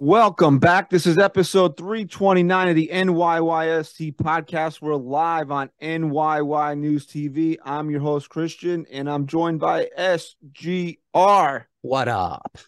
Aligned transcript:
Welcome 0.00 0.60
back. 0.60 0.90
This 0.90 1.08
is 1.08 1.18
episode 1.18 1.76
329 1.76 2.68
of 2.68 2.76
the 2.76 2.88
NYYST 2.92 4.14
podcast. 4.14 4.80
We're 4.80 4.94
live 4.94 5.50
on 5.50 5.70
NYY 5.82 6.78
News 6.78 7.04
TV. 7.04 7.56
I'm 7.64 7.90
your 7.90 7.98
host, 7.98 8.28
Christian, 8.28 8.86
and 8.92 9.10
I'm 9.10 9.26
joined 9.26 9.58
by 9.58 9.88
SGR. 9.98 11.64
What 11.82 12.06
up? 12.06 12.58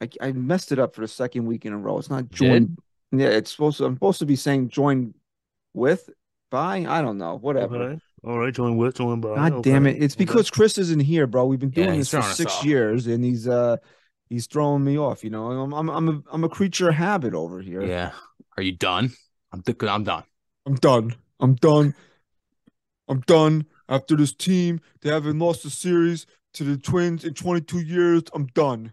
I, 0.00 0.08
I 0.20 0.30
messed 0.30 0.70
it 0.70 0.78
up 0.78 0.94
for 0.94 1.00
the 1.00 1.08
second 1.08 1.46
week 1.46 1.66
in 1.66 1.72
a 1.72 1.76
row. 1.76 1.98
It's 1.98 2.08
not 2.08 2.30
joined. 2.30 2.78
Yeah, 3.10 3.28
it's 3.30 3.50
supposed 3.50 3.78
to, 3.78 3.86
I'm 3.86 3.96
supposed 3.96 4.20
to 4.20 4.26
be 4.26 4.36
saying 4.36 4.68
join 4.68 5.14
with, 5.74 6.08
by. 6.50 6.86
I 6.88 7.02
don't 7.02 7.18
know. 7.18 7.36
Whatever. 7.36 7.82
Okay. 7.82 8.00
All 8.22 8.38
right, 8.38 8.54
join 8.54 8.76
with, 8.76 8.94
join 8.96 9.20
by. 9.20 9.34
God 9.34 9.52
okay. 9.54 9.72
damn 9.72 9.88
it. 9.88 10.00
It's 10.00 10.14
because 10.14 10.50
Chris 10.50 10.78
isn't 10.78 11.00
here, 11.00 11.26
bro. 11.26 11.46
We've 11.46 11.58
been 11.58 11.70
doing 11.70 11.88
Yeah, 11.88 11.96
this 11.96 12.10
for 12.10 12.22
six 12.22 12.58
off. 12.58 12.64
years 12.64 13.08
and 13.08 13.24
he's 13.24 13.48
uh 13.48 13.78
he's 14.30 14.46
throwing 14.46 14.82
me 14.84 14.96
off, 14.98 15.22
you 15.22 15.28
know. 15.30 15.50
I'm 15.50 15.72
I'm 15.74 15.90
I'm 15.90 16.08
a 16.08 16.22
I'm 16.32 16.44
a 16.44 16.48
creature 16.48 16.88
of 16.88 16.94
habit 16.94 17.34
over 17.34 17.60
here. 17.60 17.82
Yeah. 17.82 18.12
Are 18.56 18.62
you 18.62 18.72
done? 18.72 19.10
I'm 19.52 19.60
th- 19.62 19.82
I'm 19.82 20.04
done. 20.04 20.22
I'm 20.66 20.76
done. 20.76 21.14
I'm 21.40 21.54
done. 21.56 21.94
I'm 23.08 23.20
done. 23.20 23.66
After 23.88 24.14
this 24.16 24.32
team, 24.32 24.80
they 25.02 25.10
haven't 25.10 25.38
lost 25.38 25.64
a 25.64 25.70
series 25.70 26.24
to 26.54 26.64
the 26.64 26.76
Twins 26.78 27.24
in 27.24 27.34
22 27.34 27.80
years. 27.80 28.22
I'm 28.32 28.46
done. 28.46 28.92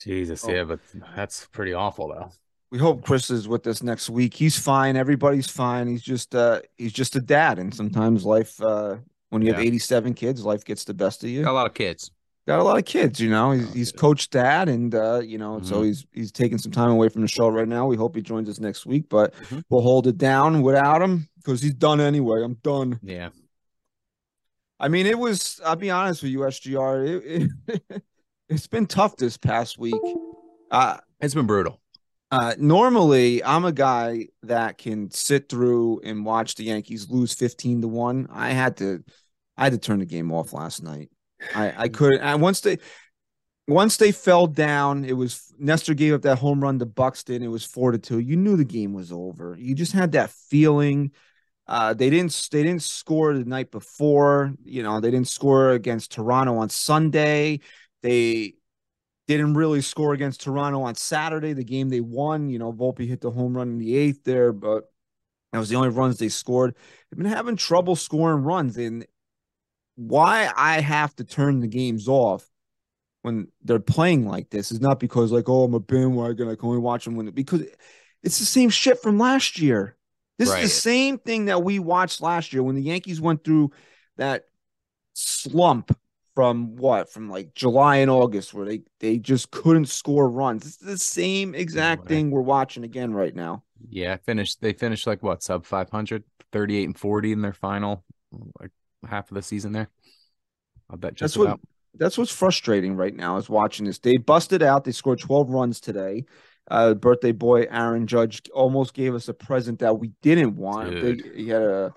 Jesus, 0.00 0.44
Oh. 0.44 0.50
yeah, 0.50 0.64
but 0.64 0.80
that's 1.14 1.46
pretty 1.46 1.72
awful 1.74 2.08
though. 2.08 2.30
We 2.70 2.78
hope 2.78 3.04
Chris 3.04 3.30
is 3.30 3.48
with 3.48 3.66
us 3.66 3.82
next 3.82 4.08
week. 4.08 4.32
He's 4.34 4.56
fine. 4.58 4.96
Everybody's 4.96 5.48
fine. 5.50 5.88
He's 5.88 6.02
just 6.02 6.34
uh 6.34 6.60
he's 6.78 6.92
just 6.92 7.16
a 7.16 7.20
dad, 7.20 7.58
and 7.58 7.74
sometimes 7.74 8.24
life 8.24 8.60
uh 8.62 8.96
when 9.30 9.42
you 9.42 9.52
have 9.52 9.60
87 9.62 10.14
kids, 10.14 10.44
life 10.44 10.64
gets 10.64 10.84
the 10.84 10.94
best 10.94 11.22
of 11.24 11.30
you. 11.30 11.42
Got 11.42 11.52
a 11.52 11.52
lot 11.52 11.66
of 11.66 11.74
kids. 11.74 12.10
Got 12.50 12.58
a 12.60 12.64
lot 12.64 12.78
of 12.78 12.84
kids, 12.84 13.20
you 13.20 13.30
know. 13.30 13.52
He's, 13.52 13.68
Oh, 13.68 13.72
he's 13.72 13.92
good. 13.92 14.00
coach 14.00 14.30
dad, 14.30 14.68
and 14.68 14.92
uh, 14.94 15.20
you 15.24 15.38
know, 15.38 15.60
so 15.62 15.80
Mhm. 15.82 15.84
he's 15.86 16.06
he's 16.12 16.32
taking 16.32 16.58
some 16.58 16.72
time 16.72 16.90
away 16.90 17.08
from 17.08 17.22
the 17.22 17.28
show 17.28 17.48
right 17.48 17.68
now. 17.68 17.86
We 17.86 17.96
hope 17.96 18.16
he 18.16 18.22
joins 18.22 18.48
us 18.48 18.58
next 18.58 18.86
week, 18.86 19.08
but 19.08 19.34
Mhm. 19.34 19.62
we'll 19.68 19.82
hold 19.82 20.06
it 20.06 20.18
down 20.18 20.62
without 20.62 21.00
him 21.02 21.28
because 21.36 21.62
he's 21.62 21.74
done 21.74 22.00
anyway. 22.00 22.42
I'm 22.42 22.54
done. 22.54 22.98
Yeah. 23.02 23.30
I 24.78 24.88
mean, 24.88 25.06
it 25.06 25.18
was. 25.18 25.60
I'll 25.64 25.76
be 25.76 25.90
honest 25.90 26.22
with 26.22 26.32
you, 26.32 26.40
SGR. 26.44 27.04
It, 27.04 27.50
it, 27.68 28.02
it's 28.48 28.66
been 28.66 28.86
tough 28.86 29.16
this 29.16 29.36
past 29.36 29.78
week. 29.78 29.94
Uh, 30.70 30.96
It's 31.20 31.34
been 31.34 31.46
brutal. 31.46 31.80
uh, 32.32 32.54
normally, 32.58 33.44
I'm 33.44 33.64
a 33.64 33.72
guy 33.72 34.28
that 34.42 34.78
can 34.78 35.10
sit 35.10 35.48
through 35.48 36.00
and 36.02 36.24
watch 36.24 36.54
the 36.54 36.64
Yankees 36.64 37.10
lose 37.10 37.32
15 37.34 37.82
to 37.82 37.88
one. 37.88 38.26
I 38.30 38.50
had 38.50 38.76
to, 38.78 39.04
I 39.56 39.64
had 39.64 39.72
to 39.72 39.78
turn 39.78 39.98
the 39.98 40.06
game 40.06 40.32
off 40.32 40.52
last 40.52 40.82
night. 40.82 41.10
I, 41.54 41.84
I 41.84 41.88
couldn't. 41.88 42.20
And 42.20 42.40
once 42.40 42.60
they, 42.60 42.78
once 43.66 43.96
they 43.96 44.12
fell 44.12 44.46
down, 44.46 45.04
it 45.04 45.12
was 45.12 45.52
Nestor 45.58 45.94
gave 45.94 46.14
up 46.14 46.22
that 46.22 46.38
home 46.38 46.62
run 46.62 46.78
to 46.80 46.86
Buxton. 46.86 47.42
It 47.42 47.48
was 47.48 47.64
four 47.64 47.92
to 47.92 47.98
two. 47.98 48.18
You 48.18 48.36
knew 48.36 48.56
the 48.56 48.64
game 48.64 48.92
was 48.92 49.12
over. 49.12 49.56
You 49.58 49.74
just 49.74 49.92
had 49.92 50.12
that 50.12 50.30
feeling. 50.30 51.12
Uh, 51.66 51.94
they 51.94 52.10
didn't. 52.10 52.48
They 52.50 52.64
didn't 52.64 52.82
score 52.82 53.32
the 53.32 53.44
night 53.44 53.70
before. 53.70 54.54
You 54.64 54.82
know, 54.82 55.00
they 55.00 55.10
didn't 55.10 55.28
score 55.28 55.70
against 55.70 56.12
Toronto 56.12 56.56
on 56.56 56.68
Sunday. 56.68 57.60
They 58.02 58.54
didn't 59.28 59.54
really 59.54 59.80
score 59.80 60.12
against 60.12 60.40
Toronto 60.40 60.82
on 60.82 60.96
Saturday, 60.96 61.52
the 61.52 61.62
game 61.62 61.88
they 61.88 62.00
won. 62.00 62.48
You 62.48 62.58
know, 62.58 62.72
Volpe 62.72 63.06
hit 63.06 63.20
the 63.20 63.30
home 63.30 63.56
run 63.56 63.68
in 63.68 63.78
the 63.78 63.96
eighth 63.96 64.24
there, 64.24 64.52
but 64.52 64.90
that 65.52 65.58
was 65.60 65.68
the 65.68 65.76
only 65.76 65.90
runs 65.90 66.18
they 66.18 66.28
scored. 66.28 66.74
They've 67.10 67.18
been 67.18 67.30
having 67.30 67.54
trouble 67.54 67.94
scoring 67.94 68.42
runs, 68.42 68.76
and 68.76 69.06
why 70.00 70.50
I 70.56 70.80
have 70.80 71.14
to 71.16 71.24
turn 71.24 71.60
the 71.60 71.66
games 71.66 72.08
off 72.08 72.46
when 73.22 73.48
they're 73.62 73.78
playing 73.78 74.26
like 74.26 74.48
this 74.48 74.72
is 74.72 74.80
not 74.80 74.98
because 74.98 75.30
like, 75.30 75.48
oh, 75.48 75.64
I'm 75.64 75.74
a 75.74 75.80
bandwagon, 75.80 76.48
I 76.48 76.54
can 76.54 76.68
only 76.68 76.80
watch 76.80 77.04
them 77.04 77.16
when 77.16 77.30
because 77.30 77.62
it's 78.22 78.38
the 78.38 78.46
same 78.46 78.70
shit 78.70 79.00
from 79.02 79.18
last 79.18 79.58
year. 79.58 79.96
This 80.38 80.48
is 80.48 80.54
the 80.62 80.68
same 80.68 81.18
thing 81.18 81.46
that 81.46 81.62
we 81.62 81.78
watched 81.78 82.22
last 82.22 82.54
year 82.54 82.62
when 82.62 82.76
the 82.76 82.82
Yankees 82.82 83.20
went 83.20 83.44
through 83.44 83.72
that 84.16 84.44
slump 85.12 85.94
from 86.34 86.76
what 86.76 87.12
from 87.12 87.28
like 87.28 87.54
July 87.54 87.96
and 87.96 88.10
August 88.10 88.54
where 88.54 88.64
they 88.64 88.82
they 89.00 89.18
just 89.18 89.50
couldn't 89.50 89.86
score 89.86 90.30
runs. 90.30 90.64
It's 90.64 90.76
the 90.78 90.96
same 90.96 91.54
exact 91.54 92.02
Right. 92.02 92.08
thing 92.08 92.30
we're 92.30 92.40
watching 92.40 92.84
again 92.84 93.12
right 93.12 93.34
now. 93.34 93.64
Yeah, 93.90 94.16
finished 94.16 94.62
they 94.62 94.72
finished 94.72 95.06
like 95.06 95.22
what, 95.22 95.42
sub 95.42 95.66
500, 95.66 96.24
38 96.52 96.84
and 96.84 96.98
40 96.98 97.32
in 97.32 97.42
their 97.42 97.52
final 97.52 98.04
like 98.60 98.70
half 99.08 99.30
of 99.30 99.34
the 99.34 99.42
season 99.42 99.72
there. 99.72 99.88
I 100.90 100.96
bet 100.96 101.14
just 101.14 101.34
That's 101.34 101.38
what 101.38 101.44
about. 101.46 101.60
that's 101.94 102.18
what's 102.18 102.32
frustrating 102.32 102.96
right 102.96 103.14
now 103.14 103.36
is 103.36 103.48
watching 103.48 103.86
this. 103.86 103.98
They 103.98 104.16
busted 104.16 104.62
out. 104.62 104.84
They 104.84 104.92
scored 104.92 105.20
12 105.20 105.50
runs 105.50 105.80
today. 105.80 106.24
Uh, 106.70 106.94
birthday 106.94 107.32
boy 107.32 107.66
Aaron 107.70 108.06
Judge 108.06 108.42
almost 108.54 108.94
gave 108.94 109.14
us 109.14 109.28
a 109.28 109.34
present 109.34 109.80
that 109.80 109.98
we 109.98 110.12
didn't 110.22 110.56
want. 110.56 110.90
They- 111.00 111.20
he 111.34 111.48
had 111.48 111.62
a 111.62 111.94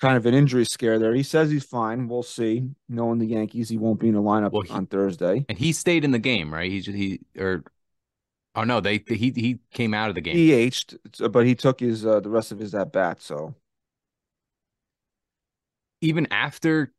kind 0.00 0.16
of 0.16 0.26
an 0.26 0.34
injury 0.34 0.64
scare 0.64 0.98
there. 0.98 1.14
He 1.14 1.22
says 1.22 1.50
he's 1.50 1.64
fine. 1.64 2.08
We'll 2.08 2.22
see. 2.22 2.68
Knowing 2.88 3.18
the 3.18 3.26
Yankees, 3.26 3.68
he 3.68 3.76
won't 3.78 4.00
be 4.00 4.08
in 4.08 4.14
the 4.14 4.22
lineup 4.22 4.52
Well, 4.52 4.62
he- 4.62 4.70
on 4.72 4.86
Thursday. 4.86 5.44
And 5.48 5.58
he 5.58 5.72
stayed 5.72 6.04
in 6.04 6.10
the 6.10 6.18
game, 6.18 6.52
right? 6.52 6.70
He 6.70 6.80
just 6.80 6.96
he 6.96 7.20
or 7.38 7.64
oh 8.54 8.64
no, 8.64 8.80
they 8.80 9.02
he 9.06 9.32
he 9.34 9.58
came 9.72 9.94
out 9.94 10.08
of 10.08 10.14
the 10.14 10.20
game. 10.20 10.36
DH'd, 10.36 10.96
but 11.30 11.44
he 11.46 11.54
took 11.54 11.80
his 11.80 12.04
uh, 12.06 12.20
the 12.20 12.30
rest 12.30 12.52
of 12.52 12.58
his 12.58 12.74
at 12.74 12.92
bat. 12.92 13.20
So 13.22 13.54
Even 16.04 16.28
after 16.30 16.92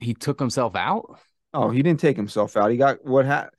he 0.00 0.14
took 0.14 0.40
himself 0.40 0.74
out? 0.74 1.18
oh, 1.54 1.70
he 1.70 1.82
didn't 1.82 2.00
take 2.00 2.16
himself 2.16 2.56
out. 2.56 2.70
He 2.70 2.76
got 2.76 3.04
what 3.04 3.26
ha- 3.26 3.50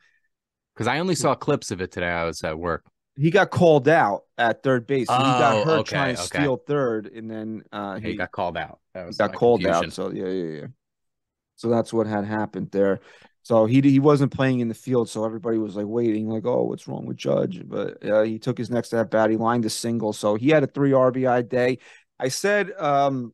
Because 0.73 0.87
I 0.87 0.99
only 0.99 1.15
saw 1.15 1.35
clips 1.35 1.71
of 1.71 1.79
it 1.81 1.91
today. 1.91 2.07
I 2.09 2.25
was 2.25 2.43
at 2.43 2.57
work. 2.57 2.83
he 3.15 3.29
got 3.29 3.51
called 3.51 3.87
out 3.87 4.23
at 4.37 4.63
third 4.63 4.87
base. 4.87 5.07
So 5.07 5.15
he 5.15 5.21
got 5.21 5.55
Oh, 5.57 5.65
hurt 5.65 5.79
okay, 5.81 5.95
trying 5.95 6.15
to 6.15 6.21
okay. 6.21 6.39
steal 6.39 6.57
third, 6.57 7.07
and 7.07 7.29
then 7.29 7.63
uh, 7.71 7.99
He, 7.99 8.15
got 8.15 8.31
called 8.31 8.57
out. 8.57 8.79
That 8.95 9.05
was 9.05 9.17
got 9.17 9.33
called 9.33 9.61
confusion. 9.61 9.85
out. 9.89 9.93
So 9.93 10.11
yeah, 10.11 10.25
yeah, 10.27 10.59
yeah. 10.61 10.67
So 11.55 11.69
that's 11.69 11.93
what 11.93 12.07
had 12.07 12.25
happened 12.25 12.71
there. 12.71 12.99
So 13.43 13.65
he 13.65 13.81
he 13.81 13.99
wasn't 13.99 14.31
playing 14.33 14.61
in 14.61 14.69
the 14.69 14.73
field, 14.73 15.09
so 15.09 15.25
everybody 15.25 15.57
was 15.57 15.75
like 15.75 15.85
waiting, 15.85 16.29
like, 16.29 16.45
oh, 16.45 16.63
what's 16.63 16.87
wrong 16.87 17.05
with 17.05 17.17
Judge? 17.17 17.61
But 17.63 18.03
uh, 18.03 18.23
he 18.23 18.39
took 18.39 18.57
his 18.57 18.69
next 18.71 18.93
at 18.93 19.11
bat. 19.11 19.29
He 19.29 19.37
lined 19.37 19.65
a 19.65 19.69
single, 19.69 20.13
so 20.13 20.35
he 20.35 20.49
had 20.49 20.63
a 20.63 20.67
three 20.67 20.91
RBI 20.93 21.41
day. 21.47 21.77
I 22.19 22.29
said 22.29 22.71
um, 22.79 23.33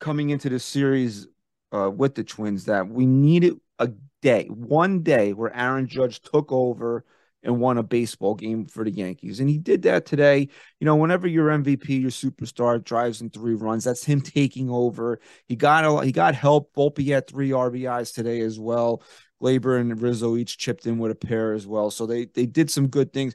coming 0.00 0.30
into 0.30 0.48
this 0.48 0.64
series 0.64 1.28
uh, 1.72 1.90
with 1.90 2.14
the 2.14 2.24
Twins 2.24 2.64
that 2.64 2.88
we 2.88 3.06
needed 3.06 3.60
a 3.78 3.90
day, 4.22 4.46
one 4.48 5.02
day 5.02 5.32
where 5.32 5.54
Aaron 5.56 5.86
Judge 5.86 6.20
took 6.20 6.50
over 6.50 7.04
and 7.42 7.58
won 7.58 7.78
a 7.78 7.82
baseball 7.82 8.34
game 8.34 8.66
for 8.66 8.84
the 8.84 8.90
Yankees. 8.90 9.40
And 9.40 9.48
he 9.48 9.58
did 9.58 9.82
that 9.82 10.04
today. 10.04 10.48
You 10.78 10.84
know, 10.84 10.96
whenever 10.96 11.26
your 11.26 11.48
MVP, 11.48 11.88
your 12.00 12.10
superstar 12.10 12.82
drives 12.82 13.22
in 13.22 13.30
three 13.30 13.54
runs, 13.54 13.84
that's 13.84 14.04
him 14.04 14.20
taking 14.20 14.68
over. 14.68 15.20
He 15.46 15.56
got 15.56 15.84
a, 15.84 16.04
he 16.04 16.12
got 16.12 16.34
help. 16.34 16.74
Volpe 16.74 17.06
had 17.06 17.26
three 17.26 17.50
RBIs 17.50 18.12
today 18.12 18.40
as 18.40 18.58
well. 18.58 19.02
Gleyber 19.42 19.80
and 19.80 20.00
Rizzo 20.00 20.36
each 20.36 20.58
chipped 20.58 20.86
in 20.86 20.98
with 20.98 21.12
a 21.12 21.14
pair 21.14 21.54
as 21.54 21.66
well. 21.66 21.90
So 21.90 22.06
they 22.06 22.26
they 22.26 22.44
did 22.44 22.70
some 22.70 22.88
good 22.88 23.12
things. 23.12 23.34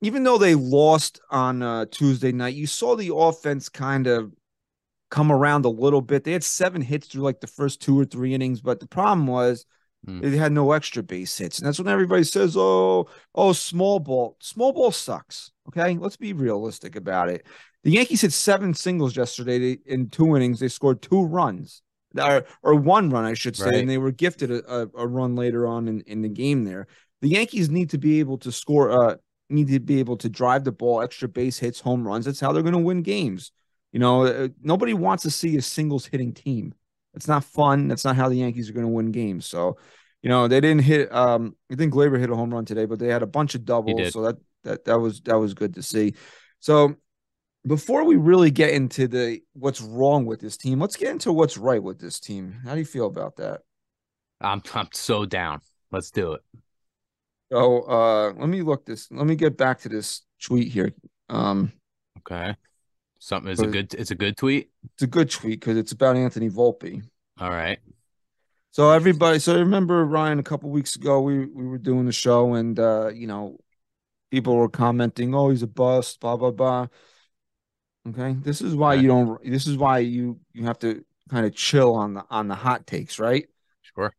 Even 0.00 0.22
though 0.22 0.38
they 0.38 0.54
lost 0.54 1.20
on 1.30 1.62
uh, 1.62 1.86
Tuesday 1.90 2.32
night, 2.32 2.54
you 2.54 2.66
saw 2.66 2.96
the 2.96 3.14
offense 3.14 3.68
kind 3.68 4.06
of 4.06 4.32
come 5.14 5.30
around 5.30 5.64
a 5.64 5.68
little 5.84 6.00
bit. 6.02 6.24
They 6.24 6.32
had 6.32 6.42
seven 6.42 6.82
hits 6.82 7.06
through 7.06 7.22
like 7.22 7.40
the 7.40 7.46
first 7.46 7.80
two 7.80 7.98
or 7.98 8.04
three 8.04 8.34
innings, 8.34 8.60
but 8.60 8.80
the 8.80 8.86
problem 8.88 9.26
was 9.28 9.64
Hmm. 10.06 10.20
they 10.20 10.36
had 10.36 10.52
no 10.52 10.72
extra 10.72 11.02
base 11.02 11.38
hits. 11.38 11.58
And 11.58 11.66
that's 11.66 11.78
when 11.78 11.88
everybody 11.88 12.24
says, 12.24 12.56
oh, 12.58 13.06
oh, 13.34 13.52
small 13.54 13.98
ball. 14.00 14.36
Small 14.38 14.70
ball 14.72 14.90
sucks. 14.92 15.50
Okay. 15.68 15.96
Let's 15.98 16.18
be 16.18 16.32
realistic 16.34 16.94
about 16.96 17.30
it. 17.30 17.46
The 17.84 17.92
Yankees 17.92 18.20
hit 18.20 18.32
seven 18.34 18.74
singles 18.74 19.16
yesterday 19.16 19.58
They- 19.58 19.78
in 19.86 20.10
two 20.10 20.36
innings. 20.36 20.60
They 20.60 20.68
scored 20.68 21.00
two 21.00 21.22
runs. 21.24 21.80
Or, 22.18 22.44
or 22.62 22.74
one 22.74 23.08
run, 23.10 23.24
I 23.24 23.34
should 23.34 23.56
say, 23.56 23.64
Right. 23.66 23.74
and 23.76 23.88
they 23.88 23.98
were 23.98 24.12
gifted 24.12 24.50
a, 24.50 24.58
a, 24.72 24.80
a 25.04 25.06
run 25.06 25.36
later 25.36 25.66
on 25.66 25.88
in, 25.88 26.00
in 26.02 26.20
the 26.22 26.28
game 26.28 26.64
there. 26.64 26.86
The 27.22 27.28
Yankees 27.30 27.70
need 27.70 27.88
to 27.90 27.98
be 27.98 28.20
able 28.20 28.38
to 28.38 28.52
score, 28.52 28.90
uh, 28.90 29.14
need 29.48 29.68
to 29.68 29.80
be 29.80 29.98
able 30.00 30.18
to 30.18 30.28
drive 30.28 30.64
the 30.64 30.72
ball, 30.72 31.00
extra 31.02 31.28
base 31.28 31.58
hits, 31.58 31.80
home 31.80 32.06
runs. 32.06 32.24
That's 32.26 32.40
how 32.40 32.52
they're 32.52 32.62
going 32.62 32.80
to 32.80 32.88
win 32.90 33.02
games. 33.02 33.52
You 33.94 34.00
know, 34.00 34.26
uh, 34.26 34.48
nobody 34.60 34.92
wants 34.94 35.22
to 35.24 35.30
see 35.30 35.56
a 35.56 35.62
singles 35.62 36.04
hitting 36.06 36.34
team. 36.34 36.74
That's 37.14 37.28
not 37.28 37.44
fun. 37.44 37.88
That's 37.88 38.04
not 38.04 38.16
how 38.16 38.28
the 38.28 38.36
Yankees 38.36 38.68
are 38.68 38.74
going 38.74 38.86
to 38.86 38.92
win 38.92 39.12
games. 39.12 39.46
So, 39.46 39.78
you 40.22 40.28
know, 40.28 40.48
they 40.48 40.60
didn't 40.60 40.82
hit. 40.82 41.14
Um, 41.14 41.56
I 41.72 41.76
think 41.76 41.94
Gleyber 41.94 42.18
hit 42.20 42.30
a 42.30 42.36
home 42.36 42.52
run 42.52 42.66
today, 42.66 42.86
but 42.86 42.98
they 42.98 43.08
had 43.08 43.22
a 43.22 43.26
bunch 43.26 43.54
of 43.54 43.64
doubles. 43.64 44.10
So 44.10 44.22
that 44.22 44.36
That 44.64 44.84
that 44.86 44.98
was 44.98 45.20
that 45.22 45.38
was 45.38 45.54
good 45.54 45.74
to 45.74 45.82
see. 45.82 46.14
So 46.60 46.96
before 47.66 48.04
we 48.04 48.16
really 48.16 48.50
get 48.50 48.70
into 48.70 49.08
the 49.08 49.40
what's 49.54 49.82
wrong 49.82 50.26
with 50.26 50.40
this 50.40 50.56
team, 50.56 50.80
let's 50.80 50.96
get 50.96 51.10
into 51.10 51.32
what's 51.32 51.58
right 51.58 51.82
with 51.82 52.00
this 52.00 52.20
team. 52.20 52.60
How 52.64 52.74
do 52.74 52.80
you 52.80 52.86
feel 52.86 53.06
about 53.06 53.36
that? 53.36 53.62
I'm 54.40 54.62
I'm 54.74 54.88
so 54.92 55.26
down. 55.26 55.60
Let's 55.92 56.10
do 56.10 56.32
it. 56.32 56.42
So 57.52 57.82
uh 57.82 58.32
let 58.36 58.48
me 58.48 58.62
look 58.62 58.86
this. 58.86 59.10
Let 59.10 59.26
me 59.26 59.36
get 59.36 59.56
back 59.56 59.80
to 59.80 59.88
this 59.88 60.22
tweet 60.42 60.72
here. 60.72 60.92
Um 61.28 61.72
Okay. 62.18 62.56
Something 63.24 63.52
is 63.52 63.60
a 63.60 63.66
good 63.66 63.94
it's 63.94 64.10
a 64.10 64.14
good 64.14 64.36
tweet. 64.36 64.68
it's 64.92 65.02
a 65.02 65.06
good 65.06 65.30
tweet 65.30 65.58
because 65.58 65.78
it's 65.78 65.92
about 65.92 66.14
Anthony 66.14 66.50
Volpe. 66.50 67.02
All 67.40 67.48
right. 67.48 67.78
So 68.70 68.90
everybody, 68.90 69.38
so 69.38 69.54
I 69.54 69.60
remember 69.60 70.04
Ryan 70.04 70.38
a 70.40 70.42
couple 70.42 70.68
weeks 70.68 70.94
ago 70.94 71.22
we 71.22 71.46
we 71.46 71.66
were 71.66 71.78
doing 71.78 72.04
the 72.04 72.12
show 72.12 72.52
and 72.52 72.78
uh, 72.78 73.08
you 73.08 73.26
know, 73.26 73.56
people 74.30 74.54
were 74.56 74.68
commenting, 74.68 75.34
"Oh, 75.34 75.48
he's 75.48 75.62
a 75.62 75.66
bust," 75.66 76.20
blah 76.20 76.36
blah 76.36 76.50
blah. 76.50 76.88
Okay, 78.10 78.34
this 78.42 78.60
is 78.60 78.74
why 78.74 78.90
Right. 78.90 79.00
you 79.00 79.08
don't. 79.08 79.42
This 79.42 79.66
is 79.66 79.78
why 79.78 80.00
you 80.00 80.38
you 80.52 80.66
have 80.66 80.78
to 80.80 81.02
kind 81.30 81.46
of 81.46 81.54
chill 81.54 81.94
on 81.94 82.12
the 82.12 82.26
on 82.28 82.48
the 82.48 82.54
hot 82.54 82.86
takes, 82.86 83.18
right? 83.18 83.46
Sure. 83.96 84.12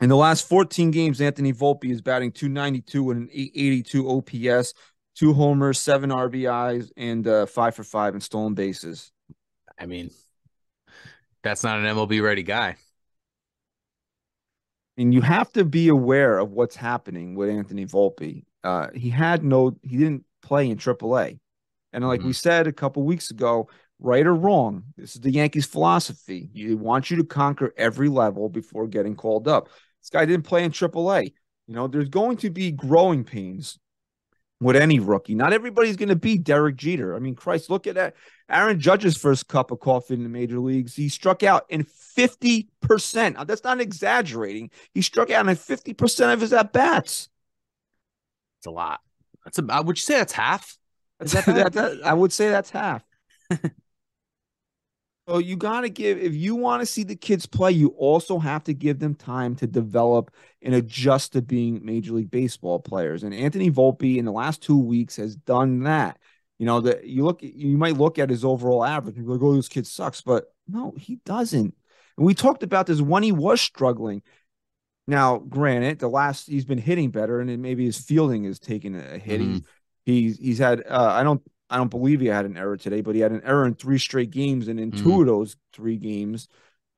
In 0.00 0.08
the 0.08 0.16
last 0.16 0.48
14 0.48 0.90
games, 0.90 1.20
Anthony 1.20 1.52
Volpe 1.52 1.84
is 1.84 2.02
batting 2.02 2.32
292 2.32 3.12
and 3.12 3.20
an 3.22 3.28
882 3.32 4.08
OPS, 4.08 4.74
two 5.20 5.34
homers, 5.34 5.78
seven 5.78 6.08
RBIs, 6.08 6.90
and 6.96 7.28
uh, 7.28 7.44
five 7.44 7.74
for 7.74 7.84
five 7.84 8.14
in 8.14 8.22
stolen 8.22 8.54
bases. 8.54 9.12
I 9.78 9.84
mean, 9.84 10.10
that's 11.42 11.62
not 11.62 11.78
an 11.78 11.84
MLB 11.84 12.22
ready 12.22 12.42
guy. 12.42 12.76
and 14.96 15.12
you 15.12 15.20
have 15.20 15.52
to 15.52 15.64
be 15.64 15.88
aware 15.88 16.38
of 16.38 16.52
what's 16.52 16.74
happening 16.74 17.34
with 17.34 17.50
Anthony 17.50 17.84
Volpe. 17.84 18.44
Uh, 18.64 18.88
he 18.94 19.10
had 19.10 19.44
no, 19.44 19.76
he 19.82 19.98
didn't 19.98 20.24
play 20.40 20.70
in 20.70 20.78
AAA, 20.78 21.38
and 21.92 22.08
like 22.08 22.22
we 22.22 22.32
said 22.32 22.66
a 22.66 22.72
couple 22.72 23.02
weeks 23.02 23.30
ago, 23.30 23.68
right 23.98 24.26
or 24.26 24.34
wrong, 24.34 24.84
this 24.96 25.14
is 25.16 25.20
the 25.20 25.30
Yankees' 25.30 25.66
philosophy. 25.66 26.48
You 26.54 26.78
want 26.78 27.10
you 27.10 27.18
to 27.18 27.24
conquer 27.24 27.74
every 27.76 28.08
level 28.08 28.48
before 28.48 28.86
getting 28.86 29.16
called 29.16 29.48
up. 29.48 29.68
This 30.00 30.08
guy 30.10 30.24
didn't 30.24 30.46
play 30.46 30.64
in 30.64 30.72
AAA. 30.72 31.34
You 31.66 31.74
know, 31.74 31.88
there's 31.88 32.08
going 32.08 32.38
to 32.38 32.48
be 32.48 32.72
growing 32.72 33.22
pains 33.22 33.78
with 34.60 34.76
any 34.76 34.98
rookie. 35.00 35.34
Not 35.34 35.52
everybody's 35.52 35.96
going 35.96 36.10
to 36.10 36.16
be 36.16 36.36
Derek 36.38 36.76
Jeter. 36.76 37.16
I 37.16 37.18
mean, 37.18 37.34
Christ, 37.34 37.70
look 37.70 37.86
at 37.86 37.94
that. 37.94 38.14
Aaron 38.48 38.78
Judge's 38.78 39.16
first 39.16 39.48
cup 39.48 39.70
of 39.70 39.80
coffee 39.80 40.14
in 40.14 40.22
the 40.22 40.28
major 40.28 40.58
leagues. 40.58 40.94
He 40.94 41.08
struck 41.08 41.42
out 41.42 41.64
in 41.68 41.84
50%. 41.84 43.34
Now, 43.34 43.44
that's 43.44 43.64
not 43.64 43.80
exaggerating. 43.80 44.70
He 44.92 45.02
struck 45.02 45.30
out 45.30 45.48
in 45.48 45.56
50% 45.56 46.32
of 46.32 46.40
his 46.40 46.52
at 46.52 46.72
bats. 46.72 47.28
It's 48.58 48.66
a 48.66 48.70
lot. 48.70 49.00
That's 49.44 49.58
a 49.58 49.82
would 49.82 49.96
you 49.96 50.02
say 50.02 50.18
that's 50.18 50.32
half? 50.32 50.76
That 51.20 51.44
That- 51.46 51.72
that- 51.74 52.04
I 52.04 52.12
would 52.14 52.32
say 52.32 52.48
that's 52.50 52.70
half. 52.70 53.02
so 55.30 55.38
you 55.38 55.54
got 55.54 55.82
to 55.82 55.88
give, 55.88 56.18
if 56.18 56.34
you 56.34 56.56
want 56.56 56.82
to 56.82 56.86
see 56.86 57.04
the 57.04 57.14
kids 57.14 57.46
play, 57.46 57.70
you 57.70 57.90
also 57.90 58.40
have 58.40 58.64
to 58.64 58.74
give 58.74 58.98
them 58.98 59.14
time 59.14 59.54
to 59.56 59.66
develop 59.68 60.32
and 60.60 60.74
adjust 60.74 61.34
to 61.34 61.42
being 61.42 61.84
Major 61.84 62.14
League 62.14 62.32
Baseball 62.32 62.80
players. 62.80 63.22
And 63.22 63.32
Anthony 63.32 63.70
Volpe 63.70 64.16
in 64.16 64.24
the 64.24 64.32
last 64.32 64.60
two 64.60 64.76
weeks 64.76 65.14
has 65.16 65.36
done 65.36 65.84
that. 65.84 66.18
You 66.58 66.66
know, 66.66 66.80
that 66.80 67.04
you 67.06 67.24
look, 67.24 67.44
you 67.44 67.78
might 67.78 67.96
look 67.96 68.18
at 68.18 68.28
his 68.28 68.44
overall 68.44 68.84
average 68.84 69.16
and 69.16 69.24
be 69.24 69.32
like, 69.32 69.40
oh, 69.40 69.54
this 69.54 69.68
kid 69.68 69.86
sucks. 69.86 70.20
But 70.20 70.46
no, 70.66 70.94
he 70.98 71.20
doesn't. 71.24 71.76
And 72.16 72.26
we 72.26 72.34
talked 72.34 72.64
about 72.64 72.88
this 72.88 73.00
when 73.00 73.22
he 73.22 73.30
was 73.30 73.60
struggling. 73.60 74.22
Now, 75.06 75.38
granted, 75.38 76.00
the 76.00 76.08
last 76.08 76.48
he's 76.48 76.64
been 76.64 76.78
hitting 76.78 77.12
better, 77.12 77.40
and 77.40 77.62
maybe 77.62 77.84
his 77.84 77.98
fielding 77.98 78.46
is 78.46 78.58
taking 78.58 78.96
a 78.96 79.16
hit. 79.16 79.40
He's 79.40 79.60
he's 80.04 80.38
he's 80.38 80.58
had 80.58 80.82
uh, 80.88 81.12
I 81.12 81.22
don't 81.22 81.40
I 81.70 81.76
don't 81.76 81.88
believe 81.90 82.20
he 82.20 82.26
had 82.26 82.46
an 82.46 82.56
error 82.56 82.76
today, 82.76 83.00
but 83.00 83.14
he 83.14 83.20
had 83.20 83.32
an 83.32 83.42
error 83.44 83.64
in 83.66 83.74
three 83.74 83.98
straight 83.98 84.30
games, 84.30 84.68
and 84.68 84.80
in 84.80 84.92
two 84.92 85.20
of 85.20 85.26
those 85.26 85.56
three 85.72 85.96
games, 85.96 86.48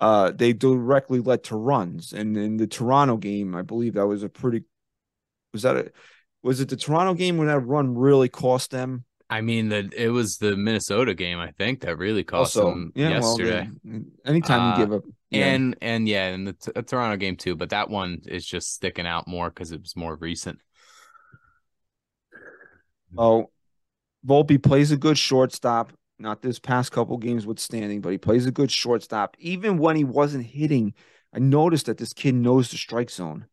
uh, 0.00 0.32
they 0.32 0.52
directly 0.52 1.20
led 1.20 1.44
to 1.44 1.56
runs. 1.56 2.12
And 2.12 2.36
in 2.36 2.56
the 2.56 2.66
Toronto 2.66 3.16
game, 3.18 3.54
I 3.54 3.62
believe 3.62 3.94
that 3.94 4.06
was 4.06 4.22
a 4.22 4.28
pretty 4.28 4.64
was 5.52 5.62
that 5.62 5.76
a 5.76 5.92
was 6.42 6.60
it 6.60 6.68
the 6.68 6.76
Toronto 6.76 7.14
game 7.14 7.36
when 7.36 7.46
that 7.46 7.60
run 7.60 7.94
really 7.96 8.28
cost 8.28 8.70
them? 8.70 9.04
I 9.30 9.40
mean, 9.40 9.70
that 9.70 9.94
it 9.94 10.10
was 10.10 10.36
the 10.36 10.56
Minnesota 10.56 11.14
game, 11.14 11.38
I 11.38 11.52
think, 11.52 11.80
that 11.80 11.96
really 11.96 12.24
cost 12.24 12.56
also, 12.56 12.70
them 12.70 12.92
yeah, 12.94 13.10
yesterday. 13.10 13.70
well, 13.84 14.02
anytime 14.26 14.60
Uh, 14.60 14.78
you 14.78 14.84
give 14.86 14.92
up, 14.94 15.04
yeah. 15.30 15.46
And 15.46 15.76
and 15.80 16.08
yeah, 16.08 16.26
and 16.26 16.46
the 16.46 16.52
t- 16.52 16.82
Toronto 16.82 17.16
game 17.16 17.36
too, 17.36 17.56
but 17.56 17.70
that 17.70 17.88
one 17.88 18.20
is 18.26 18.44
just 18.44 18.74
sticking 18.74 19.06
out 19.06 19.26
more 19.26 19.48
because 19.48 19.72
it 19.72 19.80
was 19.80 19.96
more 19.96 20.16
recent. 20.16 20.58
Oh, 23.16 23.50
Volpe 24.26 24.62
plays 24.62 24.92
a 24.92 24.96
good 24.96 25.18
shortstop. 25.18 25.92
Not 26.18 26.42
this 26.42 26.58
past 26.60 26.92
couple 26.92 27.16
games 27.18 27.46
withstanding, 27.46 28.00
but 28.00 28.12
he 28.12 28.18
plays 28.18 28.46
a 28.46 28.52
good 28.52 28.70
shortstop. 28.70 29.36
Even 29.40 29.78
when 29.78 29.96
he 29.96 30.04
wasn't 30.04 30.46
hitting, 30.46 30.94
I 31.34 31.40
noticed 31.40 31.86
that 31.86 31.98
this 31.98 32.12
kid 32.12 32.34
knows 32.34 32.70
the 32.70 32.76
strike 32.76 33.10
zone. 33.10 33.46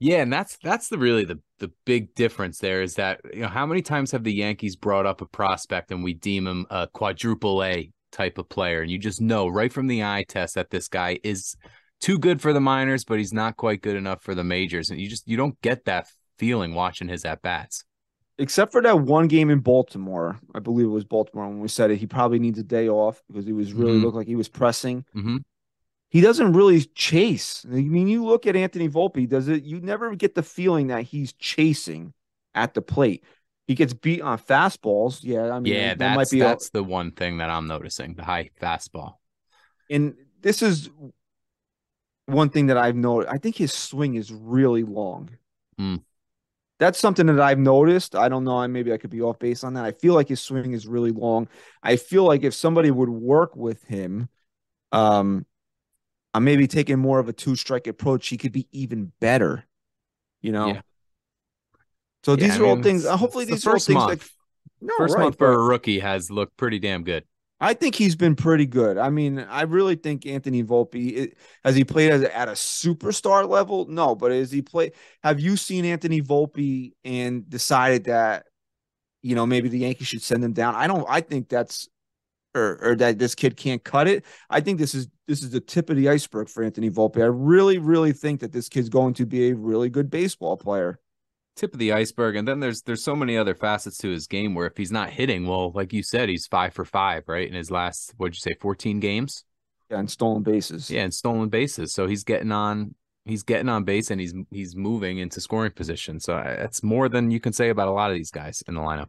Yeah, 0.00 0.22
and 0.22 0.32
that's 0.32 0.56
that's 0.62 0.88
the 0.88 0.98
really 0.98 1.24
the 1.24 1.38
the 1.58 1.70
big 1.84 2.14
difference 2.14 2.58
there 2.58 2.80
is 2.80 2.94
that 2.94 3.20
you 3.34 3.42
know 3.42 3.48
how 3.48 3.66
many 3.66 3.82
times 3.82 4.10
have 4.12 4.24
the 4.24 4.32
Yankees 4.32 4.74
brought 4.74 5.04
up 5.04 5.20
a 5.20 5.26
prospect 5.26 5.92
and 5.92 6.02
we 6.02 6.14
deem 6.14 6.46
him 6.46 6.66
a 6.70 6.88
quadruple 6.88 7.62
A 7.62 7.92
type 8.10 8.38
of 8.38 8.48
player, 8.48 8.80
and 8.80 8.90
you 8.90 8.98
just 8.98 9.20
know 9.20 9.46
right 9.46 9.72
from 9.72 9.86
the 9.86 10.02
eye 10.02 10.24
test 10.26 10.54
that 10.54 10.70
this 10.70 10.88
guy 10.88 11.20
is 11.22 11.54
too 12.00 12.18
good 12.18 12.40
for 12.40 12.54
the 12.54 12.60
minors, 12.60 13.04
but 13.04 13.18
he's 13.18 13.34
not 13.34 13.58
quite 13.58 13.82
good 13.82 13.96
enough 13.96 14.22
for 14.22 14.34
the 14.34 14.42
majors, 14.42 14.88
and 14.88 14.98
you 14.98 15.08
just 15.08 15.28
you 15.28 15.36
don't 15.36 15.60
get 15.60 15.84
that 15.84 16.08
feeling 16.38 16.74
watching 16.74 17.08
his 17.08 17.26
at 17.26 17.42
bats. 17.42 17.84
Except 18.40 18.72
for 18.72 18.82
that 18.82 18.98
one 19.00 19.28
game 19.28 19.50
in 19.50 19.60
Baltimore, 19.60 20.40
I 20.54 20.58
believe 20.60 20.86
it 20.86 20.90
was 20.90 21.04
Baltimore 21.04 21.46
when 21.48 21.60
we 21.60 21.68
said 21.68 21.90
it. 21.90 21.96
He 21.98 22.06
probably 22.06 22.38
needs 22.38 22.58
a 22.58 22.62
day 22.64 22.88
off 22.88 23.22
because 23.28 23.44
he 23.46 23.52
was 23.52 23.72
really 23.74 23.98
Mhm. 23.98 24.04
looked 24.04 24.16
like 24.16 24.26
he 24.26 24.34
was 24.36 24.48
pressing. 24.48 25.04
hmm 25.12 25.36
He 26.08 26.20
doesn't 26.20 26.54
really 26.54 26.80
chase. 26.82 27.64
I 27.66 27.82
mean, 27.82 28.08
you 28.08 28.24
look 28.24 28.46
at 28.46 28.56
Anthony 28.56 28.88
Volpe, 28.88 29.28
does 29.28 29.46
it? 29.46 29.62
You 29.62 29.80
never 29.80 30.14
get 30.16 30.34
the 30.34 30.42
feeling 30.42 30.88
that 30.88 31.04
he's 31.04 31.32
chasing 31.34 32.14
at 32.54 32.74
the 32.74 32.82
plate. 32.82 33.22
He 33.68 33.76
gets 33.76 33.92
beat 33.92 34.20
on 34.20 34.38
fastballs. 34.38 35.20
Yeah, 35.22 35.52
I 35.54 35.60
mean, 35.60 35.72
Yeah, 35.74 35.90
that 35.90 35.98
that's 35.98 36.16
might 36.16 36.30
be 36.30 36.40
a- 36.40 36.44
that's 36.44 36.70
the 36.70 36.82
one 36.82 37.12
thing 37.12 37.38
that 37.38 37.48
I'm 37.50 37.68
noticing 37.68 38.14
the 38.14 38.24
high 38.24 38.50
fastball. 38.60 39.18
and 39.88 40.16
this 40.40 40.62
is 40.62 40.88
one 42.26 42.48
thing 42.50 42.66
that 42.68 42.76
I've 42.78 42.96
noticed. 42.96 43.32
I 43.32 43.38
think 43.38 43.56
his 43.56 43.72
swing 43.72 44.14
is 44.14 44.32
really 44.32 44.82
long. 44.84 45.30
Hmm. 45.78 45.96
That's 46.80 46.98
something 46.98 47.26
that 47.26 47.38
I've 47.38 47.58
noticed. 47.58 48.16
I 48.16 48.28
don't 48.28 48.42
know. 48.42 48.58
I 48.58 48.66
maybe 48.66 48.92
I 48.92 48.96
could 48.96 49.10
be 49.10 49.20
off 49.22 49.38
base 49.38 49.62
on 49.62 49.74
that. 49.74 49.84
I 49.84 49.92
feel 49.92 50.14
like 50.14 50.28
his 50.28 50.40
swing 50.40 50.72
is 50.72 50.86
really 50.88 51.12
long. 51.12 51.46
I 51.82 51.94
feel 51.96 52.24
like 52.24 52.42
if 52.42 52.54
somebody 52.54 52.90
would 52.90 53.08
work 53.10 53.54
with 53.54 53.84
him, 53.84 54.28
um, 54.90 55.46
I'm 56.34 56.42
maybe 56.42 56.66
taking 56.66 56.98
more 56.98 57.18
of 57.20 57.28
a 57.28 57.32
two 57.32 57.54
strike 57.54 57.86
approach. 57.86 58.28
He 58.28 58.36
could 58.38 58.52
be 58.52 58.66
even 58.72 59.12
better. 59.20 59.64
You 60.40 60.52
know. 60.52 60.68
Yeah. 60.68 60.80
So 62.24 62.32
Yeah, 62.32 62.36
these 62.48 62.56
I 62.56 62.60
are 62.60 62.66
all 62.66 62.82
things. 62.82 63.04
it's- 63.04 63.20
hopefully, 63.20 63.44
it's 63.44 63.50
the 63.50 63.54
these 63.56 63.66
are 63.66 63.70
all 63.72 63.78
things 63.78 63.94
month. 63.94 64.20
that. 64.20 64.30
No, 64.82 64.94
First 64.96 65.14
right, 65.16 65.24
month 65.24 65.36
for 65.38 65.52
a 65.52 65.58
rookie 65.58 65.98
has 66.00 66.30
looked 66.30 66.56
pretty 66.56 66.78
damn 66.78 67.04
good. 67.04 67.24
I 67.60 67.74
think 67.74 67.94
he's 67.94 68.16
been 68.16 68.36
pretty 68.36 68.66
good. 68.66 68.96
I 68.96 69.10
mean, 69.10 69.38
I 69.38 69.62
really 69.62 69.94
think 69.94 70.26
Anthony 70.26 70.64
Volpe 70.64 71.32
has 71.64 71.76
he 71.76 71.84
played 71.84 72.10
as, 72.10 72.22
at 72.22 72.48
a 72.48 72.52
superstar 72.52 73.46
level? 73.48 73.86
No, 73.86 74.14
but 74.14 74.32
has 74.32 74.50
he 74.50 74.62
played? 74.62 74.92
Have 75.22 75.40
you 75.40 75.56
seen 75.56 75.84
Anthony 75.84 76.22
Volpe 76.22 76.92
and 77.04 77.48
decided 77.48 78.04
that 78.04 78.46
you 79.22 79.34
know 79.34 79.44
maybe 79.44 79.68
the 79.68 79.80
Yankees 79.80 80.08
should 80.08 80.22
send 80.22 80.42
him 80.42 80.52
down? 80.52 80.74
I 80.74 80.86
don't. 80.86 81.06
I 81.08 81.20
think 81.20 81.48
that's 81.48 81.88
or 82.54 82.78
or 82.82 82.96
that 82.96 83.18
this 83.18 83.34
kid 83.34 83.56
can't 83.56 83.84
cut 83.84 84.08
it. 84.08 84.24
I 84.48 84.60
think 84.60 84.78
this 84.78 84.94
is 84.94 85.08
this 85.28 85.42
is 85.42 85.50
the 85.50 85.60
tip 85.60 85.90
of 85.90 85.96
the 85.96 86.08
iceberg 86.08 86.48
for 86.48 86.62
Anthony 86.62 86.90
Volpe. 86.90 87.22
I 87.22 87.26
really, 87.26 87.78
really 87.78 88.12
think 88.12 88.40
that 88.40 88.52
this 88.52 88.68
kid's 88.68 88.88
going 88.88 89.14
to 89.14 89.26
be 89.26 89.50
a 89.50 89.54
really 89.54 89.90
good 89.90 90.10
baseball 90.10 90.56
player. 90.56 90.98
Tip 91.60 91.74
of 91.74 91.78
the 91.78 91.92
iceberg 91.92 92.36
and 92.36 92.48
then 92.48 92.58
there's 92.58 92.80
there's 92.82 93.04
so 93.04 93.14
many 93.14 93.36
other 93.36 93.54
facets 93.54 93.98
to 93.98 94.08
his 94.08 94.26
game 94.26 94.54
where 94.54 94.66
if 94.66 94.76
he's 94.78 94.90
not 94.90 95.10
hitting 95.10 95.46
well 95.46 95.70
like 95.72 95.92
you 95.92 96.02
said 96.02 96.28
he's 96.28 96.46
five 96.46 96.72
for 96.72 96.86
five 96.86 97.22
right 97.26 97.46
in 97.46 97.54
his 97.54 97.70
last 97.70 98.14
what'd 98.16 98.34
you 98.34 98.40
say 98.40 98.56
14 98.60 98.98
games? 98.98 99.44
Yeah, 99.90 99.98
and 99.98 100.10
stolen 100.10 100.42
bases. 100.42 100.90
yeah 100.90 101.02
and 101.02 101.12
stolen 101.12 101.48
bases. 101.50 101.92
So 101.92 102.06
he's 102.06 102.24
getting 102.24 102.50
on 102.50 102.94
he's 103.26 103.42
getting 103.42 103.68
on 103.68 103.84
base 103.84 104.10
and 104.10 104.20
he's 104.20 104.34
he's 104.50 104.74
moving 104.74 105.18
into 105.18 105.40
scoring 105.40 105.72
position. 105.72 106.18
So 106.18 106.32
that's 106.32 106.82
more 106.82 107.08
than 107.08 107.30
you 107.30 107.40
can 107.40 107.52
say 107.52 107.68
about 107.68 107.88
a 107.88 107.92
lot 107.92 108.10
of 108.10 108.16
these 108.16 108.30
guys 108.30 108.62
in 108.66 108.74
the 108.74 108.80
lineup. 108.80 109.08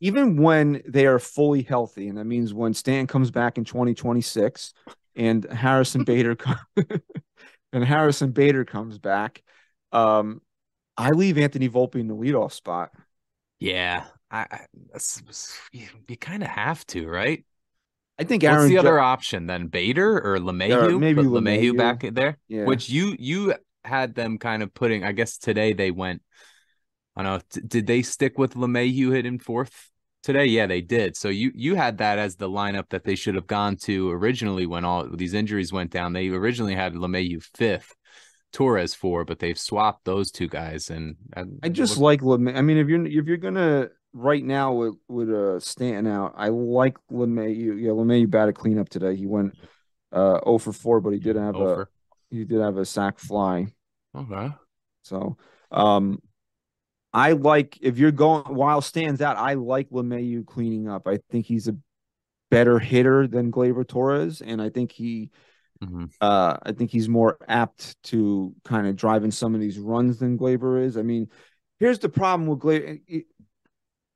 Even 0.00 0.36
when 0.36 0.80
they 0.86 1.06
are 1.06 1.18
fully 1.18 1.62
healthy, 1.62 2.06
and 2.06 2.18
that 2.18 2.24
means 2.24 2.54
when 2.54 2.72
Stan 2.72 3.08
comes 3.08 3.32
back 3.32 3.58
in 3.58 3.64
2026 3.64 4.72
and 5.16 5.44
Harrison 5.44 6.04
Bader 6.04 6.36
and 7.72 7.84
Harrison 7.84 8.30
Bader 8.30 8.64
comes 8.64 8.98
back, 8.98 9.42
um, 9.90 10.40
I 10.98 11.10
leave 11.10 11.38
Anthony 11.38 11.68
Volpe 11.68 11.96
in 11.96 12.08
the 12.08 12.14
leadoff 12.16 12.52
spot. 12.52 12.90
yeah 13.60 14.04
i, 14.30 14.40
I 14.40 14.66
you, 15.72 15.86
you 16.06 16.16
kind 16.16 16.42
of 16.42 16.48
have 16.50 16.84
to 16.88 17.08
right 17.08 17.44
I 18.20 18.24
think 18.24 18.42
Aaron 18.42 18.56
what's 18.58 18.68
the 18.68 18.74
Ju- 18.74 18.80
other 18.80 18.98
option 19.00 19.46
then 19.46 19.68
bader 19.68 20.18
or 20.18 20.38
LeMahieu? 20.38 20.98
maybe 20.98 21.22
LeMahieu 21.22 21.72
LeMahieu. 21.72 21.76
back 21.76 22.04
there 22.12 22.36
yeah. 22.48 22.64
which 22.64 22.90
you 22.90 23.14
you 23.18 23.54
had 23.84 24.14
them 24.14 24.38
kind 24.38 24.62
of 24.62 24.74
putting 24.74 25.04
i 25.04 25.12
guess 25.12 25.38
today 25.38 25.72
they 25.72 25.90
went 25.90 26.20
I 27.16 27.22
don't 27.24 27.32
know. 27.32 27.40
T- 27.50 27.60
did 27.66 27.86
they 27.88 28.02
stick 28.02 28.38
with 28.38 28.54
LeMahieu 28.54 29.12
hitting 29.12 29.40
fourth 29.40 29.90
today? 30.22 30.44
Yeah, 30.46 30.66
they 30.66 30.80
did. 30.80 31.16
So 31.16 31.28
you 31.28 31.50
you 31.52 31.74
had 31.74 31.98
that 31.98 32.16
as 32.16 32.36
the 32.36 32.48
lineup 32.48 32.90
that 32.90 33.02
they 33.02 33.16
should 33.16 33.34
have 33.34 33.48
gone 33.48 33.74
to 33.86 34.10
originally 34.12 34.66
when 34.66 34.84
all 34.84 35.04
these 35.12 35.34
injuries 35.34 35.72
went 35.72 35.90
down. 35.90 36.12
They 36.12 36.28
originally 36.28 36.76
had 36.76 36.94
LeMahieu 36.94 37.42
fifth, 37.56 37.92
Torres 38.52 38.94
for, 38.94 39.24
but 39.24 39.38
they've 39.38 39.58
swapped 39.58 40.04
those 40.04 40.30
two 40.30 40.48
guys. 40.48 40.90
And 40.90 41.16
I, 41.36 41.44
I 41.64 41.68
just 41.68 41.98
like 41.98 42.20
LeMay. 42.20 42.56
I 42.56 42.62
mean, 42.62 42.78
if 42.78 42.88
you're 42.88 43.06
if 43.06 43.26
you're 43.26 43.36
gonna 43.36 43.88
right 44.12 44.42
now 44.42 44.72
with 44.72 44.94
with 45.08 45.30
uh 45.30 45.60
Stanton 45.60 46.06
out, 46.06 46.34
I 46.36 46.48
like 46.48 46.96
LeMay. 47.10 47.54
You, 47.56 47.74
yeah, 47.74 47.90
LeMay 47.90 48.20
you 48.20 48.28
batted 48.28 48.54
cleanup 48.54 48.88
today. 48.88 49.16
He 49.16 49.26
went 49.26 49.54
uh 50.12 50.40
0 50.44 50.58
for 50.58 50.72
4, 50.72 51.00
but 51.00 51.10
he 51.10 51.18
did 51.18 51.36
have 51.36 51.56
over. 51.56 51.82
a 51.82 52.34
he 52.34 52.44
did 52.44 52.60
have 52.60 52.76
a 52.76 52.84
sac 52.84 53.18
fly. 53.18 53.66
Okay. 54.16 54.50
So 55.02 55.36
um 55.70 56.20
I 57.12 57.32
like 57.32 57.78
if 57.80 57.98
you're 57.98 58.12
going 58.12 58.54
while 58.54 58.80
stands 58.80 59.20
out, 59.20 59.36
I 59.36 59.54
like 59.54 59.90
LeMahieu 59.90 60.46
cleaning 60.46 60.88
up. 60.88 61.06
I 61.06 61.18
think 61.30 61.46
he's 61.46 61.68
a 61.68 61.76
better 62.50 62.78
hitter 62.78 63.26
than 63.26 63.52
Gleyber 63.52 63.86
Torres, 63.86 64.40
and 64.40 64.60
I 64.60 64.70
think 64.70 64.92
he 64.92 65.30
hmm 65.82 66.06
uh 66.20 66.56
I 66.62 66.72
think 66.72 66.90
he's 66.90 67.08
more 67.08 67.38
apt 67.46 68.02
to 68.04 68.54
kind 68.64 68.86
of 68.86 68.96
drive 68.96 69.24
in 69.24 69.30
some 69.30 69.54
of 69.54 69.60
these 69.60 69.78
runs 69.78 70.18
than 70.18 70.38
Gleyber 70.38 70.82
is. 70.84 70.96
I 70.96 71.02
mean, 71.02 71.28
here's 71.78 71.98
the 72.00 72.08
problem 72.08 72.48
with 72.48 72.58
Gleyber. 72.58 73.00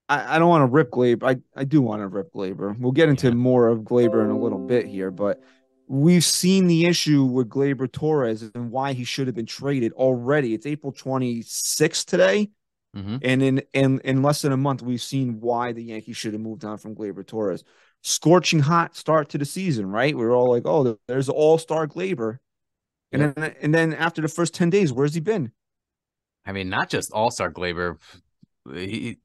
I, 0.09 0.37
I 0.37 0.39
don't 0.39 0.49
want 0.49 0.63
to 0.63 0.73
rip 0.73 0.91
Gleyber. 0.91 1.23
I, 1.25 1.61
I 1.61 1.65
do 1.65 1.81
want 1.81 2.03
to 2.03 2.09
rip 2.09 2.33
Gleyber. 2.33 2.79
We'll 2.79 2.93
get 2.93 3.09
into 3.09 3.29
Yeah. 3.29 3.35
more 3.35 3.69
of 3.69 3.81
Gleyber 3.81 4.25
in 4.25 4.31
a 4.31 4.39
little 4.39 4.59
bit 4.59 4.87
here, 4.87 5.11
but 5.11 5.41
we've 5.87 6.25
seen 6.25 6.67
the 6.67 6.87
issue 6.87 7.25
with 7.25 7.49
Gleyber 7.49 7.91
Torres 7.91 8.43
and 8.55 8.71
why 8.71 8.93
he 8.93 9.05
should 9.05 9.27
have 9.27 9.37
been 9.37 9.47
traded 9.47 9.93
already. 9.93 10.55
It's 10.55 10.67
April 10.67 10.93
26th 10.93 12.07
today. 12.07 12.51
Hmm 12.95 13.17
And 13.23 13.43
in, 13.43 13.63
in 13.73 14.01
in 14.01 14.23
less 14.23 14.43
than 14.43 14.53
a 14.53 14.57
month, 14.57 14.83
we've 14.83 15.01
seen 15.03 15.41
why 15.41 15.73
the 15.73 15.83
Yankees 15.83 16.17
should 16.17 16.35
have 16.35 16.43
moved 16.43 16.65
on 16.65 16.79
from 16.79 16.95
Gleyber 16.95 17.27
Torres. 17.27 17.65
Scorching 18.03 18.61
hot 18.61 18.97
start 18.97 19.29
to 19.31 19.39
the 19.39 19.45
season, 19.45 19.91
right? 19.91 20.17
We 20.17 20.25
are 20.25 20.33
all 20.33 20.51
like, 20.51 20.65
"Oh, 20.67 20.99
there's 21.07 21.29
All 21.29 21.57
Star 21.57 21.87
Gleyber," 21.87 22.39
and 23.13 23.23
Yep. 23.23 23.35
then 23.37 23.57
and 23.63 23.75
then 23.75 23.95
after 23.95 24.21
the 24.21 24.29
first 24.29 24.55
ten 24.55 24.71
days, 24.71 24.93
where's 24.93 25.15
he 25.15 25.21
been? 25.21 25.53
I 26.45 26.53
mean, 26.53 26.69
not 26.69 26.91
just 26.91 27.13
All 27.13 27.31
Star 27.31 27.51
Gleyber. 27.51 27.99
He 28.73 29.19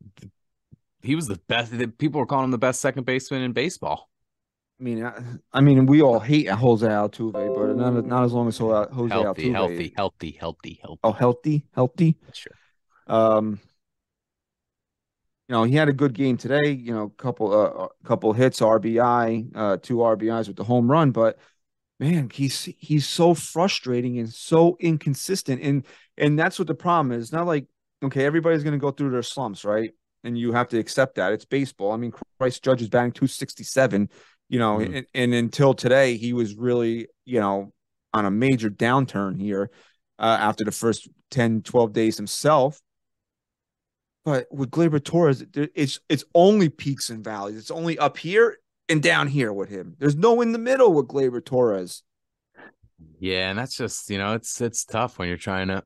he 1.02 1.16
was 1.16 1.28
the 1.28 1.40
best. 1.48 1.74
People 1.98 2.20
were 2.20 2.26
calling 2.26 2.46
him 2.46 2.52
the 2.52 2.58
best 2.58 2.82
second 2.82 3.06
baseman 3.06 3.42
in 3.42 3.54
baseball. 3.54 4.10
I 4.80 4.84
mean, 4.84 5.04
I, 5.04 5.14
I 5.54 5.62
mean, 5.62 5.88
we 5.88 6.02
all 6.02 6.20
hate 6.20 6.48
Jose 6.50 6.86
Altuve, 6.86 7.34
but 7.34 7.76
not 7.76 8.06
not 8.06 8.24
as 8.24 8.34
long 8.34 8.48
as 8.48 8.58
Jose 8.58 8.94
Jose 8.94 9.12
Healthy, 9.14 9.50
Altuve. 9.50 9.54
healthy, 9.54 9.94
healthy, 9.96 10.32
healthy, 10.40 10.80
healthy. 10.82 11.00
Oh, 11.04 11.12
healthy, 11.12 11.66
healthy. 11.74 12.18
Sure. 12.34 12.54
Um, 13.08 13.60
you 15.48 15.54
know, 15.54 15.64
he 15.64 15.76
had 15.76 15.88
a 15.88 15.94
good 15.94 16.14
game 16.14 16.38
today. 16.38 16.72
You 16.72 16.94
know, 16.94 17.10
couple 17.10 17.54
uh, 17.54 17.88
couple 18.08 18.34
hits, 18.34 18.60
RBI, 18.60 19.52
uh, 19.56 19.78
two 19.82 19.98
RBIs 19.98 20.48
with 20.48 20.58
the 20.58 20.64
home 20.64 20.90
run. 20.92 21.12
But 21.12 21.38
man, 22.00 22.30
he's 22.34 22.64
he's 22.78 23.08
so 23.08 23.34
frustrating 23.34 24.20
and 24.20 24.30
so 24.30 24.76
inconsistent, 24.80 25.62
and 25.62 25.86
and 26.18 26.38
that's 26.38 26.60
what 26.60 26.68
the 26.68 26.76
problem 26.76 27.12
is. 27.14 27.26
It's 27.26 27.32
not 27.34 27.48
like 27.48 27.66
okay, 28.04 28.26
everybody's 28.26 28.64
going 28.64 28.74
to 28.74 28.80
go 28.80 28.92
through 28.92 29.12
their 29.12 29.24
slumps, 29.24 29.64
right? 29.66 29.92
And 30.24 30.38
you 30.38 30.52
have 30.52 30.68
to 30.70 30.80
accept 30.80 31.16
that 31.16 31.32
it's 31.32 31.46
baseball. 31.46 31.94
I 31.94 31.98
mean, 31.98 32.14
Christ 32.40 32.64
Judge 32.64 32.82
is 32.82 32.90
batting 32.90 33.14
two 33.14 33.28
sixty 33.28 33.64
seven. 33.64 34.10
You 34.50 34.60
know, 34.60 34.78
Mhm. 34.78 34.98
and, 34.98 35.06
and 35.14 35.34
until 35.34 35.74
today, 35.74 36.18
he 36.18 36.34
was 36.34 36.56
really 36.56 37.08
you 37.26 37.40
know 37.40 37.72
on 38.14 38.26
a 38.26 38.32
major 38.32 38.70
downturn 38.70 39.40
here 39.40 39.70
uh, 40.20 40.38
after 40.40 40.64
the 40.64 40.72
first 40.72 41.08
10, 41.30 41.62
12 41.62 41.94
days 41.94 42.18
himself. 42.18 42.82
But 44.28 44.48
with 44.52 44.72
Gleyber 44.72 45.02
Torres, 45.02 45.42
it's 45.56 46.02
it's 46.10 46.26
only 46.36 46.68
peaks 46.68 47.10
and 47.10 47.24
valleys. 47.24 47.56
It's 47.56 47.72
only 47.72 47.98
up 47.98 48.18
here 48.18 48.58
and 48.90 49.02
down 49.02 49.30
here 49.30 49.54
with 49.54 49.70
him. 49.70 49.96
There's 50.00 50.18
no 50.18 50.42
in 50.42 50.52
the 50.52 50.60
middle 50.60 50.92
with 50.92 51.08
Gleyber 51.08 51.46
Torres. 51.46 52.04
Yeah, 53.22 53.50
and 53.50 53.58
that's 53.58 53.78
just 53.78 54.10
you 54.10 54.18
know 54.18 54.34
it's 54.34 54.60
it's 54.60 54.84
tough 54.84 55.18
when 55.18 55.30
you're 55.30 55.38
trying 55.38 55.70
to 55.70 55.82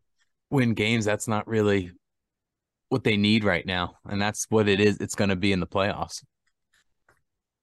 win 0.49 0.73
games. 0.73 1.05
That's 1.05 1.27
not 1.27 1.47
really 1.47 1.91
what 2.89 3.03
they 3.03 3.15
need 3.15 3.43
right 3.43 3.63
now, 3.63 3.97
and 4.05 4.19
that's 4.19 4.47
what 4.49 4.67
it 4.67 4.79
is. 4.79 4.97
It's 4.97 5.13
going 5.13 5.29
to 5.29 5.35
be 5.35 5.51
in 5.51 5.59
the 5.59 5.67
playoffs. 5.67 6.23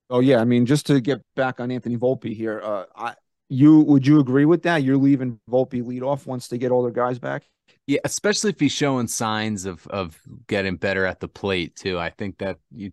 Oh 0.09 0.21
yeah, 0.21 0.39
I 0.39 0.45
mean, 0.45 0.65
just 0.65 0.87
to 0.87 1.01
get 1.01 1.23
back 1.35 1.59
on 1.59 1.73
Anthony 1.73 1.97
Volpe 1.97 2.33
here, 2.37 2.61
uh, 2.63 2.85
I 2.95 3.15
you 3.49 3.81
would 3.81 4.07
you 4.07 4.21
agree 4.21 4.45
with 4.45 4.63
that? 4.63 4.85
You're 4.85 4.97
leaving 4.97 5.41
Volpe 5.51 5.85
lead 5.85 6.05
off 6.05 6.25
once 6.25 6.47
they 6.47 6.57
get 6.57 6.71
all 6.71 6.85
their 6.85 6.93
guys 6.93 7.19
back. 7.19 7.43
Yeah, 7.89 8.01
especially 8.05 8.51
if 8.51 8.61
he's 8.61 8.73
showing 8.73 9.07
signs 9.07 9.65
of 9.65 9.87
of 9.87 10.21
getting 10.47 10.77
better 10.77 11.07
at 11.07 11.21
the 11.21 11.29
plate 11.29 11.75
too. 11.75 11.99
I 11.99 12.11
think 12.11 12.37
that 12.39 12.59
you 12.71 12.93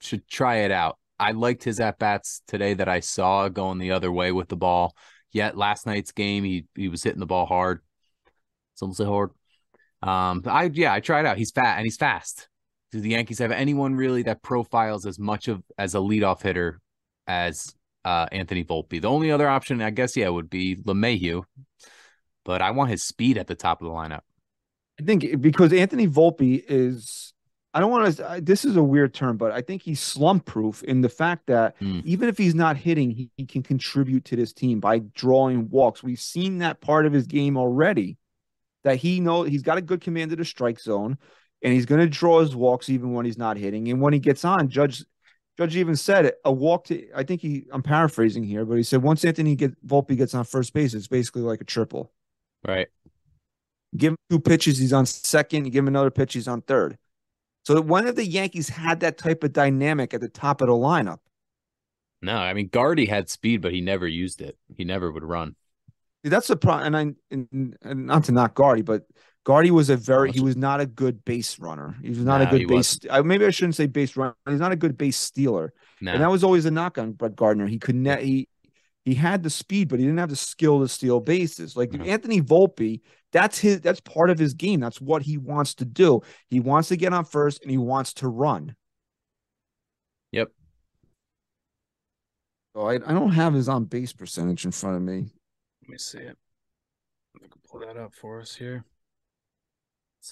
should 0.00 0.28
try 0.28 0.56
it 0.58 0.70
out. 0.70 0.98
I 1.18 1.32
liked 1.32 1.64
his 1.64 1.80
at 1.80 1.98
bats 1.98 2.42
today 2.46 2.74
that 2.74 2.88
I 2.88 3.00
saw 3.00 3.48
going 3.48 3.78
the 3.78 3.92
other 3.92 4.12
way 4.12 4.30
with 4.30 4.48
the 4.48 4.58
ball. 4.58 4.94
Yet 5.32 5.56
last 5.56 5.86
night's 5.86 6.12
game, 6.12 6.44
he 6.44 6.66
he 6.76 6.88
was 6.88 7.02
hitting 7.02 7.18
the 7.18 7.24
ball 7.24 7.46
hard. 7.46 7.80
Some 8.74 8.92
say 8.92 9.06
hard. 9.06 9.30
Um, 10.02 10.42
I 10.44 10.64
yeah, 10.70 10.92
I 10.92 11.00
tried 11.00 11.24
out. 11.24 11.38
He's 11.38 11.50
fat 11.50 11.78
and 11.78 11.86
he's 11.86 11.96
fast. 11.96 12.46
Do 12.92 13.00
the 13.00 13.10
Yankees 13.10 13.38
have 13.38 13.52
anyone 13.52 13.94
really 13.94 14.24
that 14.24 14.42
profiles 14.42 15.06
as 15.06 15.18
much 15.18 15.48
of 15.48 15.62
as 15.78 15.94
a 15.94 15.98
leadoff 15.98 16.42
hitter 16.42 16.82
as 17.26 17.74
uh 18.04 18.26
Anthony 18.32 18.64
Volpe? 18.64 19.00
The 19.00 19.08
only 19.08 19.30
other 19.30 19.48
option, 19.48 19.80
I 19.80 19.88
guess, 19.90 20.14
yeah, 20.14 20.28
would 20.28 20.50
be 20.50 20.76
LeMahieu. 20.76 21.44
But 22.44 22.62
I 22.62 22.70
want 22.70 22.90
his 22.90 23.02
speed 23.02 23.38
at 23.38 23.46
the 23.46 23.54
top 23.54 23.80
of 23.80 23.86
the 23.86 23.92
lineup. 23.92 24.22
I 24.98 25.02
think 25.02 25.40
because 25.40 25.72
Anthony 25.72 26.06
Volpe 26.06 26.62
is, 26.68 27.32
I 27.72 27.80
don't 27.80 27.90
want 27.90 28.16
to. 28.16 28.40
This 28.42 28.64
is 28.64 28.76
a 28.76 28.82
weird 28.82 29.14
term, 29.14 29.36
but 29.36 29.52
I 29.52 29.60
think 29.62 29.82
he's 29.82 30.00
slump 30.00 30.44
proof 30.44 30.82
in 30.82 31.00
the 31.00 31.08
fact 31.08 31.46
that 31.46 31.78
Mm. 31.80 32.04
even 32.04 32.28
if 32.28 32.36
he's 32.36 32.54
not 32.54 32.76
hitting, 32.76 33.10
he, 33.10 33.30
he 33.36 33.46
can 33.46 33.62
contribute 33.62 34.24
to 34.26 34.36
this 34.36 34.52
team 34.52 34.80
by 34.80 34.98
drawing 34.98 35.70
walks. 35.70 36.02
We've 36.02 36.20
seen 36.20 36.58
that 36.58 36.80
part 36.80 37.06
of 37.06 37.12
his 37.12 37.26
game 37.26 37.56
already. 37.56 38.18
That 38.84 38.96
he 38.96 39.20
know 39.20 39.42
he's 39.42 39.62
got 39.62 39.76
a 39.78 39.82
good 39.82 40.00
command 40.00 40.32
of 40.32 40.38
the 40.38 40.44
strike 40.44 40.80
zone, 40.80 41.18
and 41.62 41.72
he's 41.72 41.84
going 41.86 42.00
to 42.00 42.08
draw 42.08 42.40
his 42.40 42.56
walks 42.56 42.88
even 42.88 43.12
when 43.12 43.26
he's 43.26 43.36
not 43.38 43.58
hitting. 43.58 43.88
And 43.88 44.00
when 44.00 44.14
he 44.14 44.18
gets 44.18 44.44
on, 44.44 44.68
Judge 44.70 45.04
Judge 45.58 45.76
even 45.76 45.96
said 45.96 46.24
it, 46.24 46.36
a 46.44 46.50
walk 46.52 46.86
to. 46.86 47.06
I 47.14 47.22
think 47.22 47.42
he. 47.42 47.66
I'm 47.72 47.82
paraphrasing 47.82 48.42
here, 48.44 48.64
but 48.64 48.76
he 48.76 48.82
said 48.82 49.02
once 49.02 49.24
Anthony 49.24 49.54
get 49.56 49.86
Volpe 49.86 50.16
gets 50.16 50.34
on 50.34 50.44
first 50.44 50.72
base, 50.72 50.94
it's 50.94 51.08
basically 51.08 51.42
like 51.42 51.60
a 51.60 51.64
triple. 51.64 52.12
Right. 52.66 52.88
Give 53.96 54.12
him 54.12 54.16
two 54.30 54.40
pitches, 54.40 54.78
he's 54.78 54.92
on 54.92 55.06
second. 55.06 55.64
You 55.64 55.70
give 55.70 55.84
him 55.84 55.88
another 55.88 56.10
pitch, 56.10 56.34
he's 56.34 56.48
on 56.48 56.62
third. 56.62 56.96
So 57.64 57.80
when 57.80 58.06
have 58.06 58.16
the 58.16 58.26
Yankees 58.26 58.68
had 58.68 59.00
that 59.00 59.18
type 59.18 59.44
of 59.44 59.52
dynamic 59.52 60.14
at 60.14 60.20
the 60.20 60.28
top 60.28 60.60
of 60.60 60.68
the 60.68 60.74
lineup? 60.74 61.18
No, 62.22 62.36
I 62.36 62.54
mean 62.54 62.68
Guardy 62.68 63.06
had 63.06 63.28
speed, 63.28 63.62
but 63.62 63.72
he 63.72 63.80
never 63.80 64.06
used 64.06 64.40
it. 64.40 64.56
He 64.76 64.84
never 64.84 65.10
would 65.10 65.24
run. 65.24 65.56
See, 66.24 66.28
That's 66.28 66.48
the 66.48 66.56
problem. 66.56 66.94
And 66.94 67.16
I, 67.30 67.34
and, 67.34 67.76
and 67.82 68.06
not 68.06 68.24
to 68.24 68.32
knock 68.32 68.54
Guardy, 68.54 68.82
but 68.82 69.06
Guardy 69.44 69.70
was 69.70 69.88
a 69.88 69.96
very, 69.96 70.30
he 70.30 70.40
was 70.40 70.56
not 70.56 70.80
a 70.80 70.86
good 70.86 71.24
base 71.24 71.58
runner. 71.58 71.96
He 72.02 72.10
was 72.10 72.18
not 72.18 72.42
No, 72.42 72.48
a 72.48 72.58
good 72.58 72.68
base. 72.68 72.98
I, 73.10 73.22
maybe 73.22 73.46
I 73.46 73.50
shouldn't 73.50 73.74
say 73.74 73.86
base 73.86 74.16
runner. 74.16 74.34
He's 74.46 74.60
not 74.60 74.72
a 74.72 74.76
good 74.76 74.98
base 74.98 75.16
stealer. 75.16 75.72
No. 76.00 76.12
And 76.12 76.22
that 76.22 76.30
was 76.30 76.44
always 76.44 76.66
a 76.66 76.70
knock 76.70 76.98
on 76.98 77.12
Brett 77.12 77.36
Gardner. 77.36 77.66
He 77.66 77.78
could 77.78 77.94
net, 77.94 78.22
he, 78.22 78.48
he 79.10 79.16
had 79.16 79.42
the 79.42 79.50
speed, 79.50 79.88
but 79.88 79.98
he 79.98 80.04
didn't 80.04 80.20
have 80.20 80.30
the 80.30 80.36
skill 80.36 80.78
to 80.78 80.86
steal 80.86 81.18
bases. 81.18 81.76
Like 81.76 81.90
Mhm. 81.90 82.06
Anthony 82.06 82.40
Volpe, 82.40 83.00
that's 83.32 83.58
his, 83.58 83.80
that's 83.80 83.98
part 83.98 84.30
of 84.30 84.38
his 84.38 84.54
game. 84.54 84.78
That's 84.78 85.00
what 85.00 85.22
he 85.22 85.36
wants 85.36 85.74
to 85.74 85.84
do. 85.84 86.20
He 86.46 86.60
wants 86.60 86.90
to 86.90 86.96
get 86.96 87.12
on 87.12 87.24
first 87.24 87.60
and 87.62 87.72
he 87.72 87.76
wants 87.76 88.12
to 88.14 88.28
run. 88.28 88.76
Yep. 90.30 90.52
So 92.76 92.82
I, 92.82 92.94
I 92.94 92.98
don't 93.12 93.32
have 93.32 93.52
his 93.52 93.68
on 93.68 93.86
base 93.86 94.12
percentage 94.12 94.64
in 94.64 94.70
front 94.70 94.98
of 94.98 95.02
me. 95.02 95.32
Let 95.82 95.88
me 95.88 95.98
see 95.98 96.18
it. 96.18 96.38
I 97.34 97.48
can 97.48 97.60
pull 97.68 97.80
that 97.80 97.96
up 97.96 98.14
for 98.14 98.40
us 98.40 98.54
here. 98.54 98.84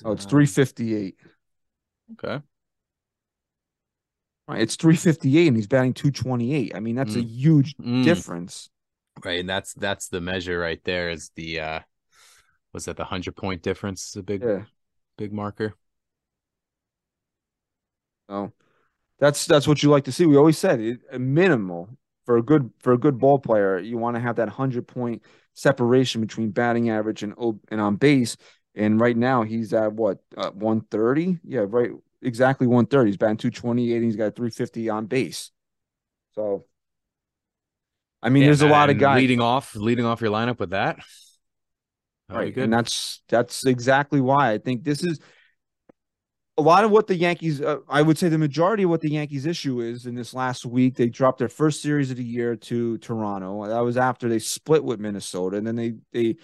Oh, 0.04 0.12
it's 0.12 0.24
um, 0.24 0.30
358. 0.30 1.16
Okay. 2.12 2.44
Right. 4.48 4.62
It's 4.62 4.76
358 4.76 5.48
and 5.48 5.56
he's 5.56 5.66
batting 5.66 5.94
228. 5.94 6.74
I 6.74 6.80
mean, 6.80 6.96
that's 6.96 7.16
a 7.16 7.22
huge 7.22 7.76
Mm, 7.80 8.02
difference. 8.02 8.70
Right, 9.24 9.40
and 9.40 9.48
that's 9.48 9.74
that's 9.74 10.08
the 10.08 10.20
measure 10.20 10.58
right 10.58 10.82
there. 10.84 11.10
Is 11.10 11.30
the 11.34 11.60
uh 11.60 11.80
was 12.72 12.86
that 12.86 12.96
the 12.96 13.04
hundred 13.04 13.36
point 13.36 13.62
difference? 13.62 14.10
is 14.10 14.16
A 14.16 14.22
big 14.22 14.42
Yeah. 14.42 14.64
big 15.18 15.32
marker. 15.32 15.74
So 18.30 18.52
that's 19.18 19.46
that's 19.46 19.68
what 19.68 19.82
you 19.82 19.90
like 19.90 20.04
to 20.04 20.12
see. 20.12 20.26
We 20.26 20.36
always 20.36 20.58
said 20.58 20.80
it, 20.80 21.00
a 21.12 21.18
minimal 21.18 21.90
for 22.26 22.38
a 22.38 22.42
good 22.42 22.70
for 22.80 22.92
a 22.94 22.98
good 22.98 23.18
ball 23.18 23.38
player. 23.38 23.78
You 23.78 23.98
want 23.98 24.16
to 24.16 24.20
have 24.20 24.36
that 24.36 24.48
100 24.48 24.88
point 24.88 25.22
separation 25.54 26.20
between 26.20 26.50
batting 26.50 26.90
average 26.90 27.22
and 27.24 27.34
and 27.70 27.80
on 27.82 27.96
base. 27.96 28.36
And 28.74 29.00
right 29.00 29.16
now 29.16 29.42
he's 29.44 29.72
at 29.74 29.92
what 29.94 30.20
uh, 30.36 30.50
130? 30.52 31.38
Yeah, 31.44 31.66
right. 31.68 31.92
Exactly 32.22 32.66
130. 32.66 33.10
He's 33.10 33.16
batting 33.16 33.36
228 33.36 33.94
and 33.96 34.04
he's 34.04 34.16
got 34.16 34.34
350 34.34 34.88
on 34.90 35.06
base. 35.06 35.50
So 36.34 36.64
I 38.22 38.28
mean, 38.28 38.42
Yeah, 38.42 38.48
there's 38.48 38.62
a 38.62 38.66
lot 38.66 38.90
of 38.90 38.98
guys. 38.98 39.20
leading 39.20 39.40
off 39.40 39.76
leading 39.76 40.04
off 40.04 40.20
your 40.20 40.30
lineup 40.30 40.58
with 40.58 40.70
that. 40.70 40.98
That'll 42.28 42.42
Right. 42.42 42.54
good. 42.54 42.64
And 42.64 42.72
that's 42.72 43.22
that's 43.28 43.64
exactly 43.64 44.20
why 44.20 44.50
I 44.52 44.58
think 44.58 44.84
this 44.84 45.02
is 45.04 45.20
a 46.56 46.62
lot 46.62 46.82
of 46.82 46.90
what 46.90 47.06
the 47.06 47.14
Yankees, 47.14 47.60
uh, 47.62 47.78
I 47.88 48.02
would 48.02 48.18
say 48.18 48.28
the 48.28 48.36
majority 48.36 48.82
of 48.82 48.90
what 48.90 49.00
the 49.00 49.12
Yankees 49.12 49.46
issue 49.46 49.80
is 49.80 50.06
in 50.06 50.16
this 50.16 50.34
last 50.34 50.66
week, 50.66 50.96
they 50.96 51.08
dropped 51.08 51.38
their 51.38 51.48
first 51.48 51.80
series 51.80 52.10
of 52.10 52.16
the 52.16 52.24
year 52.24 52.56
to 52.56 52.98
Toronto. 52.98 53.64
That 53.68 53.78
was 53.80 53.96
after 53.96 54.28
they 54.28 54.40
split 54.40 54.82
with 54.82 54.98
Minnesota, 54.98 55.56
and 55.56 55.64
then 55.66 55.76
they 55.76 55.94
they 56.12 56.36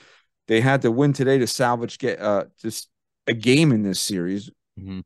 they 0.47 0.61
had 0.61 0.83
to 0.83 0.93
win 0.93 1.13
today 1.13 1.39
to 1.39 1.49
salvage 1.49 1.99
get 1.99 2.21
uh 2.21 2.45
just 2.63 2.89
a 3.27 3.35
game 3.35 3.73
in 3.73 3.83
this 3.83 3.99
series. 4.01 4.51
Mhm. 4.79 5.03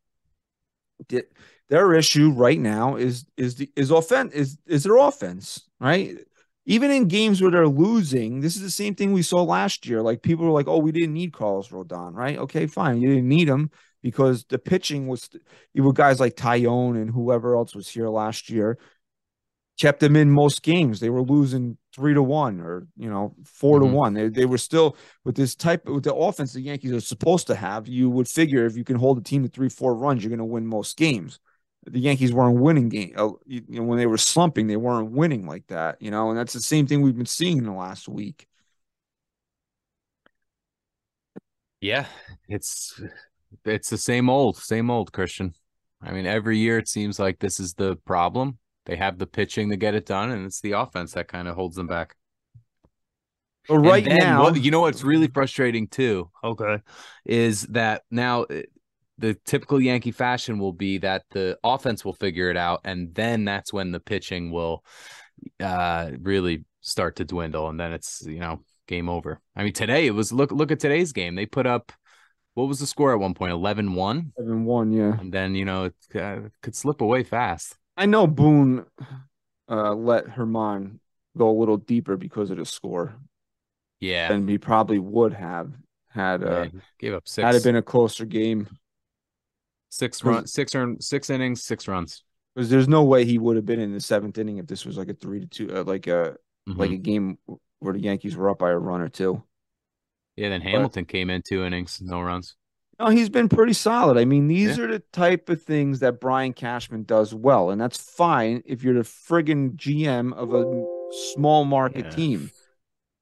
Their 1.68 1.94
issue 1.94 2.30
right 2.30 2.58
now 2.58 2.96
is 2.96 3.26
is 3.36 3.56
the 3.56 3.70
is 3.76 3.90
offense 3.90 4.32
is 4.32 4.58
is 4.66 4.84
their 4.84 4.96
offense 4.96 5.62
right. 5.80 6.16
Even 6.64 6.90
in 6.90 7.08
games 7.08 7.40
where 7.40 7.50
they're 7.50 7.66
losing, 7.66 8.40
this 8.40 8.54
is 8.54 8.62
the 8.62 8.70
same 8.70 8.94
thing 8.94 9.12
we 9.12 9.22
saw 9.22 9.42
last 9.42 9.86
year. 9.86 10.02
Like 10.02 10.22
people 10.22 10.44
were 10.44 10.52
like, 10.52 10.68
"Oh, 10.68 10.78
we 10.78 10.92
didn't 10.92 11.14
need 11.14 11.32
Carlos 11.32 11.68
Rodon, 11.68 12.14
right? 12.14 12.38
Okay, 12.38 12.66
fine, 12.66 13.00
you 13.00 13.08
didn't 13.08 13.28
need 13.28 13.48
him 13.48 13.70
because 14.02 14.44
the 14.44 14.58
pitching 14.58 15.08
was 15.08 15.28
you 15.74 15.82
were 15.82 15.92
guys 15.92 16.20
like 16.20 16.36
Taillon 16.36 17.00
and 17.00 17.10
whoever 17.10 17.54
else 17.56 17.74
was 17.74 17.88
here 17.88 18.08
last 18.08 18.50
year 18.50 18.78
kept 19.78 20.00
them 20.00 20.16
in 20.16 20.30
most 20.30 20.62
games. 20.62 21.00
They 21.00 21.10
were 21.10 21.22
losing 21.22 21.78
three 21.94 22.14
to 22.14 22.22
one 22.22 22.60
or 22.60 22.86
you 22.96 23.10
know 23.10 23.34
4 23.44 23.78
Mhm. 23.78 23.82
to 23.82 23.86
one. 23.86 24.14
They 24.14 24.28
they 24.28 24.46
were 24.46 24.58
still 24.58 24.96
with 25.24 25.36
this 25.36 25.54
type 25.54 25.86
with 25.88 26.04
the 26.04 26.14
offense 26.14 26.52
the 26.52 26.60
Yankees 26.60 26.92
are 26.92 27.00
supposed 27.00 27.46
to 27.48 27.54
have. 27.54 27.88
You 27.88 28.10
would 28.10 28.28
figure 28.28 28.66
if 28.66 28.76
you 28.76 28.84
can 28.84 28.96
hold 28.96 29.18
a 29.18 29.22
team 29.22 29.42
to 29.44 29.48
three 29.48 29.68
four 29.68 29.94
runs, 29.94 30.22
you're 30.22 30.30
going 30.30 30.38
to 30.38 30.44
win 30.44 30.66
most 30.66 30.96
games. 30.96 31.38
The 31.86 32.00
Yankees 32.00 32.32
weren't 32.32 32.60
winning 32.60 32.88
game. 32.90 33.14
Uh, 33.16 33.30
you 33.46 33.62
know 33.68 33.82
when 33.84 33.98
they 33.98 34.06
were 34.06 34.18
slumping, 34.18 34.66
they 34.66 34.76
weren't 34.76 35.12
winning 35.12 35.46
like 35.46 35.66
that. 35.68 36.00
You 36.02 36.10
know, 36.10 36.30
and 36.30 36.38
that's 36.38 36.52
the 36.52 36.60
same 36.60 36.86
thing 36.86 37.02
we've 37.02 37.16
been 37.16 37.26
seeing 37.26 37.58
in 37.58 37.64
the 37.64 37.72
last 37.72 38.08
week. 38.08 38.46
Yeah, 41.80 42.06
it's 42.48 43.00
it's 43.64 43.90
the 43.90 43.98
same 43.98 44.28
old, 44.28 44.56
same 44.56 44.90
old 44.90 45.12
Christian. 45.12 45.54
I 46.02 46.12
mean, 46.12 46.26
every 46.26 46.58
year 46.58 46.78
it 46.78 46.88
seems 46.88 47.18
like 47.18 47.38
this 47.38 47.60
is 47.60 47.74
the 47.74 47.96
problem. 48.04 48.58
They 48.88 48.96
have 48.96 49.18
the 49.18 49.26
pitching 49.26 49.68
to 49.68 49.76
get 49.76 49.94
it 49.94 50.06
done, 50.06 50.30
and 50.30 50.46
it's 50.46 50.60
the 50.62 50.72
offense 50.72 51.12
that 51.12 51.28
kind 51.28 51.46
of 51.46 51.54
holds 51.54 51.76
them 51.76 51.86
back. 51.86 52.16
But 53.68 53.74
And 53.74 53.84
right 53.84 54.04
then 54.04 54.18
now, 54.18 54.42
what- 54.44 54.60
you 54.62 54.70
know 54.70 54.80
what's 54.80 55.04
really 55.04 55.28
frustrating 55.28 55.88
too 55.88 56.30
Okay. 56.42 56.78
is 57.26 57.62
that 57.64 58.02
now 58.10 58.44
uh, 58.44 58.62
the 59.18 59.34
typical 59.44 59.78
Yankee 59.80 60.10
fashion 60.12 60.58
will 60.58 60.72
be 60.72 60.98
that 60.98 61.24
the 61.30 61.58
offense 61.62 62.02
will 62.02 62.14
figure 62.14 62.50
it 62.50 62.56
out, 62.56 62.80
and 62.84 63.14
then 63.14 63.44
that's 63.44 63.72
when 63.72 63.92
the 63.92 64.00
pitching 64.00 64.50
will 64.50 64.84
uh, 65.60 66.10
really 66.20 66.64
start 66.80 67.16
to 67.16 67.24
dwindle, 67.26 67.68
and 67.68 67.78
then 67.78 67.92
it's 67.92 68.22
you 68.26 68.38
know 68.40 68.64
game 68.86 69.10
over. 69.10 69.38
I 69.54 69.64
mean, 69.64 69.74
today 69.74 70.06
it 70.06 70.12
was 70.12 70.32
look 70.32 70.50
look 70.50 70.70
at 70.72 70.80
today's 70.80 71.12
game. 71.12 71.34
They 71.34 71.44
put 71.44 71.66
up 71.66 71.92
what 72.54 72.68
was 72.68 72.80
the 72.80 72.86
score 72.86 73.12
at 73.12 73.20
one 73.20 73.34
point 73.34 73.52
11-1 73.52 74.32
seven 74.38 74.64
one, 74.64 74.92
yeah. 74.92 75.18
and 75.20 75.30
then 75.30 75.54
you 75.54 75.66
know 75.66 75.84
it 75.84 76.16
uh, 76.16 76.48
could 76.62 76.74
slip 76.74 77.02
away 77.02 77.22
fast. 77.22 77.76
I 77.98 78.06
know 78.06 78.26
Boone 78.26 78.86
uh, 79.68 79.94
let 79.94 80.26
Germán 80.26 81.00
go 81.36 81.50
a 81.50 81.58
little 81.58 81.76
deeper 81.76 82.16
because 82.16 82.50
of 82.50 82.56
the 82.58 82.64
score 82.64 83.16
Yeah, 84.00 84.28
than 84.28 84.46
he 84.46 84.58
probably 84.58 84.98
would 84.98 85.32
have 85.32 85.72
had 86.10 86.42
uh, 86.44 86.66
gave 86.98 87.14
up 87.14 87.28
six. 87.28 87.46
had 87.46 87.54
it 87.56 87.62
been 87.62 87.76
a 87.76 87.82
closer 87.82 88.24
game. 88.24 88.68
six 89.90 90.22
run 90.22 90.46
six 90.46 90.74
earn 90.74 91.00
six 91.00 91.30
innings 91.30 91.62
six 91.64 91.88
runs. 91.88 92.24
Because 92.54 92.70
there's 92.70 92.88
no 92.88 93.04
way 93.04 93.24
he 93.24 93.38
would 93.38 93.56
have 93.56 93.66
been 93.66 93.80
in 93.80 93.92
the 93.92 94.00
seventh 94.00 94.38
inning 94.38 94.58
if 94.58 94.66
this 94.66 94.84
was 94.84 94.96
like 94.98 95.08
a 95.08 95.14
three 95.14 95.40
to 95.40 95.46
two, 95.46 95.74
uh, 95.76 95.84
like 95.84 96.06
a 96.06 96.36
like 96.76 96.90
Mhm. 96.90 96.92
a 96.92 96.96
game 96.98 97.38
where 97.78 97.94
the 97.94 98.00
Yankees 98.00 98.36
were 98.36 98.50
up 98.50 98.58
by 98.58 98.70
a 98.70 98.78
run 98.78 99.00
or 99.00 99.08
two. 99.08 99.42
yeah, 100.36 100.48
then 100.48 100.60
Hamilton 100.62 101.04
came 101.04 101.30
in 101.30 101.42
two 101.42 101.64
innings, 101.64 102.00
no 102.00 102.20
runs. 102.20 102.56
No, 102.98 103.08
he's 103.08 103.28
been 103.28 103.48
pretty 103.48 103.74
solid. 103.74 104.18
I 104.18 104.24
mean, 104.24 104.48
these 104.48 104.78
are 104.78 104.88
the 104.88 104.98
type 105.12 105.48
of 105.48 105.62
things 105.62 106.00
that 106.00 106.20
Brian 106.20 106.52
Cashman 106.52 107.04
does 107.04 107.32
well, 107.32 107.70
and 107.70 107.80
that's 107.80 107.96
fine 107.96 108.62
if 108.66 108.82
you're 108.82 108.94
the 108.94 109.00
friggin' 109.00 109.76
GM 109.76 110.32
of 110.32 110.52
a 110.52 110.64
small 111.34 111.64
market 111.64 112.06
Yeah. 112.06 112.10
team. 112.10 112.50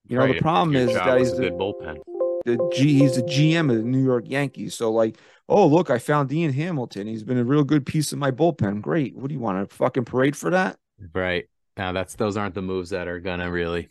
You 0.08 0.16
know, 0.16 0.24
Right, 0.24 0.34
the 0.36 0.40
problem 0.40 0.76
is 0.76 0.92
that 0.94 1.18
he's 1.18 1.32
a 1.32 1.36
the, 1.36 1.42
good 1.42 1.58
bullpen. 1.58 2.00
the 2.44 2.56
G 2.56 3.00
he's 3.00 3.16
the 3.16 3.22
GM 3.22 3.70
of 3.70 3.76
the 3.76 3.82
New 3.82 4.02
York 4.02 4.24
Yankees. 4.28 4.74
So 4.74 4.90
like, 4.92 5.18
oh 5.48 5.66
look, 5.66 5.90
I 5.90 5.98
found 5.98 6.32
Ian 6.32 6.52
Hamilton. 6.52 7.06
He's 7.06 7.24
been 7.24 7.38
a 7.38 7.44
real 7.44 7.64
good 7.64 7.84
piece 7.84 8.12
of 8.12 8.18
my 8.18 8.30
bullpen. 8.30 8.80
Great. 8.80 9.16
What 9.16 9.28
do 9.28 9.34
you 9.34 9.40
want? 9.40 9.58
A 9.58 9.66
fucking 9.66 10.04
parade 10.04 10.36
for 10.36 10.50
that? 10.50 10.78
Right. 11.12 11.48
Now 11.76 11.92
that's 11.92 12.14
those 12.14 12.36
aren't 12.36 12.54
the 12.54 12.62
moves 12.62 12.90
that 12.90 13.08
are 13.08 13.20
gonna 13.20 13.50
really 13.50 13.88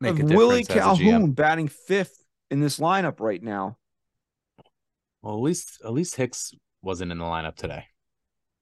make 0.00 0.18
a 0.18 0.22
difference. 0.22 0.36
Willie 0.36 0.60
as 0.60 0.68
a 0.70 0.72
GM. 0.72 0.74
Calhoun 0.74 1.32
batting 1.32 1.68
fifth 1.68 2.24
in 2.50 2.60
this 2.60 2.78
lineup 2.78 3.20
right 3.20 3.42
now. 3.42 3.78
Well, 5.24 5.34
at 5.36 5.40
least 5.40 5.80
at 5.84 5.92
least 5.92 6.16
Hicks 6.16 6.52
wasn't 6.82 7.10
in 7.10 7.18
the 7.18 7.24
lineup 7.24 7.56
today. 7.56 7.86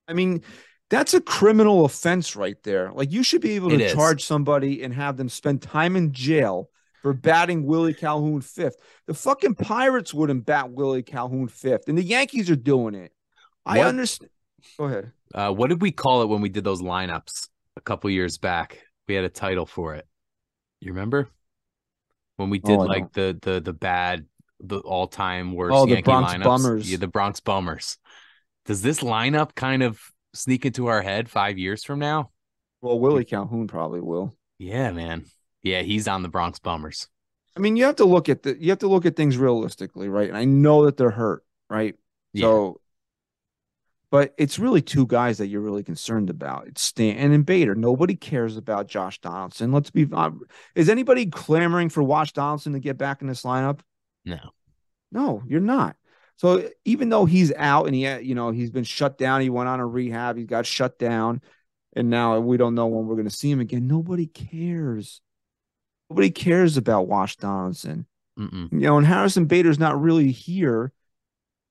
I 0.06 0.12
mean, 0.12 0.42
that's 0.90 1.12
a 1.14 1.20
criminal 1.20 1.84
offense 1.84 2.36
right 2.36 2.56
there. 2.62 2.92
Like 2.92 3.10
you 3.10 3.22
should 3.24 3.40
be 3.40 3.52
able 3.52 3.72
It 3.72 3.78
to 3.78 3.84
is. 3.86 3.92
charge 3.92 4.24
somebody 4.24 4.82
and 4.82 4.94
have 4.94 5.16
them 5.16 5.28
spend 5.28 5.60
time 5.62 5.96
in 5.96 6.12
jail 6.12 6.68
for 7.02 7.12
batting 7.12 7.64
Willie 7.66 7.94
Calhoun 7.94 8.40
fifth. 8.42 8.76
The 9.08 9.14
fucking 9.14 9.56
Pirates 9.56 10.14
wouldn't 10.14 10.46
bat 10.46 10.70
Willie 10.70 11.02
Calhoun 11.02 11.48
fifth, 11.48 11.88
and 11.88 11.98
the 11.98 12.04
Yankees 12.04 12.48
are 12.48 12.56
doing 12.56 12.94
it. 12.94 13.12
I 13.66 13.80
understand. 13.80 14.30
Go 14.78 14.84
ahead. 14.84 15.12
Uh, 15.34 15.52
what 15.52 15.68
did 15.68 15.82
we 15.82 15.90
call 15.90 16.22
it 16.22 16.28
when 16.28 16.40
we 16.42 16.48
did 16.48 16.62
those 16.62 16.80
lineups 16.82 17.48
a 17.76 17.80
couple 17.80 18.08
years 18.10 18.38
back? 18.38 18.78
We 19.08 19.14
had 19.16 19.24
a 19.24 19.28
title 19.28 19.66
for 19.66 19.96
it. 19.96 20.06
You 20.80 20.92
remember 20.92 21.28
when 22.36 22.50
we 22.50 22.58
did 22.58 22.78
Oh, 22.78 22.82
like 22.84 23.12
the 23.12 23.36
the 23.40 23.60
the 23.60 23.72
bad, 23.72 24.26
the 24.62 24.78
all 24.78 25.06
time 25.06 25.52
worst 25.52 25.74
Oh, 25.74 25.84
the 25.84 25.92
Yankee 25.92 26.02
Bronx 26.04 26.32
lineups? 26.32 26.44
Bummers. 26.44 26.90
Yeah, 26.90 26.98
the 26.98 27.08
Bronx 27.08 27.40
Bummers. 27.40 27.98
Does 28.64 28.80
this 28.82 29.00
lineup 29.00 29.54
kind 29.54 29.82
of 29.82 30.00
sneak 30.34 30.64
into 30.64 30.86
our 30.86 31.02
head 31.02 31.28
five 31.28 31.58
years 31.58 31.84
from 31.84 31.98
now? 31.98 32.30
Well, 32.80 32.98
Willie 32.98 33.24
Calhoun 33.24 33.66
probably 33.66 34.00
will. 34.00 34.36
Yeah, 34.58 34.92
man. 34.92 35.24
Yeah, 35.62 35.82
he's 35.82 36.08
on 36.08 36.22
the 36.22 36.28
Bronx 36.28 36.58
Bummers. 36.58 37.08
I 37.56 37.60
mean, 37.60 37.76
you 37.76 37.84
have 37.84 37.96
to 37.96 38.04
look 38.04 38.28
at 38.28 38.42
the 38.42 38.56
you 38.60 38.70
have 38.70 38.78
to 38.78 38.88
look 38.88 39.04
at 39.04 39.16
things 39.16 39.36
realistically, 39.36 40.08
right? 40.08 40.28
And 40.28 40.36
I 40.36 40.44
know 40.44 40.86
that 40.86 40.96
they're 40.96 41.10
hurt, 41.10 41.44
right? 41.68 41.94
Yeah. 42.32 42.42
So, 42.42 42.80
but 44.10 44.34
it's 44.38 44.58
really 44.58 44.82
two 44.82 45.06
guys 45.06 45.38
that 45.38 45.48
you're 45.48 45.60
really 45.60 45.82
concerned 45.82 46.30
about. 46.30 46.66
It's 46.66 46.82
Stanton 46.82 47.32
and 47.32 47.44
Bader. 47.46 47.74
Nobody 47.74 48.14
cares 48.14 48.56
about 48.56 48.88
Josh 48.88 49.20
Donaldson. 49.20 49.72
Let's 49.72 49.90
be. 49.90 50.06
Uh, 50.10 50.30
is 50.74 50.88
anybody 50.88 51.26
clamoring 51.26 51.88
for 51.88 52.02
Josh 52.02 52.32
Donaldson 52.32 52.72
to 52.72 52.80
get 52.80 52.96
back 52.96 53.20
in 53.20 53.28
this 53.28 53.42
lineup? 53.42 53.80
No. 54.24 54.38
No, 55.10 55.42
you're 55.46 55.60
not. 55.60 55.96
So 56.36 56.68
even 56.84 57.08
though 57.08 57.24
he's 57.24 57.52
out 57.56 57.86
and 57.86 57.94
he, 57.94 58.10
you 58.20 58.34
know, 58.34 58.50
he's 58.50 58.70
been 58.70 58.84
shut 58.84 59.18
down, 59.18 59.42
he 59.42 59.50
went 59.50 59.68
on 59.68 59.80
a 59.80 59.86
rehab, 59.86 60.36
he 60.36 60.44
got 60.44 60.66
shut 60.66 60.98
down, 60.98 61.40
and 61.94 62.10
now 62.10 62.40
we 62.40 62.56
don't 62.56 62.74
know 62.74 62.86
when 62.86 63.06
we're 63.06 63.14
going 63.16 63.28
to 63.28 63.34
see 63.36 63.50
him 63.50 63.60
again. 63.60 63.86
Nobody 63.86 64.26
cares. 64.26 65.20
Nobody 66.10 66.30
cares 66.30 66.76
about 66.76 67.08
Josh 67.08 67.36
Donaldson. 67.36 68.06
Mm-mm. 68.38 68.72
You 68.72 68.80
know, 68.80 68.96
and 68.96 69.06
Harrison 69.06 69.44
Bader's 69.44 69.78
not 69.78 70.00
really 70.00 70.30
here, 70.32 70.92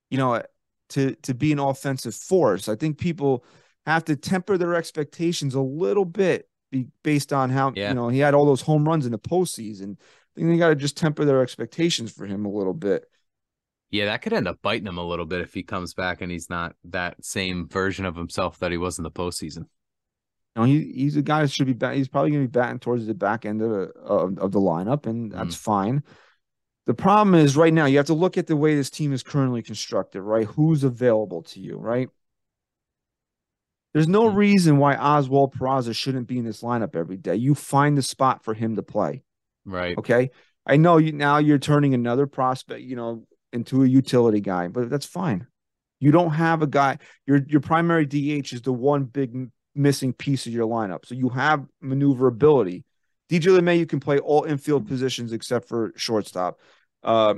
you 0.10 0.18
know, 0.18 0.42
to 0.90 1.16
to 1.24 1.34
be 1.34 1.52
an 1.52 1.60
offensive 1.60 2.16
force. 2.16 2.70
I 2.70 2.76
think 2.76 2.98
people 3.00 3.44
have 3.86 4.06
to 4.06 4.16
temper 4.16 4.58
their 4.58 4.76
expectations 4.76 5.56
a 5.56 5.62
little 5.62 6.06
bit 6.06 6.48
be, 6.70 6.88
based 7.04 7.34
on 7.34 7.50
how 7.50 7.74
Yeah. 7.76 7.90
you 7.90 7.96
know 7.96 8.10
he 8.10 8.20
had 8.20 8.36
all 8.36 8.46
those 8.46 8.62
home 8.62 8.88
runs 8.88 9.06
in 9.06 9.12
the 9.12 9.20
postseason. 9.20 9.98
I 10.36 10.40
think 10.40 10.50
they 10.52 10.58
got 10.58 10.70
to 10.70 10.76
just 10.76 10.98
temper 10.98 11.26
their 11.26 11.42
expectations 11.42 12.12
for 12.12 12.26
him 12.26 12.46
a 12.46 12.50
little 12.52 12.74
bit. 12.74 13.06
Yeah, 13.90 14.06
that 14.06 14.22
could 14.22 14.32
end 14.32 14.48
up 14.48 14.60
biting 14.62 14.88
him 14.88 14.98
a 14.98 15.06
little 15.06 15.26
bit 15.26 15.42
if 15.42 15.54
he 15.54 15.64
comes 15.64 15.94
back 15.94 16.22
and 16.22 16.32
he's 16.32 16.50
not 16.50 16.76
that 16.86 17.24
same 17.26 17.68
version 17.68 18.06
of 18.06 18.16
himself 18.16 18.60
that 18.60 18.72
he 18.72 18.78
was 18.78 18.98
in 18.98 19.04
the 19.04 19.12
postseason. 19.12 19.66
You 20.56 20.62
know, 20.62 20.64
he 20.64 20.92
he's 20.94 21.18
a 21.18 21.22
guy 21.22 21.42
that 21.42 21.52
should 21.52 21.68
be 21.68 21.74
bat, 21.74 21.96
he's 21.96 22.08
probably 22.08 22.32
going 22.32 22.44
to 22.44 22.48
be 22.48 22.60
batting 22.60 22.80
towards 22.80 23.06
the 23.06 23.14
back 23.14 23.46
end 23.46 23.62
of, 23.62 23.70
the- 23.70 23.92
of 24.00 24.38
of 24.40 24.52
the 24.54 24.60
lineup, 24.60 25.06
and 25.06 25.32
that's 25.32 25.56
fine. 25.56 26.04
The 26.88 26.94
problem 26.94 27.36
is 27.36 27.56
right 27.58 27.74
now 27.74 27.86
you 27.86 27.98
have 27.98 28.08
to 28.08 28.14
look 28.14 28.38
at 28.38 28.48
the 28.48 28.56
way 28.56 28.76
this 28.76 28.90
team 28.90 29.14
is 29.14 29.24
currently 29.24 29.62
constructed, 29.62 30.22
right? 30.22 30.48
Who's 30.48 30.84
available 30.84 31.44
to 31.44 31.60
you, 31.60 31.78
right? 31.78 32.10
There's 33.94 34.08
no 34.08 34.30
Mhm. 34.30 34.36
reason 34.36 34.78
why 34.78 34.96
Oswald 34.96 35.54
Peraza 35.54 35.94
shouldn't 35.94 36.28
be 36.28 36.38
in 36.40 36.46
this 36.46 36.62
lineup 36.62 36.96
every 36.96 37.18
day. 37.18 37.36
You 37.36 37.56
find 37.56 37.98
the 37.98 38.02
spot 38.02 38.44
for 38.44 38.54
him 38.54 38.78
to 38.78 38.84
play. 38.84 39.24
Right. 39.66 39.98
Okay. 39.98 40.32
I 40.66 40.78
know 40.78 40.98
you 40.98 41.12
now 41.12 41.38
you're 41.38 41.60
turning 41.60 41.94
another 41.94 42.28
prospect, 42.28 42.82
you 42.82 42.96
know, 42.96 43.26
into 43.52 43.84
a 43.84 43.88
utility 43.88 44.42
guy, 44.42 44.68
but 44.68 44.90
that's 44.90 45.06
fine. 45.06 45.48
You 46.00 46.12
don't 46.12 46.32
have 46.32 46.62
a 46.62 46.68
guy, 46.68 46.98
your 47.26 47.42
your 47.48 47.62
primary 47.62 48.06
DH 48.06 48.54
is 48.54 48.62
the 48.62 48.74
one 48.74 49.06
big 49.06 49.50
missing 49.76 50.14
piece 50.14 50.46
of 50.48 50.54
your 50.54 50.68
lineup. 50.68 51.06
So 51.06 51.16
you 51.16 51.30
have 51.30 51.66
maneuverability. 51.82 52.86
DJ 53.30 53.58
LeMay, 53.58 53.80
you 53.80 53.86
can 53.86 54.00
play 54.00 54.20
all 54.20 54.44
infield 54.44 54.88
positions 54.88 55.32
except 55.32 55.68
for 55.68 55.94
shortstop. 55.96 56.60
Uh, 57.04 57.36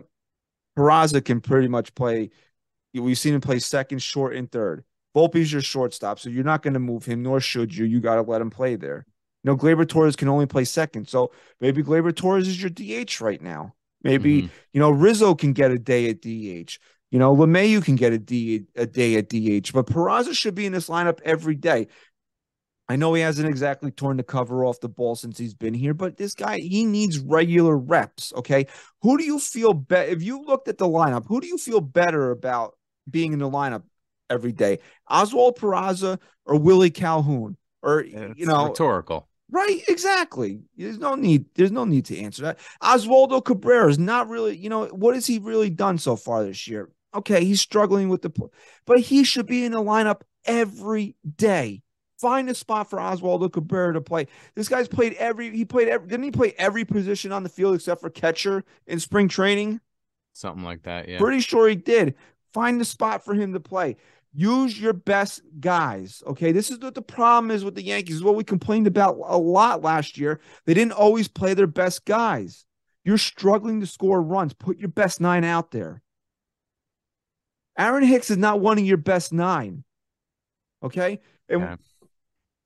Peraza 0.78 1.24
can 1.24 1.40
pretty 1.40 1.68
much 1.68 1.94
play. 1.94 2.32
We've 2.94 3.18
seen 3.18 3.36
him 3.36 3.42
play 3.42 3.60
second, 3.60 4.02
short, 4.02 4.36
and 4.36 4.52
third. 4.52 4.84
Volpe's 5.16 5.52
your 5.52 5.62
shortstop, 5.62 6.20
so 6.20 6.30
you're 6.30 6.44
not 6.44 6.64
going 6.64 6.74
to 6.74 6.80
move 6.80 7.06
him, 7.06 7.22
nor 7.22 7.40
should 7.40 7.76
you. 7.76 7.86
You 7.86 8.00
got 8.00 8.16
to 8.16 8.24
let 8.24 8.42
him 8.42 8.50
play 8.50 8.76
there. 8.76 9.06
You 9.44 9.52
know, 9.52 9.58
Gleyber 9.58 9.88
Torres 9.88 10.16
can 10.16 10.30
only 10.30 10.46
play 10.46 10.64
second, 10.64 11.08
so 11.08 11.32
maybe 11.60 11.84
Gleyber 11.84 12.16
Torres 12.16 12.48
is 12.48 12.62
your 12.62 12.70
DH 12.70 13.20
right 13.22 13.42
now. 13.42 13.76
Maybe 14.02 14.44
Mhm. 14.44 14.50
you 14.74 14.80
know 14.80 14.92
Rizzo 14.92 15.36
can 15.36 15.54
get 15.54 15.72
a 15.72 15.78
day 15.78 16.10
at 16.10 16.22
DH. 16.22 16.80
You 17.12 17.20
know, 17.20 17.36
LeMahieu 17.36 17.84
can 17.84 17.96
get 17.96 18.12
a 18.14 18.18
D 18.18 18.66
a 18.76 18.86
day 18.86 19.16
at 19.16 19.30
DH, 19.30 19.72
but 19.74 19.86
Peraza 19.86 20.34
should 20.34 20.56
be 20.56 20.66
in 20.66 20.74
this 20.74 20.90
lineup 20.90 21.20
every 21.24 21.56
day. 21.56 21.88
I 22.90 22.96
know 22.98 23.14
he 23.14 23.22
hasn't 23.22 23.48
exactly 23.48 23.92
torn 23.92 24.18
the 24.18 24.24
cover 24.24 24.66
off 24.66 24.82
the 24.82 24.90
ball 24.90 25.16
since 25.16 25.38
he's 25.38 25.54
been 25.54 25.74
here, 25.74 25.94
but 25.94 26.18
this 26.18 26.34
guy, 26.34 26.60
he 26.60 26.86
needs 26.86 27.18
regular 27.20 27.78
reps. 27.78 28.34
Okay. 28.36 28.68
Who 29.02 29.18
do 29.18 29.24
you 29.24 29.40
feel 29.40 29.74
better? 29.74 30.10
If 30.10 30.22
you 30.22 30.44
looked 30.44 30.68
at 30.68 30.78
the 30.78 30.88
lineup, 30.88 31.26
who 31.28 31.40
do 31.40 31.48
you 31.48 31.58
feel 31.58 31.80
better 31.80 32.32
about 32.32 32.78
being 33.10 33.32
in 33.32 33.40
the 33.40 33.50
lineup 33.50 33.84
every 34.30 34.52
day? 34.52 34.80
Oswald 35.10 35.58
Peraza 35.58 36.20
or 36.46 36.58
Willie 36.58 36.92
Calhoun? 36.92 37.58
Or, 37.82 38.00
It's 38.02 38.40
you 38.40 38.46
know, 38.46 38.68
rhetorical. 38.68 39.28
Right, 39.54 39.84
exactly. 39.88 40.62
There's 40.76 40.98
no 40.98 41.14
need. 41.14 41.46
There's 41.54 41.72
no 41.72 41.86
need 41.86 42.06
to 42.06 42.18
answer 42.18 42.42
that. 42.42 42.60
Oswaldo 42.82 43.46
Cabrera 43.46 43.88
is 43.88 44.00
not 44.00 44.28
really. 44.28 44.58
You 44.58 44.68
know 44.68 44.88
what 44.88 45.14
has 45.14 45.28
he 45.28 45.38
really 45.38 45.70
done 45.70 46.00
so 46.00 46.16
far 46.16 46.44
this 46.44 46.68
year? 46.68 46.90
Okay, 47.14 47.46
he's 47.46 47.62
struggling 47.62 48.10
with 48.10 48.24
the, 48.24 48.32
but 48.88 49.00
he 49.00 49.24
should 49.24 49.46
be 49.46 49.64
in 49.64 49.74
the 49.74 49.78
lineup 49.78 50.22
every 50.46 51.16
day. 51.38 51.84
Find 52.20 52.50
a 52.50 52.56
spot 52.56 52.90
for 52.90 52.98
Oswaldo 52.98 53.54
Cabrera 53.54 53.94
to 53.94 54.02
play. 54.02 54.26
This 54.56 54.70
guy's 54.70 54.88
played 54.88 55.14
every. 55.14 55.56
He 55.56 55.66
played 55.66 55.88
every. 55.88 56.08
Didn't 56.08 56.24
he 56.24 56.32
play 56.32 56.56
every 56.58 56.84
position 56.84 57.32
on 57.32 57.44
the 57.44 57.50
field 57.50 57.76
except 57.76 58.02
for 58.02 58.10
catcher 58.10 58.64
in 58.88 59.00
spring 59.00 59.28
training? 59.28 59.82
Something 60.34 60.64
like 60.64 60.82
that. 60.84 61.08
Yeah. 61.08 61.20
Pretty 61.20 61.42
sure 61.42 61.70
he 61.70 61.76
did. 61.76 62.16
Find 62.56 62.82
a 62.82 62.86
spot 62.86 63.24
for 63.24 63.36
him 63.36 63.54
to 63.54 63.60
play. 63.60 63.98
Use 64.34 64.80
your 64.80 64.94
best 64.94 65.42
guys. 65.60 66.24
Okay. 66.26 66.52
This 66.52 66.72
is 66.72 66.80
what 66.80 66.96
the 66.96 67.02
problem 67.02 67.52
is 67.52 67.64
with 67.64 67.76
the 67.76 67.84
Yankees. 67.84 68.16
Is 68.16 68.24
what 68.24 68.36
we 68.36 68.44
complained 68.44 68.88
about 68.88 69.18
a 69.24 69.38
lot 69.38 69.84
last 69.84 70.18
year. 70.18 70.40
They 70.66 70.74
didn't 70.74 70.94
always 70.94 71.28
play 71.28 71.54
their 71.54 71.68
best 71.68 72.06
guys. 72.06 72.66
You're 73.06 73.18
struggling 73.18 73.80
to 73.82 73.88
score 73.88 74.22
runs. 74.22 74.54
Put 74.54 74.80
your 74.80 74.90
best 74.90 75.22
nine 75.22 75.44
out 75.44 75.72
there. 75.72 76.02
Aaron 77.78 78.04
Hicks 78.04 78.30
is 78.30 78.38
not 78.38 78.60
one 78.60 78.80
of 78.80 78.86
your 78.86 78.98
best 78.98 79.34
nine. 79.34 79.84
Okay. 80.82 81.20
And, 81.50 81.62
Yeah. 81.62 81.76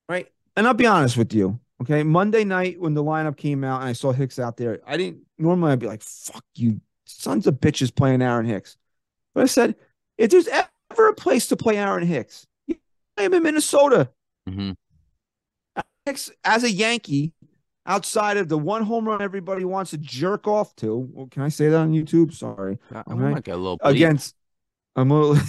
Right. 0.07 0.27
And 0.55 0.67
I'll 0.67 0.73
be 0.73 0.85
honest 0.85 1.17
with 1.17 1.33
you. 1.33 1.59
Okay. 1.81 2.03
Monday 2.03 2.45
night 2.45 2.79
when 2.79 2.93
the 2.93 3.03
lineup 3.03 3.35
came 3.35 3.63
out 3.63 3.81
and 3.81 3.89
I 3.89 3.93
saw 3.93 4.13
Hicks 4.13 4.39
out 4.39 4.57
there, 4.57 4.79
I 4.87 4.95
didn't 4.95 5.23
normally 5.37 5.73
I'd 5.73 5.79
be 5.79 5.87
like, 5.87 6.03
fuck 6.03 6.45
you, 6.55 6.79
sons 7.05 7.45
of 7.45 7.55
bitches 7.55 7.93
playing 7.93 8.21
Aaron 8.21 8.45
Hicks. 8.45 8.77
But 9.35 9.43
I 9.43 9.47
said, 9.47 9.75
if 10.17 10.31
there's 10.31 10.47
ever 10.97 11.09
a 11.09 11.13
place 11.13 11.47
to 11.47 11.55
play 11.55 11.77
Aaron 11.77 12.05
Hicks, 12.05 12.47
you 12.67 12.75
play 13.15 13.25
him 13.25 13.33
in 13.33 13.43
Minnesota. 13.43 14.09
hmm 14.47 14.71
Hicks, 16.05 16.31
as 16.43 16.63
a 16.63 16.71
Yankee, 16.71 17.33
outside 17.85 18.37
of 18.37 18.47
the 18.49 18.57
one 18.57 18.83
home 18.83 19.07
run 19.07 19.21
everybody 19.21 19.65
wants 19.65 19.91
to 19.91 19.97
jerk 19.97 20.47
off 20.47 20.75
to. 20.77 21.09
Well, 21.11 21.27
can 21.27 21.41
I 21.43 21.49
say 21.49 21.69
that 21.69 21.77
on 21.77 21.91
YouTube? 21.91 22.33
Sorry. 22.33 22.79
I, 22.93 23.03
I 23.07 23.13
might 23.13 23.43
get 23.43 23.55
a 23.55 23.57
little 23.57 23.77
bleep. 23.77 23.91
Against 23.91 24.35
I'm 24.95 25.11
a, 25.11 25.39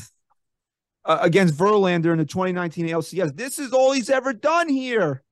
uh, 1.05 1.19
against 1.23 1.57
Verlander 1.57 2.13
in 2.13 2.19
the 2.19 2.25
2019 2.25 2.89
LCS. 2.89 3.37
This 3.37 3.59
is 3.59 3.73
all 3.73 3.93
he's 3.93 4.11
ever 4.11 4.33
done 4.33 4.69
here. 4.69 5.23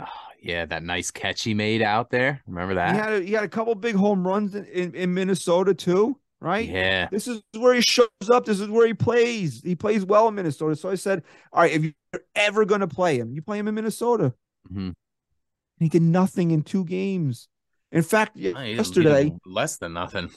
Oh, 0.00 0.04
yeah, 0.40 0.64
that 0.64 0.84
nice 0.84 1.10
catch 1.10 1.42
he 1.42 1.54
made 1.54 1.82
out 1.82 2.10
there. 2.10 2.40
Remember 2.46 2.74
He 2.74 2.76
that? 2.76 2.94
had 2.94 3.12
a, 3.14 3.20
he 3.20 3.32
had 3.32 3.42
a 3.42 3.48
couple 3.48 3.74
big 3.74 3.96
home 3.96 4.24
runs 4.26 4.54
in, 4.54 4.64
in, 4.66 4.94
in 4.94 5.12
Minnesota 5.14 5.74
too, 5.74 6.20
right? 6.40 6.68
Yeah. 6.68 7.08
This 7.10 7.26
is 7.28 7.42
where 7.56 7.74
he 7.74 7.80
shows 7.80 8.08
up. 8.32 8.44
This 8.44 8.60
is 8.60 8.68
where 8.68 8.86
he 8.86 8.94
plays. 8.94 9.62
He 9.62 9.74
plays 9.74 10.04
well 10.04 10.28
in 10.28 10.34
Minnesota. 10.34 10.76
So 10.76 10.90
I 10.90 10.94
said, 10.94 11.22
all 11.52 11.62
right, 11.62 11.72
if 11.72 11.82
you're 11.84 12.22
ever 12.34 12.64
going 12.64 12.80
to 12.80 12.86
play 12.88 13.18
him, 13.18 13.32
you 13.32 13.42
play 13.42 13.58
him 13.58 13.68
in 13.68 13.74
Minnesota. 13.74 14.34
Mhm. 14.72 14.94
He 15.78 15.88
did 15.88 16.02
nothing 16.02 16.50
in 16.50 16.62
two 16.62 16.84
games. 16.84 17.48
In 17.92 18.02
fact, 18.02 18.36
y- 18.36 18.40
Oh, 18.40 18.42
he 18.42 18.52
didn't 18.52 18.66
lead 18.68 18.76
yesterday, 18.76 19.32
less 19.46 19.76
than 19.78 19.92
nothing. 19.94 20.30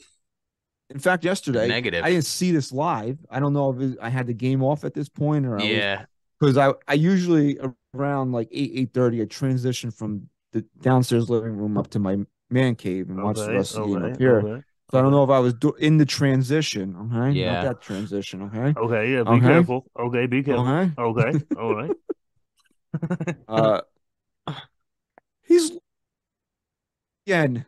in 0.90 0.98
fact, 0.98 1.24
yesterday, 1.24 1.68
Negative. 1.68 2.04
I 2.04 2.10
didn't 2.10 2.24
see 2.26 2.50
this 2.52 2.72
live. 2.72 3.18
I 3.30 3.40
don't 3.40 3.52
know 3.52 3.70
if 3.70 3.80
it, 3.80 3.98
I 4.00 4.08
had 4.08 4.26
the 4.26 4.34
game 4.34 4.62
off 4.62 4.84
at 4.84 4.94
this 4.94 5.08
point 5.08 5.46
or 5.46 5.58
Yeah. 5.60 6.04
because 6.40 6.56
I, 6.56 6.72
I 6.88 6.94
usually 6.94 7.58
around 7.94 8.32
like 8.32 8.48
eight 8.52 8.70
eight 8.74 8.94
thirty 8.94 9.20
I 9.20 9.26
transition 9.26 9.90
from 9.90 10.28
the 10.52 10.64
downstairs 10.80 11.28
living 11.28 11.56
room 11.56 11.76
up 11.76 11.88
to 11.88 11.98
my 11.98 12.18
man 12.50 12.74
cave 12.74 13.08
and 13.10 13.22
watch 13.22 13.36
the 13.36 13.44
Okay, 13.44 13.54
rest 13.56 13.74
of 13.76 13.88
the 13.88 13.94
game 13.94 14.02
okay, 14.04 14.12
up 14.12 14.18
here. 14.18 14.64
Okay. 14.92 14.96
So 14.96 14.98
I 14.98 15.02
don't 15.02 15.10
know 15.10 15.24
if 15.24 15.30
I 15.30 15.38
was 15.38 15.54
do- 15.54 15.74
in 15.78 15.96
the 15.98 16.04
transition. 16.06 16.94
Okay, 17.12 17.38
Yeah. 17.38 17.52
not 17.54 17.64
that 17.64 17.80
transition. 17.80 18.42
Okay, 18.42 18.78
Okay, 18.78 19.12
yeah, 19.12 19.22
be 19.22 19.30
Okay. 19.30 19.40
careful. 19.46 19.86
Okay, 19.98 20.26
be 20.26 20.42
careful. 20.42 20.66
okay. 20.68 20.92
Okay, 20.98 21.44
all 21.58 21.74
right. 21.74 21.90
Uh, 23.48 23.80
he's 25.44 25.72
again. 27.26 27.64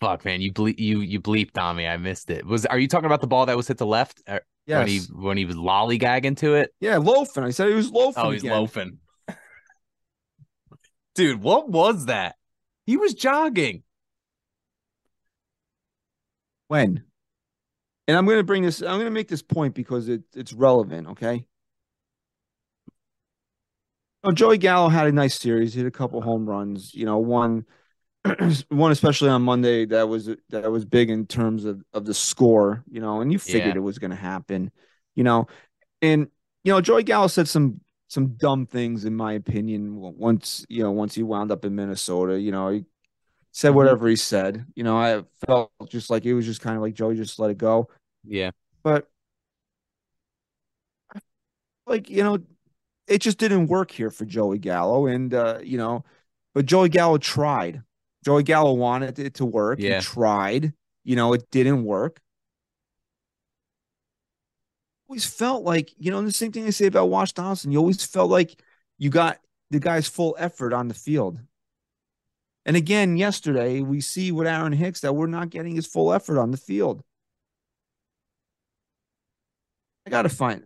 Fuck, 0.00 0.24
man, 0.24 0.40
you 0.40 0.52
ble- 0.52 0.70
you 0.70 1.00
you 1.00 1.20
bleeped 1.20 1.58
on 1.58 1.76
me. 1.76 1.86
I 1.86 1.96
missed 1.98 2.30
it. 2.30 2.44
Was 2.46 2.64
are 2.66 2.78
you 2.78 2.88
talking 2.88 3.06
about 3.06 3.20
the 3.20 3.26
ball 3.26 3.46
that 3.46 3.56
was 3.56 3.68
hit 3.68 3.78
to 3.78 3.84
left 3.84 4.22
uh, 4.26 4.38
Yes, 4.66 4.78
when 4.78 4.88
he 4.88 4.98
when 5.12 5.36
he 5.36 5.44
was 5.44 5.56
lollygagging 5.56 6.36
to 6.38 6.54
it? 6.54 6.74
yeah, 6.80 6.96
loafing. 6.96 7.44
I 7.44 7.50
said 7.50 7.68
he 7.68 7.74
was 7.74 7.90
loafing. 7.92 8.22
Oh, 8.24 8.30
he's 8.30 8.42
again. 8.42 8.52
loafing. 8.56 8.98
Dude, 11.14 11.42
what 11.42 11.68
was 11.68 12.06
that? 12.06 12.36
He 12.86 12.96
was 12.96 13.12
jogging. 13.14 13.82
When? 16.72 17.04
And 18.08 18.16
I'm 18.16 18.24
going 18.24 18.38
to 18.38 18.44
bring 18.44 18.62
this, 18.62 18.80
I'm 18.80 18.96
going 18.96 19.04
to 19.04 19.10
make 19.10 19.28
this 19.28 19.42
point 19.42 19.74
because 19.74 20.08
it, 20.08 20.22
it's 20.34 20.54
relevant, 20.54 21.06
okay? 21.08 21.46
Oh, 24.24 24.32
Joey 24.32 24.58
Gallo 24.58 24.88
had 24.88 25.06
a 25.06 25.12
nice 25.12 25.38
series. 25.38 25.74
He 25.74 25.80
hit 25.80 25.86
a 25.86 25.90
couple 25.90 26.20
home 26.20 26.48
runs, 26.48 26.94
you 26.94 27.04
know, 27.04 27.18
one 27.18 27.66
one 28.70 28.92
especially 28.92 29.30
on 29.30 29.42
Monday 29.42 29.86
that 29.86 30.08
was 30.08 30.30
that 30.50 30.70
was 30.70 30.84
big 30.84 31.10
in 31.10 31.26
terms 31.26 31.64
of 31.64 31.82
of 31.92 32.04
the 32.06 32.14
score, 32.14 32.84
you 32.90 33.00
know, 33.00 33.20
and 33.20 33.32
you 33.32 33.38
figured 33.38 33.76
Yeah. 33.76 33.78
it 33.78 33.80
was 33.80 33.98
going 33.98 34.10
to 34.12 34.16
happen, 34.16 34.70
you 35.16 35.24
know. 35.24 35.46
And 36.02 36.28
you 36.64 36.72
know, 36.72 36.80
Joey 36.80 37.04
Gallo 37.04 37.28
said 37.28 37.48
some 37.48 37.80
some 38.08 38.34
dumb 38.36 38.66
things 38.66 39.04
in 39.06 39.14
my 39.16 39.34
opinion 39.34 39.96
once, 39.96 40.66
you 40.68 40.82
know, 40.82 40.92
once 40.92 41.14
he 41.14 41.22
wound 41.24 41.52
up 41.52 41.64
in 41.64 41.74
Minnesota, 41.76 42.40
you 42.40 42.52
know, 42.52 42.70
he 42.70 42.84
said 43.52 43.72
Mhm. 43.72 43.74
whatever 43.74 44.08
he 44.08 44.16
said. 44.16 44.66
You 44.74 44.84
know, 44.84 44.96
I 44.96 45.24
felt 45.46 45.72
just 45.88 46.10
like 46.10 46.24
it 46.24 46.34
was 46.34 46.46
just 46.46 46.60
kind 46.60 46.76
of 46.76 46.82
like 46.82 46.94
Joey 46.94 47.16
just 47.16 47.38
let 47.38 47.50
it 47.50 47.58
go. 47.58 47.88
Yeah. 48.24 48.50
But 48.82 49.08
like, 51.86 52.08
you 52.10 52.22
know, 52.22 52.38
it 53.06 53.18
just 53.18 53.38
didn't 53.38 53.66
work 53.66 53.90
here 53.90 54.10
for 54.10 54.24
Joey 54.24 54.58
Gallo. 54.58 55.06
And 55.06 55.32
uh, 55.34 55.58
you 55.62 55.78
know, 55.78 56.04
but 56.54 56.66
Joey 56.66 56.88
Gallo 56.88 57.18
tried. 57.18 57.82
Joey 58.24 58.42
Gallo 58.42 58.72
wanted 58.74 59.18
it 59.18 59.34
to 59.34 59.44
work. 59.44 59.80
Yeah. 59.80 59.98
He 59.98 60.04
tried. 60.04 60.72
You 61.04 61.16
know, 61.16 61.32
it 61.32 61.50
didn't 61.50 61.84
work. 61.84 62.20
Always 65.08 65.26
felt 65.26 65.64
like, 65.64 65.92
you 65.98 66.10
know, 66.10 66.22
the 66.22 66.32
same 66.32 66.52
thing 66.52 66.64
I 66.64 66.70
say 66.70 66.86
about 66.86 67.10
Josh 67.10 67.32
Donaldson. 67.32 67.72
You 67.72 67.78
always 67.78 68.04
felt 68.04 68.30
like 68.30 68.62
you 68.98 69.10
got 69.10 69.38
the 69.70 69.80
guy's 69.80 70.08
full 70.08 70.36
effort 70.38 70.72
on 70.72 70.88
the 70.88 70.94
field. 70.94 71.38
And 72.64 72.76
again, 72.76 73.16
yesterday 73.16 73.80
we 73.80 74.00
see 74.00 74.30
with 74.30 74.46
Aaron 74.46 74.72
Hicks 74.72 75.00
that 75.00 75.14
we're 75.14 75.26
not 75.26 75.50
getting 75.50 75.74
his 75.74 75.86
full 75.86 76.12
effort 76.12 76.38
on 76.38 76.50
the 76.52 76.56
field. 76.56 77.02
I 80.06 80.10
gotta 80.10 80.28
find. 80.28 80.62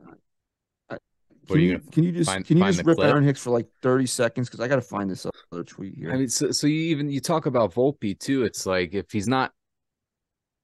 Uh, 0.91 0.95
uh, 0.95 0.97
I- 0.97 1.53
Can 1.53 1.61
you 1.61 1.71
you, 1.73 1.79
can 1.93 2.05
you 2.05 2.13
just 2.13 2.31
find- 2.31 2.45
can 2.47 2.59
you 2.59 2.65
just 2.65 2.85
rip 2.85 2.97
clip? 2.97 3.09
Aaron 3.09 3.25
Hicks 3.25 3.43
for 3.43 3.51
like 3.51 3.67
thirty 3.83 4.07
seconds? 4.07 4.49
Because 4.49 4.61
I 4.61 4.69
gotta 4.69 4.83
find 4.83 5.11
this 5.11 5.27
other 5.53 5.65
tweet 5.65 5.95
here. 5.95 6.13
I 6.13 6.17
mean, 6.17 6.29
so, 6.29 6.51
so 6.51 6.67
you 6.67 6.81
even 6.91 7.11
you 7.11 7.21
talk 7.21 7.47
about 7.47 7.73
Volpe 7.75 8.19
too. 8.19 8.45
It's 8.45 8.67
like 8.67 8.95
if 8.95 9.11
he's 9.13 9.29
not 9.29 9.53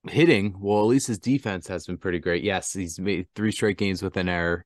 hitting, 0.09 0.57
well, 0.59 0.81
at 0.81 0.87
least 0.89 1.07
his 1.07 1.19
defense 1.19 1.69
has 1.69 1.87
been 1.87 1.99
pretty 1.99 2.19
great. 2.19 2.43
Yes, 2.43 2.73
he's 2.73 2.99
made 2.99 3.27
three 3.35 3.53
straight 3.53 3.79
games 3.79 4.03
with 4.03 4.17
an 4.17 4.29
error, 4.29 4.65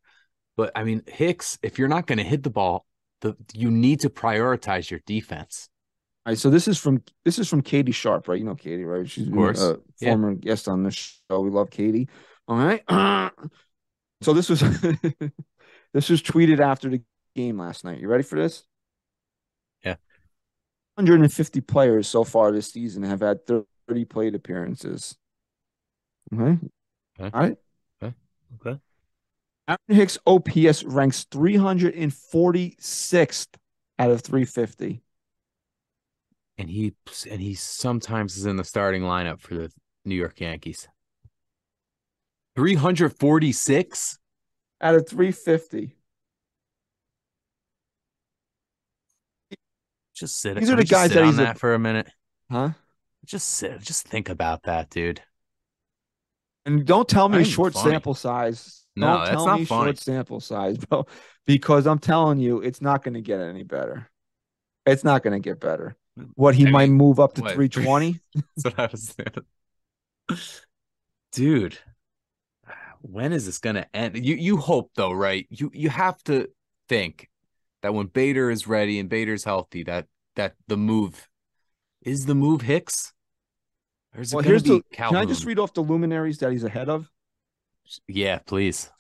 but 0.57 0.73
I 0.75 0.83
mean, 0.85 1.03
Hicks, 1.07 1.59
if 1.63 1.79
you're 1.79 1.89
not 1.89 2.07
going 2.07 2.19
to 2.19 2.25
hit 2.25 2.43
the 2.43 2.51
ball, 2.51 2.87
the 3.21 3.37
you 3.53 3.71
need 3.71 4.01
to 4.01 4.09
prioritize 4.11 4.91
your 4.91 5.01
defense. 5.07 5.69
All 6.27 6.33
right, 6.33 6.39
so 6.39 6.51
this 6.51 6.67
is 6.67 6.77
from 6.77 7.05
this 7.25 7.39
is 7.39 7.49
from 7.49 7.63
Katie 7.63 7.93
Sharp, 7.93 8.27
right? 8.27 8.37
You 8.39 8.45
know 8.45 8.57
Katie, 8.57 8.85
right? 8.85 9.09
She's 9.09 9.29
Of 9.29 9.33
course. 9.33 9.63
a 9.63 9.79
Yeah. 10.01 10.11
former 10.11 10.35
guest 10.35 10.67
on 10.67 10.83
the 10.83 10.91
show. 10.91 11.41
We 11.41 11.51
love 11.51 11.71
Katie. 11.71 12.09
All 12.49 12.57
right. 12.59 12.83
so 14.23 14.33
this 14.33 14.49
was 14.49 14.61
this 15.93 16.09
was 16.09 16.21
tweeted 16.23 16.59
after 16.59 16.89
the 16.89 17.01
game 17.37 17.59
last 17.59 17.85
night. 17.85 18.01
You 18.01 18.09
ready 18.09 18.25
for 18.25 18.35
this? 18.37 18.65
Yeah. 19.85 19.95
150 20.97 21.61
players 21.61 22.09
so 22.09 22.25
far 22.25 22.51
this 22.51 22.73
season 22.73 23.05
have 23.05 23.21
had 23.21 23.47
30 23.47 24.05
plate 24.07 24.35
appearances. 24.35 25.15
Okay. 26.35 26.59
Okay. 27.21 27.31
All 27.33 27.41
right. 27.41 27.57
Okay. 28.03 28.15
Aaron 29.69 29.79
Hicks 29.89 30.19
OPS 30.27 30.83
ranks 30.85 31.25
346th 31.31 33.49
out 33.99 34.11
of 34.11 34.21
350. 34.23 35.03
And 36.59 36.71
he 36.71 36.95
and 37.31 37.41
he 37.41 37.55
sometimes 37.55 38.37
is 38.37 38.47
in 38.47 38.57
the 38.57 38.65
starting 38.65 39.03
lineup 39.03 39.41
for 39.41 39.55
the 39.55 39.71
New 40.05 40.15
York 40.15 40.41
Yankees. 40.41 40.89
346? 42.57 44.19
Out 44.81 44.95
of 44.95 45.07
350. 45.09 45.95
Just 50.15 50.41
sit 50.41 50.57
These 50.57 50.71
are 50.71 50.77
the 50.77 50.83
just 50.83 50.91
guys 50.93 51.09
sit 51.11 51.15
that 51.17 51.23
on 51.25 51.29
he's 51.29 51.39
a- 51.39 51.43
that 51.43 51.59
for 51.59 51.75
a 51.75 51.79
minute. 51.79 52.11
Huh? 52.51 52.71
Just 53.27 53.49
sit, 53.49 53.81
just 53.81 54.07
think 54.07 54.29
about 54.29 54.63
that, 54.63 54.89
dude. 54.89 55.21
And 56.65 56.87
don't 56.87 57.09
tell 57.09 57.29
me 57.29 57.45
short 57.45 57.75
funny. 57.75 57.91
sample 57.91 58.15
size. 58.15 58.85
No, 58.97 59.07
don't 59.09 59.19
that's 59.21 59.31
tell 59.33 59.47
not 59.47 59.59
me 59.61 59.65
funny. 59.67 59.85
short 59.89 59.99
sample 59.99 60.41
size, 60.41 60.79
bro. 60.79 61.07
Because 61.45 61.87
I'm 61.87 61.99
telling 61.99 62.39
you, 62.39 62.61
it's 62.61 62.81
not 62.81 63.03
going 63.05 63.15
to 63.15 63.21
get 63.21 63.41
any 63.41 63.63
better. 63.63 64.09
It's 64.87 65.05
not 65.05 65.23
going 65.23 65.33
to 65.41 65.41
get 65.41 65.61
better. 65.61 65.97
What 66.35 66.55
he 66.55 66.67
I 66.67 66.71
might 66.71 66.89
mean, 66.89 66.99
move 66.99 67.21
up 67.21 67.35
to 67.35 67.43
what? 67.43 67.53
320. 67.55 68.21
That's 68.35 68.65
what 68.65 68.79
I 68.79 68.89
was 68.91 69.15
saying. 70.29 70.49
Dude, 71.33 71.79
when 73.03 73.33
is 73.33 73.47
this 73.47 73.59
gonna 73.59 73.87
end? 73.93 74.25
You 74.25 74.35
you 74.37 74.57
hope 74.57 74.91
though, 74.97 75.13
right? 75.13 75.47
You 75.51 75.71
you 75.75 75.91
have 75.91 76.23
to 76.25 76.49
think 76.89 77.29
that 77.83 77.95
when 77.95 78.07
Bader 78.07 78.51
is 78.51 78.67
ready 78.67 78.99
and 78.99 79.09
Bader's 79.09 79.45
healthy, 79.45 79.83
that 79.85 80.07
that 80.37 80.55
the 80.67 80.77
move 80.77 81.29
is 82.03 82.27
the 82.27 82.35
move 82.35 82.63
Hicks. 82.63 83.13
Or 84.15 84.23
is 84.23 84.33
it 84.33 84.37
well, 84.37 84.45
here's 84.45 84.63
the. 84.63 84.83
Calhoun? 84.93 85.15
Can 85.15 85.23
I 85.23 85.27
just 85.27 85.45
read 85.45 85.59
off 85.59 85.75
the 85.75 85.83
luminaries 85.83 86.39
that 86.39 86.53
he's 86.53 86.65
ahead 86.65 86.89
of? 86.89 87.11
Yeah, 88.09 88.39
please. 88.39 88.91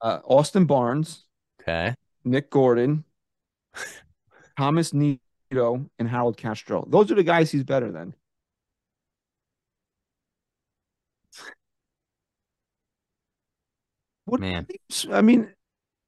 Uh, 0.00 0.20
Austin 0.24 0.64
Barnes, 0.64 1.24
Okay. 1.60 1.94
Nick 2.24 2.50
Gordon, 2.50 3.04
Thomas 4.58 4.92
Nido, 5.54 5.88
and 5.98 6.08
Harold 6.08 6.36
Castro. 6.36 6.84
Those 6.88 7.10
are 7.10 7.14
the 7.14 7.22
guys 7.22 7.50
he's 7.50 7.64
better 7.64 7.90
than. 7.92 8.14
What 14.24 14.40
Man. 14.40 14.66
I 15.12 15.20
mean, 15.20 15.52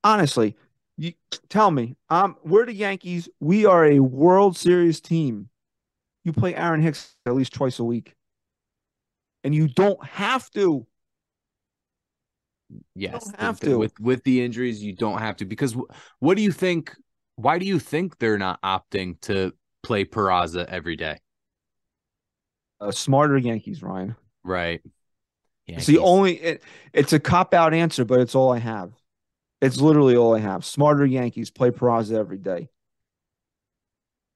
honestly, 0.02 0.56
you 0.96 1.12
tell 1.48 1.70
me, 1.70 1.96
um, 2.09 2.37
we're 2.44 2.66
the 2.66 2.72
Yankees. 2.72 3.28
We 3.40 3.66
are 3.66 3.85
a 3.85 4.00
World 4.00 4.56
Series 4.56 5.00
team. 5.00 5.50
You 6.24 6.32
play 6.32 6.54
Aaron 6.54 6.80
Hicks 6.82 7.14
at 7.26 7.35
least 7.35 7.52
twice 7.52 7.78
a 7.78 7.85
week, 7.85 8.14
and 9.44 9.54
you 9.54 9.68
don't 9.68 10.02
have 10.04 10.50
to. 10.52 10.87
Yes, 12.96 13.26
don't 13.26 13.40
have 13.40 13.61
th- 13.61 13.70
to. 13.70 13.78
with 13.78 14.00
with 14.00 14.24
the 14.24 14.42
injuries, 14.42 14.82
you 14.82 14.92
don't 14.94 15.18
have 15.18 15.37
to 15.37 15.44
because 15.44 15.74
wh- 15.74 15.92
what 16.18 16.37
do 16.37 16.42
you 16.42 16.50
think? 16.50 16.96
Why 17.37 17.59
do 17.59 17.66
you 17.66 17.79
think 17.79 18.18
they're 18.18 18.38
not 18.38 18.61
opting 18.62 19.20
to 19.22 19.53
play 19.83 20.05
Peraza 20.05 20.64
every 20.66 20.96
day? 20.96 21.18
Uh, 22.81 22.90
smarter 22.90 23.38
Yankees, 23.38 23.83
Ryan. 23.83 24.16
Right. 24.44 24.83
It's 25.66 25.87
the 25.87 25.99
only. 25.99 26.37
It, 26.37 26.62
it's 26.92 27.12
a 27.12 27.18
cop 27.20 27.53
out 27.53 27.75
answer, 27.75 28.05
but 28.05 28.20
it's 28.20 28.35
all 28.35 28.53
I 28.53 28.59
have. 28.59 28.92
It's 29.61 29.81
literally 29.81 30.16
all 30.16 30.35
I 30.37 30.40
have. 30.40 30.64
Smarter 30.64 31.07
Yankees 31.07 31.51
play 31.51 31.70
Peraza 31.70 32.16
every 32.18 32.38
day. 32.38 32.68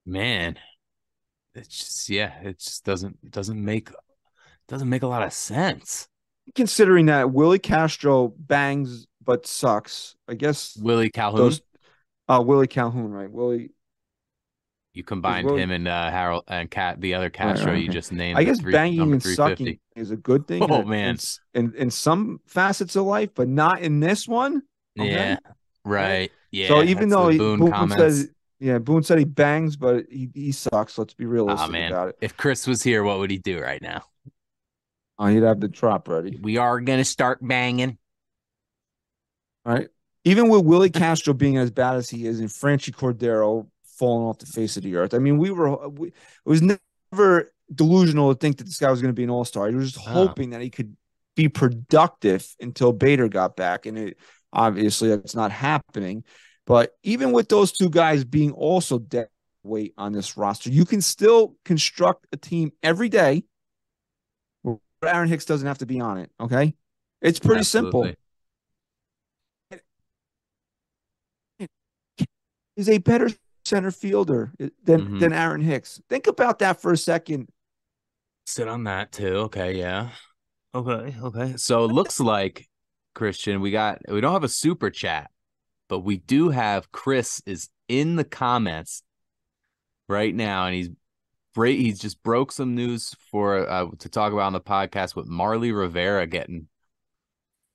man. 0.05 0.57
It's 1.53 1.67
just 1.67 2.09
yeah, 2.09 2.39
it 2.41 2.59
just 2.59 2.85
doesn't 2.85 3.29
doesn't 3.29 3.63
make 3.63 3.89
doesn't 4.67 4.89
make 4.89 5.03
a 5.03 5.07
lot 5.07 5.23
of 5.23 5.33
sense. 5.33 6.07
Considering 6.55 7.07
that 7.07 7.31
Willie 7.31 7.59
Castro 7.59 8.29
bangs 8.29 9.07
but 9.23 9.45
sucks, 9.45 10.15
I 10.27 10.33
guess 10.33 10.77
Willie 10.81 11.09
Calhoun, 11.09 11.39
those. 11.39 11.61
Uh, 12.31 12.41
Willie 12.41 12.67
Calhoun, 12.67 13.11
right? 13.11 13.29
Willie. 13.29 13.71
you 14.93 15.03
combined 15.03 15.45
Willie- 15.47 15.61
him 15.61 15.71
and 15.71 15.87
uh, 15.87 16.09
Harold 16.09 16.45
and 16.47 16.71
Cat 16.71 17.01
the 17.01 17.13
other 17.13 17.29
Castro 17.29 17.73
right, 17.73 17.77
you 17.77 17.85
okay. 17.85 17.93
just 17.93 18.11
named. 18.11 18.37
I 18.37 18.43
guess 18.43 18.61
three- 18.61 18.71
banging 18.71 19.11
and 19.11 19.21
sucking 19.21 19.79
is 19.95 20.11
a 20.11 20.15
good 20.15 20.47
thing. 20.47 20.63
Oh, 20.69 20.81
in- 20.81 20.89
man. 20.89 21.17
in, 21.53 21.73
in 21.75 21.91
some 21.91 22.39
facets 22.47 22.95
of 22.95 23.05
life, 23.05 23.31
but 23.35 23.47
not 23.47 23.81
in 23.81 23.99
this 23.99 24.27
one. 24.27 24.61
Okay. 24.99 25.11
Yeah. 25.11 25.37
Right. 25.83 26.31
Yeah. 26.51 26.67
so 26.67 26.83
even 26.83 27.09
though 27.09 27.29
he, 27.29 27.37
Boone, 27.37 27.59
Boone, 27.59 27.89
says, 27.89 28.29
yeah, 28.59 28.77
Boone 28.77 29.03
said 29.03 29.17
he 29.17 29.25
bangs, 29.25 29.75
but 29.75 30.05
he, 30.09 30.29
he 30.33 30.51
sucks. 30.51 30.97
Let's 30.97 31.13
be 31.13 31.25
realistic 31.25 31.75
oh 31.75 31.87
about 31.87 32.09
it. 32.09 32.17
if 32.21 32.37
Chris 32.37 32.67
was 32.67 32.83
here, 32.83 33.03
what 33.03 33.19
would 33.19 33.31
he 33.31 33.39
do 33.39 33.59
right 33.59 33.81
now? 33.81 34.03
Oh, 35.17 35.27
he'd 35.27 35.43
have 35.43 35.59
the 35.59 35.67
drop 35.67 36.07
ready. 36.07 36.37
We 36.41 36.57
are 36.57 36.79
gonna 36.79 37.03
start 37.05 37.45
banging. 37.45 37.97
All 39.65 39.73
right. 39.73 39.89
Even 40.23 40.49
with 40.49 40.63
Willie 40.63 40.89
Castro 40.89 41.33
being 41.33 41.57
as 41.57 41.71
bad 41.71 41.95
as 41.95 42.09
he 42.09 42.27
is 42.27 42.39
and 42.39 42.49
Franchy 42.49 42.93
Cordero 42.93 43.67
falling 43.97 44.27
off 44.27 44.39
the 44.39 44.45
face 44.45 44.77
of 44.77 44.83
the 44.83 44.95
earth. 44.95 45.13
I 45.13 45.19
mean, 45.19 45.37
we 45.37 45.51
were 45.51 45.87
we, 45.89 46.09
it 46.09 46.13
was 46.45 46.61
never 46.61 47.51
delusional 47.73 48.33
to 48.33 48.39
think 48.39 48.57
that 48.57 48.65
this 48.65 48.77
guy 48.77 48.91
was 48.91 49.01
going 49.01 49.13
to 49.13 49.15
be 49.15 49.23
an 49.23 49.29
all-star. 49.29 49.69
He 49.69 49.75
was 49.75 49.93
just 49.93 50.05
hoping 50.05 50.51
that 50.51 50.61
he 50.61 50.69
could 50.69 50.95
be 51.35 51.49
productive 51.49 52.47
until 52.59 52.91
Bader 52.91 53.29
got 53.29 53.55
back 53.55 53.85
and 53.85 53.97
it 53.97 54.17
obviously 54.53 55.09
that's 55.09 55.35
not 55.35 55.51
happening. 55.51 56.23
But 56.67 56.91
even 57.03 57.31
with 57.31 57.49
those 57.49 57.71
two 57.71 57.89
guys 57.89 58.23
being 58.23 58.51
also 58.51 58.99
dead 58.99 59.27
weight 59.63 59.93
on 59.97 60.11
this 60.11 60.37
roster, 60.37 60.69
you 60.69 60.85
can 60.85 61.01
still 61.01 61.55
construct 61.65 62.27
a 62.31 62.37
team 62.37 62.71
every 62.83 63.09
day 63.09 63.43
where 64.61 64.77
Aaron 65.03 65.29
Hicks 65.29 65.45
doesn't 65.45 65.67
have 65.67 65.79
to 65.79 65.85
be 65.85 65.99
on 65.99 66.17
it, 66.19 66.31
okay? 66.39 66.75
It's 67.21 67.39
pretty 67.39 67.63
simple. 67.63 68.11
Is 72.75 72.89
a 72.89 72.97
better 72.99 73.29
center 73.65 73.91
fielder 73.91 74.53
than 74.57 74.69
Mhm. 75.01 75.19
than 75.19 75.33
Aaron 75.33 75.61
Hicks. 75.61 76.01
Think 76.09 76.27
about 76.27 76.59
that 76.59 76.81
for 76.81 76.91
a 76.93 76.97
second. 76.97 77.49
Sit 78.45 78.67
on 78.67 78.85
that 78.85 79.11
too. 79.11 79.35
Okay, 79.47 79.77
yeah. 79.77 80.11
Okay, 80.73 81.15
okay. 81.21 81.57
So 81.57 81.85
it 81.85 81.91
looks 81.91 82.19
like 82.19 82.69
Christian, 83.13 83.61
we 83.61 83.71
got 83.71 83.99
we 84.09 84.21
don't 84.21 84.33
have 84.33 84.43
a 84.43 84.49
super 84.49 84.89
chat, 84.89 85.29
but 85.89 85.99
we 85.99 86.17
do 86.17 86.49
have 86.49 86.91
Chris 86.91 87.41
is 87.45 87.69
in 87.87 88.15
the 88.15 88.23
comments 88.23 89.03
right 90.07 90.33
now, 90.33 90.65
and 90.65 90.75
he's 90.75 90.89
great. 91.53 91.79
He's 91.81 91.99
just 91.99 92.23
broke 92.23 92.51
some 92.53 92.73
news 92.73 93.13
for 93.31 93.69
uh, 93.69 93.87
to 93.99 94.09
talk 94.09 94.31
about 94.31 94.45
on 94.45 94.53
the 94.53 94.61
podcast 94.61 95.15
with 95.15 95.27
Marly 95.27 95.71
Rivera 95.73 96.25
getting 96.25 96.67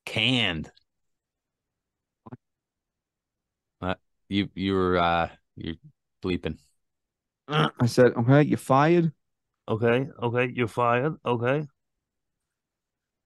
canned. 0.06 0.72
Uh, 3.80 3.94
you 4.28 4.48
you 4.54 4.74
were 4.74 4.98
uh 4.98 5.28
you're 5.56 5.76
bleeping. 6.22 6.58
I 7.48 7.86
said, 7.86 8.12
okay, 8.16 8.42
you're 8.42 8.58
fired. 8.58 9.12
Okay, 9.68 10.08
okay, 10.22 10.52
you're 10.54 10.66
fired. 10.68 11.14
Okay. 11.24 11.66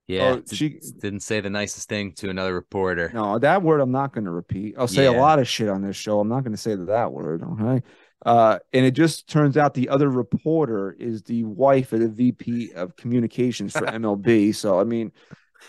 Yeah, 0.09 0.23
Oh, 0.37 0.41
d- 0.41 0.57
she- 0.57 0.81
didn't 0.99 1.21
say 1.21 1.41
the 1.41 1.51
nicest 1.51 1.89
thing 1.89 2.13
to 2.15 2.31
another 2.31 2.53
reporter. 2.53 3.11
No, 3.15 3.39
that 3.39 3.63
word 3.63 3.81
I'm 3.81 3.93
not 3.93 4.13
going 4.13 4.25
to 4.25 4.31
repeat. 4.33 4.75
I'll 4.77 4.89
say 4.89 5.07
a 5.07 5.13
lot 5.13 5.39
of 5.39 5.47
shit 5.47 5.69
on 5.69 5.83
this 5.83 5.97
show. 5.97 6.19
I'm 6.19 6.29
not 6.29 6.43
going 6.43 6.53
to 6.53 6.59
say 6.61 6.75
that 6.75 7.13
word. 7.13 7.43
Okay. 7.45 7.83
Uh, 8.27 8.59
and 8.73 8.85
it 8.85 8.91
just 8.91 9.29
turns 9.29 9.57
out 9.57 9.73
the 9.73 9.89
other 9.89 10.11
reporter 10.11 10.93
is 10.99 11.23
the 11.23 11.45
wife 11.45 11.93
of 11.93 12.01
the 12.01 12.09
VP 12.09 12.73
of 12.73 12.97
communications 12.97 13.73
for 13.73 13.83
MLB. 13.87 14.55
So 14.55 14.81
I 14.81 14.85
mean, 14.85 15.13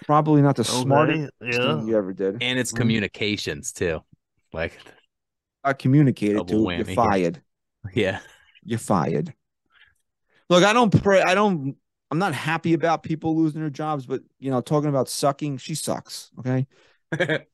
probably 0.08 0.42
not 0.42 0.56
the 0.56 0.64
Okay. 0.64 0.82
smartest 0.82 1.32
Yeah. 1.40 1.52
thing 1.78 1.88
you 1.88 1.96
ever 1.96 2.12
did. 2.12 2.42
And 2.42 2.58
it's 2.58 2.74
Mhm. 2.74 2.78
communications 2.78 3.72
too. 3.72 4.02
Like, 4.54 4.78
I 5.64 5.74
communicated 5.74 6.38
Double 6.38 6.70
to. 6.70 6.76
You're 6.76 6.86
fired. 6.86 7.42
yeah. 7.94 8.20
You're 8.64 8.80
fired. 8.80 9.34
Look, 10.50 10.64
I 10.64 10.74
don't 10.74 11.02
pray. 11.02 11.22
I 11.22 11.34
don't. 11.36 11.76
I'm 12.10 12.20
not 12.20 12.34
happy 12.34 12.74
about 12.74 13.04
people 13.04 13.38
losing 13.38 13.62
their 13.62 13.70
jobs, 13.70 14.06
but 14.06 14.22
you 14.40 14.52
know, 14.52 14.60
talking 14.60 14.90
about 14.90 15.08
sucking, 15.08 15.58
she 15.58 15.76
sucks. 15.76 16.30
Okay. 16.40 16.68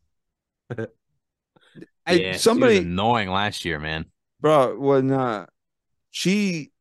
I, 2.06 2.12
yeah, 2.14 2.38
somebody, 2.38 2.78
annoying 2.78 3.30
last 3.30 3.66
year, 3.66 3.80
man. 3.80 4.06
bro, 4.40 4.78
when 4.80 5.12
uh, 5.12 5.46
she 6.10 6.72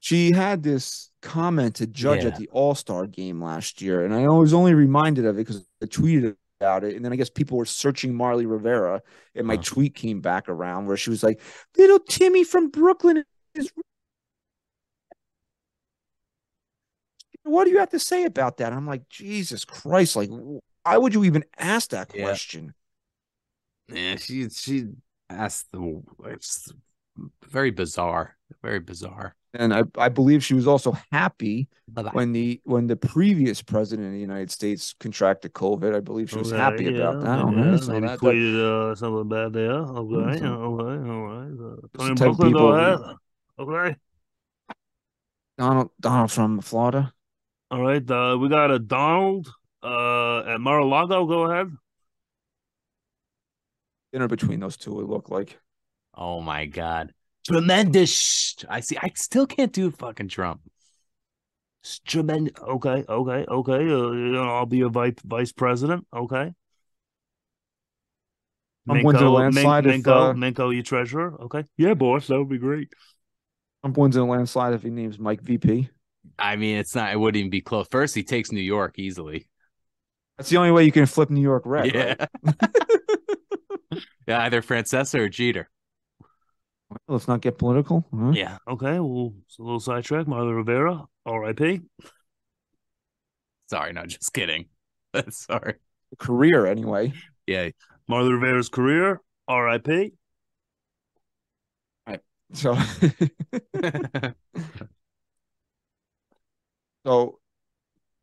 she 0.00 0.32
had 0.32 0.62
this 0.62 1.10
comment 1.22 1.76
to 1.76 1.86
judge 1.86 2.22
Yeah. 2.22 2.28
at 2.28 2.36
the 2.36 2.48
All 2.52 2.74
Star 2.74 3.06
game 3.06 3.42
last 3.42 3.80
year, 3.82 4.04
and 4.04 4.14
I 4.14 4.28
was 4.28 4.52
only 4.52 4.74
reminded 4.74 5.24
of 5.24 5.36
it 5.36 5.46
because 5.46 5.66
I 5.82 5.86
tweeted 5.86 6.36
about 6.60 6.84
it, 6.84 6.94
and 6.94 7.04
then 7.04 7.12
I 7.12 7.16
guess 7.16 7.30
people 7.30 7.56
were 7.56 7.64
searching 7.64 8.14
Marly 8.14 8.44
Rivera, 8.46 9.02
and 9.34 9.46
my 9.46 9.56
Huh. 9.56 9.62
tweet 9.64 9.94
came 9.94 10.20
back 10.20 10.48
around 10.48 10.86
where 10.86 10.96
she 10.96 11.10
was 11.10 11.22
like, 11.22 11.40
"Little 11.78 11.98
Timmy 12.00 12.44
from 12.44 12.68
Brooklyn 12.68 13.24
is." 13.54 13.72
What 17.42 17.64
do 17.64 17.70
you 17.70 17.78
have 17.78 17.90
to 17.90 17.98
say 17.98 18.24
about 18.24 18.58
that? 18.58 18.72
I'm 18.72 18.86
like, 18.86 19.08
Jesus 19.08 19.64
Christ! 19.64 20.14
Like, 20.16 20.28
why 20.30 20.96
would 20.98 21.14
you 21.14 21.24
even 21.24 21.44
ask 21.58 21.90
that 21.90 22.08
Yeah. 22.12 22.22
question? 22.22 22.74
Yeah, 23.88 24.16
she 24.16 24.48
she 24.50 24.86
asked 25.28 25.72
the 25.72 26.02
it's 26.26 26.72
very 27.48 27.70
bizarre, 27.70 28.36
very 28.62 28.78
bizarre. 28.78 29.34
And 29.52 29.74
I, 29.74 29.82
I 29.98 30.08
believe 30.08 30.44
she 30.44 30.54
was 30.54 30.68
also 30.68 30.96
happy 31.10 31.68
Bye-bye. 31.88 32.10
when 32.12 32.30
the 32.32 32.60
when 32.64 32.86
the 32.86 32.94
previous 32.94 33.60
president 33.62 34.06
of 34.06 34.12
the 34.14 34.20
United 34.20 34.50
States 34.52 34.94
contracted 35.00 35.54
COVID. 35.54 35.94
I 35.94 35.98
believe 36.00 36.30
she 36.30 36.38
was 36.38 36.52
Okay, 36.52 36.60
happy 36.62 36.96
about 36.96 37.16
yeah, 37.16 37.20
that. 37.36 37.46
maybe, 37.46 37.68
Okay, 37.68 37.84
so 37.84 37.92
maybe 37.92 38.06
that- 38.06 38.20
that- 38.20 38.26
tweeted 38.26 38.90
uh, 38.92 38.94
something 38.94 39.28
bad 39.28 39.52
there. 39.52 39.72
Okay, 39.72 40.38
so- 40.38 40.46
okay, 40.46 41.10
all 41.10 41.26
right. 41.26 41.50
Uh, 41.50 41.76
the 41.82 41.98
Tony 41.98 42.14
type 42.14 42.28
of 42.28 42.36
Brooklyn, 42.36 42.52
go 42.52 42.58
people- 42.58 42.74
ahead. 42.74 43.16
Okay. 43.58 43.96
Donald 45.58 45.90
Donald 46.00 46.30
from 46.30 46.60
Florida. 46.60 47.12
All 47.72 47.82
right. 47.82 48.08
Uh, 48.10 48.36
we 48.40 48.48
got 48.48 48.70
a 48.70 48.78
Donald 48.78 49.48
uh, 49.82 50.40
at 50.40 50.60
Mar-a-Lago. 50.60 51.26
Go 51.26 51.50
ahead. 51.50 51.70
Dinner 54.12 54.28
between 54.28 54.60
those 54.60 54.76
two, 54.76 55.00
it 55.00 55.08
looked 55.08 55.30
like. 55.30 55.58
Oh 56.14 56.40
my 56.40 56.66
god. 56.66 57.12
Tremendous. 57.46 58.56
I 58.68 58.80
see. 58.80 58.96
I 59.00 59.10
still 59.14 59.46
can't 59.46 59.72
do 59.72 59.90
fucking 59.90 60.28
Trump. 60.28 60.60
It's 61.82 61.98
tremendous. 62.00 62.54
Okay, 62.60 63.04
okay, 63.08 63.44
okay. 63.48 63.90
Uh, 63.90 64.42
I'll 64.42 64.66
be 64.66 64.82
a 64.82 64.88
vice 64.88 65.14
vice 65.24 65.52
president. 65.52 66.06
Okay. 66.14 66.52
Trump 68.86 69.04
wins 69.04 69.20
in 69.20 69.26
a 69.26 69.30
Minko, 69.30 69.34
landslide 69.34 69.86
if, 69.86 70.02
Minko, 70.02 70.30
uh, 70.30 70.32
Minko, 70.34 70.74
you 70.74 70.82
treasurer. 70.82 71.40
Okay. 71.42 71.64
Yeah, 71.76 71.94
boss, 71.94 72.26
that 72.26 72.38
would 72.38 72.48
be 72.48 72.58
great. 72.58 72.88
Trump 73.82 73.96
wins 73.96 74.16
in 74.16 74.22
a 74.22 74.26
landslide 74.26 74.74
if 74.74 74.82
he 74.82 74.90
names 74.90 75.18
Mike 75.18 75.42
VP. 75.42 75.88
I 76.38 76.56
mean, 76.56 76.76
it's 76.76 76.94
not. 76.94 77.12
It 77.12 77.16
wouldn't 77.16 77.38
even 77.38 77.50
be 77.50 77.60
close. 77.60 77.86
First, 77.90 78.14
he 78.14 78.22
takes 78.22 78.52
New 78.52 78.60
York 78.60 78.98
easily. 78.98 79.46
That's 80.36 80.50
the 80.50 80.56
only 80.56 80.70
way 80.70 80.84
you 80.84 80.92
can 80.92 81.06
flip 81.06 81.30
New 81.30 81.42
York 81.42 81.64
red. 81.66 81.94
yeah. 81.94 82.14
right? 82.42 82.54
yeah, 84.26 84.42
either 84.42 84.62
Francesa 84.62 85.18
or 85.18 85.28
Jeter. 85.28 85.68
Let's 87.08 87.28
not 87.28 87.40
get 87.40 87.58
political. 87.58 88.04
huh? 88.14 88.32
Yeah. 88.34 88.58
Okay. 88.68 88.98
Well, 88.98 89.34
it's 89.46 89.58
a 89.58 89.62
little 89.62 89.80
sidetrack. 89.80 90.26
Marly 90.26 90.52
Rivera, 90.52 91.04
R.I.P. 91.26 91.82
Sorry, 93.68 93.92
no, 93.92 94.04
just 94.06 94.32
kidding. 94.32 94.66
Sorry. 95.30 95.74
Career 96.18 96.66
anyway. 96.66 97.12
Yeah. 97.46 97.70
Marly 98.08 98.32
Rivera's 98.32 98.68
career, 98.68 99.20
R.I.P. 99.46 100.12
So 102.52 102.76
so 107.06 107.38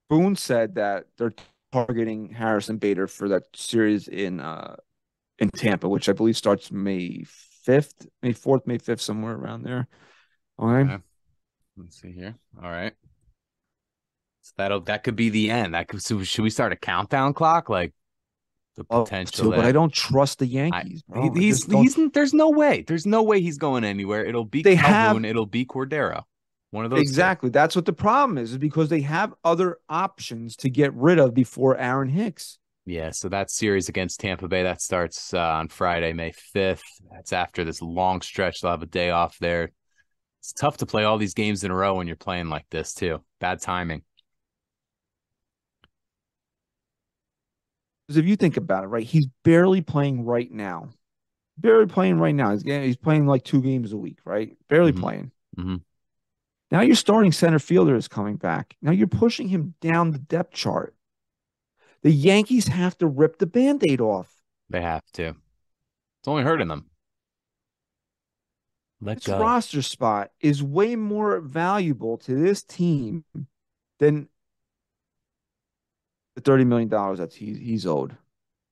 Boone 0.10 0.36
said 0.36 0.75
that 0.75 1.06
they're 1.17 1.34
targeting 1.71 2.30
Harrison 2.30 2.77
Bader 2.77 3.08
for 3.08 3.30
that 3.30 3.43
series 3.56 4.08
in 4.08 4.39
uh 4.39 4.75
in 5.39 5.49
Tampa, 5.49 5.88
which 5.88 6.10
I 6.10 6.13
believe 6.13 6.36
starts 6.36 6.71
May 6.71 7.23
fifth, 7.67 8.08
May 8.23 8.32
fourth, 8.34 8.65
May 8.65 8.77
fifth, 8.77 9.01
somewhere 9.01 9.36
around 9.36 9.63
there. 9.63 9.88
All 10.58 10.67
right. 10.69 10.86
Okay. 10.89 11.03
Let's 11.77 12.01
see 12.01 12.12
here. 12.13 12.36
All 12.63 12.71
right. 12.71 12.93
So 14.41 14.53
that'll 14.58 14.80
that 14.82 15.03
could 15.03 15.15
be 15.17 15.30
the 15.30 15.51
end. 15.51 15.73
That 15.73 15.88
could 15.89 16.01
so 16.01 16.23
should 16.23 16.43
we 16.43 16.49
start 16.49 16.71
a 16.71 16.77
countdown 16.77 17.34
clock? 17.34 17.69
Like 17.69 17.93
the 18.77 18.86
Love 18.89 19.06
potential. 19.06 19.51
to, 19.51 19.58
but 19.58 19.65
I 19.65 19.71
don't 19.73 19.91
trust 19.93 20.39
the 20.39 20.45
Yankees. 20.47 21.03
I 21.13 21.30
he's 21.34 21.65
he's 21.65 21.97
there's 22.13 22.34
no 22.34 22.49
way. 22.49 22.84
There's 22.88 23.06
no 23.06 23.23
way 23.23 23.41
he's 23.41 23.58
going 23.58 23.84
anywhere. 23.84 24.25
It'll 24.25 24.45
be 24.45 24.62
They 24.62 24.75
Calhoun, 24.77 25.23
have- 25.23 25.30
it'll 25.30 25.45
be 25.45 25.65
Cordero. 25.65 26.23
One 26.71 26.86
of 26.86 26.91
those 26.91 26.97
two. 26.99 27.01
exactly. 27.01 27.49
That's 27.49 27.75
what 27.75 27.86
the 27.86 27.93
problem 27.93 28.38
is, 28.38 28.51
is 28.51 28.58
because 28.58 28.89
they 28.89 29.01
have 29.01 29.34
other 29.43 29.77
options 29.89 30.56
to 30.58 30.69
get 30.69 30.93
rid 30.93 31.17
of 31.19 31.34
before 31.34 31.77
Aaron 31.77 32.10
Hicks. 32.10 32.60
Yeah, 32.88 33.12
so 33.12 33.28
that 33.28 33.52
series 33.52 33.89
against 33.89 34.21
Tampa 34.21 34.47
Bay 34.47 34.63
that 34.63 34.82
starts 34.82 35.34
uh, 35.34 35.39
on 35.39 35.67
Friday, 35.67 36.13
May 36.13 36.32
5th. 36.32 36.84
That's 37.12 37.34
after 37.34 37.65
this 37.65 37.82
long 37.82 38.21
stretch. 38.21 38.62
They'll 38.62 38.71
have 38.71 38.82
a 38.82 38.86
day 38.86 39.10
off 39.10 39.38
there. 39.39 39.73
It's 40.39 40.54
tough 40.54 40.78
to 40.78 40.86
play 40.86 41.04
all 41.04 41.17
these 41.17 41.34
games 41.34 41.65
in 41.65 41.71
a 41.71 41.76
row 41.76 41.95
when 41.95 42.08
you're 42.08 42.15
playing 42.15 42.47
like 42.47 42.65
this 42.71 42.93
too. 42.93 43.21
Bad 43.41 43.62
timing. 43.62 44.04
Because 48.08 48.17
if 48.19 48.26
you 48.26 48.38
think 48.38 48.56
about 48.56 48.86
it, 48.86 48.88
right, 48.88 49.06
he's 49.06 49.28
barely 49.43 49.82
playing 49.82 50.23
right 50.23 50.50
now. 50.50 50.88
Barely 51.58 51.88
playing 51.88 52.19
right 52.19 52.36
now. 52.36 52.52
He's 52.52 52.63
getting, 52.63 52.84
he's 52.88 52.95
playing 52.95 53.28
like 53.28 53.43
two 53.43 53.62
games 53.62 53.91
a 53.91 53.97
week, 53.97 54.19
right? 54.23 54.56
Barely 54.69 54.93
Mhm. 54.93 55.00
playing. 55.02 55.32
Mhm. 55.60 55.82
Now 56.71 56.82
your 56.82 56.95
starting 56.95 57.34
center 57.34 57.60
fielder 57.60 57.97
is 57.97 58.08
coming 58.08 58.38
back. 58.38 58.78
Now 58.82 58.91
you're 58.91 59.08
pushing 59.08 59.50
him 59.50 59.73
down 59.82 60.12
the 60.12 60.19
depth 60.19 60.54
chart. 60.54 60.96
The 62.08 62.13
Yankees 62.13 62.70
have 62.70 62.98
to 63.00 63.06
rip 63.06 63.38
the 63.38 63.46
band-aid 63.46 64.00
off. 64.00 64.34
They 64.70 64.80
have 64.80 65.04
to. 65.15 65.36
It's 66.22 66.28
only 66.28 66.43
hurting 66.43 66.70
them. 66.70 66.86
Let 69.02 69.17
This 69.17 69.28
go. 69.28 69.38
roster 69.39 69.82
spot 69.82 70.32
is 70.39 70.63
way 70.63 70.96
more 70.96 71.41
valuable 71.41 72.17
to 72.20 72.34
this 72.34 72.63
team 72.63 73.26
than 74.00 74.30
the 76.36 76.41
$30 76.41 76.65
million 76.65 76.88
that 76.88 77.34
he's, 77.34 77.58
he's 77.58 77.86
owed. 77.86 78.15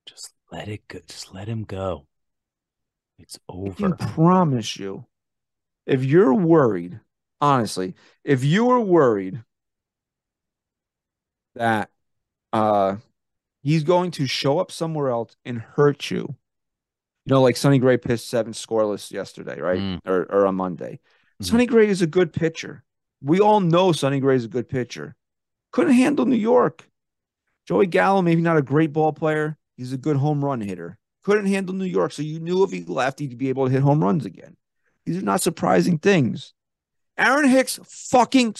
Just 0.06 0.32
let 0.50 0.69
it 0.69 0.88
go. 0.88 1.00
Just 1.06 1.34
let 1.34 1.50
him 1.50 1.65
go. 1.65 2.08
It's 3.19 3.38
over. 3.50 3.69
I 3.69 3.76
can 3.76 3.98
promise 3.98 4.78
you, 4.78 5.08
if 5.86 6.06
you're 6.06 6.34
worried, 6.34 7.02
honestly, 7.41 7.95
if 8.24 8.45
you 8.45 8.63
were 8.63 8.80
worried 8.80 9.43
that 11.56 11.89
uh 12.54 12.95
he's 13.65 13.84
going 13.84 14.12
to 14.12 14.28
show 14.28 14.60
up 14.60 14.71
somewhere 14.71 15.10
else 15.10 15.36
and 15.43 15.60
hurt 15.60 16.12
you, 16.12 16.36
you 17.25 17.34
know, 17.34 17.41
like 17.41 17.58
Sonny 17.58 17.80
Gray 17.80 17.97
pitched 17.97 18.23
seven 18.23 18.54
scoreless 18.54 19.12
yesterday, 19.12 19.60
right? 19.60 19.80
Mm. 19.80 19.99
Or 20.06 20.23
or 20.32 20.45
on 20.45 20.56
Monday. 20.56 20.99
Mhm. 21.41 21.45
Sonny 21.47 21.65
Gray 21.65 21.89
is 21.89 22.01
a 22.04 22.08
good 22.08 22.32
pitcher. 22.32 22.84
We 23.21 23.39
all 23.39 23.60
know 23.60 23.91
Sonny 23.91 24.19
Gray 24.19 24.36
is 24.36 24.45
a 24.45 24.49
good 24.49 24.69
pitcher. 24.69 25.15
Couldn't 25.71 25.93
handle 25.93 26.25
New 26.25 26.38
York. 26.38 26.88
Joey 27.67 27.88
Gallo, 27.88 28.21
maybe 28.21 28.41
not 28.41 28.58
a 28.58 28.62
great 28.62 28.93
ball 28.93 29.12
player. 29.12 29.58
He's 29.75 29.91
a 29.91 29.97
good 29.97 30.17
home 30.17 30.45
run 30.45 30.62
hitter. 30.62 30.99
Couldn't 31.23 31.47
handle 31.47 31.73
New 31.73 31.86
York. 31.86 32.12
So 32.12 32.21
you 32.21 32.39
knew 32.39 32.63
if 32.63 32.69
he 32.69 32.84
left, 32.84 33.17
he'd 33.17 33.38
be 33.38 33.49
able 33.49 33.65
to 33.65 33.71
hit 33.71 33.82
home 33.82 34.04
runs 34.04 34.25
again. 34.25 34.56
These 35.06 35.17
are 35.17 35.25
not 35.25 35.41
surprising 35.41 35.97
things. 35.97 36.54
Aaron 37.17 37.49
Hicks 37.49 37.80
fucking 37.84 38.54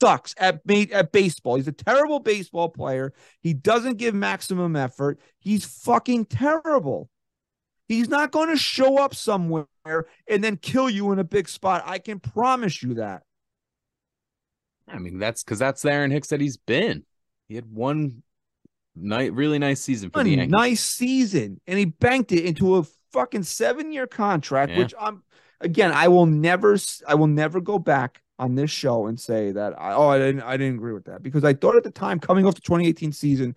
sucks 0.00 0.34
at 0.38 0.60
at 0.92 1.12
baseball. 1.12 1.56
He's 1.56 1.68
a 1.68 1.72
terrible 1.72 2.20
baseball 2.20 2.68
player. 2.68 3.12
He 3.40 3.54
doesn't 3.54 3.98
give 3.98 4.14
maximum 4.14 4.76
effort. 4.76 5.20
He's 5.38 5.64
fucking 5.64 6.26
terrible. 6.26 7.08
He's 7.88 8.08
not 8.08 8.30
going 8.30 8.50
to 8.50 8.56
show 8.56 8.98
up 8.98 9.14
somewhere 9.14 9.66
and 9.84 10.44
then 10.44 10.56
kill 10.56 10.88
you 10.88 11.10
in 11.12 11.18
a 11.18 11.24
big 11.24 11.48
spot. 11.48 11.82
I 11.86 11.98
can 11.98 12.20
promise 12.20 12.82
you 12.82 12.94
that. 12.94 13.22
I 14.86 14.98
mean, 14.98 15.18
that's 15.18 15.42
because 15.42 15.58
that's 15.58 15.82
the 15.82 15.92
Aaron 15.92 16.10
Hicks 16.10 16.28
that 16.28 16.40
he's 16.40 16.56
been. 16.56 17.04
He 17.48 17.56
had 17.56 17.70
one 17.72 18.22
night, 18.94 19.32
really 19.32 19.58
nice 19.58 19.80
season 19.80 20.10
for 20.10 20.20
A 20.20 20.24
the 20.24 20.30
Yankees. 20.30 20.50
nice 20.50 20.84
season, 20.84 21.60
and 21.66 21.78
he 21.78 21.84
banked 21.84 22.32
it 22.32 22.44
into 22.44 22.76
a 22.76 22.84
fucking 23.12 23.42
seven-year 23.42 24.06
contract. 24.06 24.72
Yeah. 24.72 24.78
Which 24.78 24.94
I'm 24.98 25.22
again, 25.60 25.92
I 25.92 26.08
will 26.08 26.26
never, 26.26 26.76
I 27.06 27.16
will 27.16 27.26
never 27.26 27.60
go 27.60 27.78
back 27.78 28.22
on 28.40 28.54
this 28.56 28.70
show 28.70 29.06
and 29.06 29.20
say 29.20 29.52
that. 29.52 29.80
I, 29.80 29.92
oh, 29.92 30.08
I 30.08 30.18
didn't, 30.18 30.42
I 30.42 30.56
didn't 30.56 30.76
agree 30.76 30.92
with 30.94 31.04
that 31.04 31.22
because 31.22 31.44
I 31.44 31.54
thought 31.54 31.76
at 31.76 31.84
the 31.84 31.90
time, 31.90 32.18
coming 32.18 32.46
off 32.46 32.54
the 32.56 32.62
2018 32.62 33.12
season, 33.12 33.54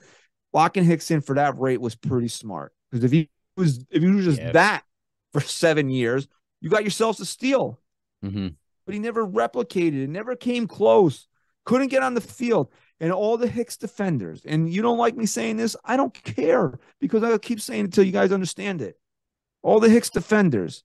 locking 0.51 0.83
Hicks 0.83 1.09
in 1.09 1.21
for 1.21 1.35
that 1.35 1.57
rate 1.57 1.81
was 1.81 1.95
pretty 1.95 2.27
smart. 2.27 2.73
Because 2.91 3.03
if 3.03 3.11
he 3.11 3.29
was, 3.57 3.85
if 3.89 4.03
he 4.03 4.09
was 4.09 4.25
just 4.25 4.39
Yeah. 4.39 4.51
that 4.51 4.83
for 5.31 5.41
seven 5.41 5.89
years, 5.89 6.27
you 6.61 6.69
got 6.69 6.83
yourselves 6.83 7.19
a 7.19 7.25
steal. 7.25 7.79
hmm 8.21 8.49
but 8.85 8.93
he 8.93 8.99
never 8.99 9.25
replicated 9.25 10.03
it, 10.03 10.09
never 10.09 10.35
came 10.35 10.67
close, 10.67 11.29
couldn't 11.63 11.87
get 11.87 12.03
on 12.03 12.15
the 12.15 12.21
field. 12.21 12.69
And 12.99 13.13
all 13.13 13.37
the 13.37 13.47
Hicks 13.47 13.77
defenders, 13.77 14.41
and 14.45 14.69
you 14.69 14.81
don't 14.81 14.97
like 14.97 15.15
me 15.15 15.25
saying 15.25 15.55
this, 15.57 15.75
I 15.85 15.95
don't 15.97 16.13
care 16.13 16.77
because 16.99 17.23
I'll 17.23 17.39
keep 17.39 17.61
saying 17.61 17.79
it 17.81 17.83
until 17.85 18.03
you 18.03 18.11
guys 18.11 18.33
understand 18.33 18.81
it. 18.81 18.99
All 19.61 19.79
the 19.79 19.89
Hicks 19.89 20.09
defenders. 20.09 20.83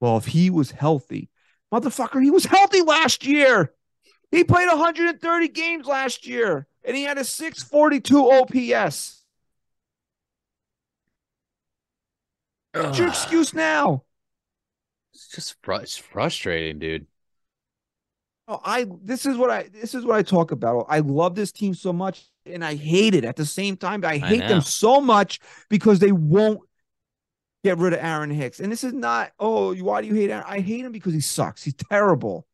Well, 0.00 0.16
if 0.16 0.26
he 0.26 0.48
was 0.50 0.70
healthy, 0.70 1.28
motherfucker, 1.72 2.22
he 2.22 2.30
was 2.30 2.44
healthy 2.44 2.82
last 2.82 3.26
year. 3.26 3.72
He 4.30 4.44
played 4.44 4.68
130 4.68 5.48
games 5.48 5.86
last 5.86 6.26
year 6.26 6.66
and 6.84 6.96
he 6.96 7.04
had 7.04 7.18
a 7.18 7.24
642 7.24 8.30
OPS. 8.30 9.24
What's 12.72 12.98
your 12.98 13.08
excuse 13.08 13.54
now? 13.54 14.04
It's 15.14 15.28
just 15.28 15.56
fru- 15.62 15.76
it's 15.76 15.96
frustrating, 15.96 16.78
dude. 16.78 17.06
Oh, 18.48 18.60
I 18.62 18.86
this 19.02 19.26
is 19.26 19.36
what 19.36 19.50
I 19.50 19.68
this 19.72 19.94
is 19.94 20.04
what 20.04 20.16
I 20.16 20.22
talk 20.22 20.52
about. 20.52 20.86
I 20.88 21.00
love 21.00 21.34
this 21.34 21.50
team 21.50 21.74
so 21.74 21.92
much 21.92 22.26
and 22.44 22.64
I 22.64 22.74
hate 22.74 23.14
it 23.14 23.24
at 23.24 23.36
the 23.36 23.46
same 23.46 23.76
time. 23.76 24.04
I 24.04 24.18
hate 24.18 24.40
know. 24.40 24.48
them 24.48 24.60
so 24.60 25.00
much 25.00 25.40
because 25.68 25.98
they 25.98 26.12
won't 26.12 26.60
get 27.64 27.78
rid 27.78 27.92
of 27.92 28.00
Aaron 28.00 28.30
Hicks. 28.30 28.60
And 28.60 28.70
this 28.70 28.84
is 28.84 28.92
not, 28.92 29.32
oh, 29.38 29.74
why 29.76 30.02
do 30.02 30.08
you 30.08 30.14
hate 30.14 30.30
Aaron? 30.30 30.44
I 30.46 30.60
hate 30.60 30.84
him 30.84 30.92
because 30.92 31.14
he 31.14 31.20
sucks. 31.20 31.62
He's 31.62 31.74
terrible. 31.74 32.46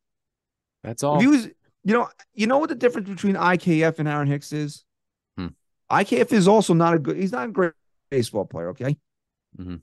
That's 0.83 1.03
all. 1.03 1.15
If 1.15 1.21
he 1.21 1.27
was, 1.27 1.45
you 1.83 1.93
know, 1.93 2.09
you 2.33 2.47
know 2.47 2.57
what 2.57 2.69
the 2.69 2.75
difference 2.75 3.09
between 3.09 3.35
IKF 3.35 3.99
and 3.99 4.07
Aaron 4.07 4.27
Hicks 4.27 4.51
is? 4.51 4.83
Hmm. 5.37 5.47
IKF 5.91 6.31
is 6.31 6.47
also 6.47 6.73
not 6.73 6.93
a 6.93 6.99
good, 6.99 7.17
he's 7.17 7.31
not 7.31 7.49
a 7.49 7.51
great 7.51 7.73
baseball 8.09 8.45
player, 8.45 8.69
okay? 8.69 8.97
Mhm. 9.59 9.81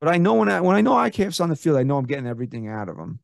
But 0.00 0.08
I 0.12 0.18
know 0.18 0.34
when 0.34 0.48
I 0.48 0.60
when 0.60 0.74
I 0.74 0.80
know 0.80 0.94
IKF's 0.94 1.38
on 1.38 1.48
the 1.48 1.56
field, 1.56 1.76
I 1.76 1.84
know 1.84 1.96
I'm 1.96 2.06
getting 2.06 2.26
everything 2.26 2.68
out 2.68 2.88
of 2.88 2.96
him. 2.96 3.20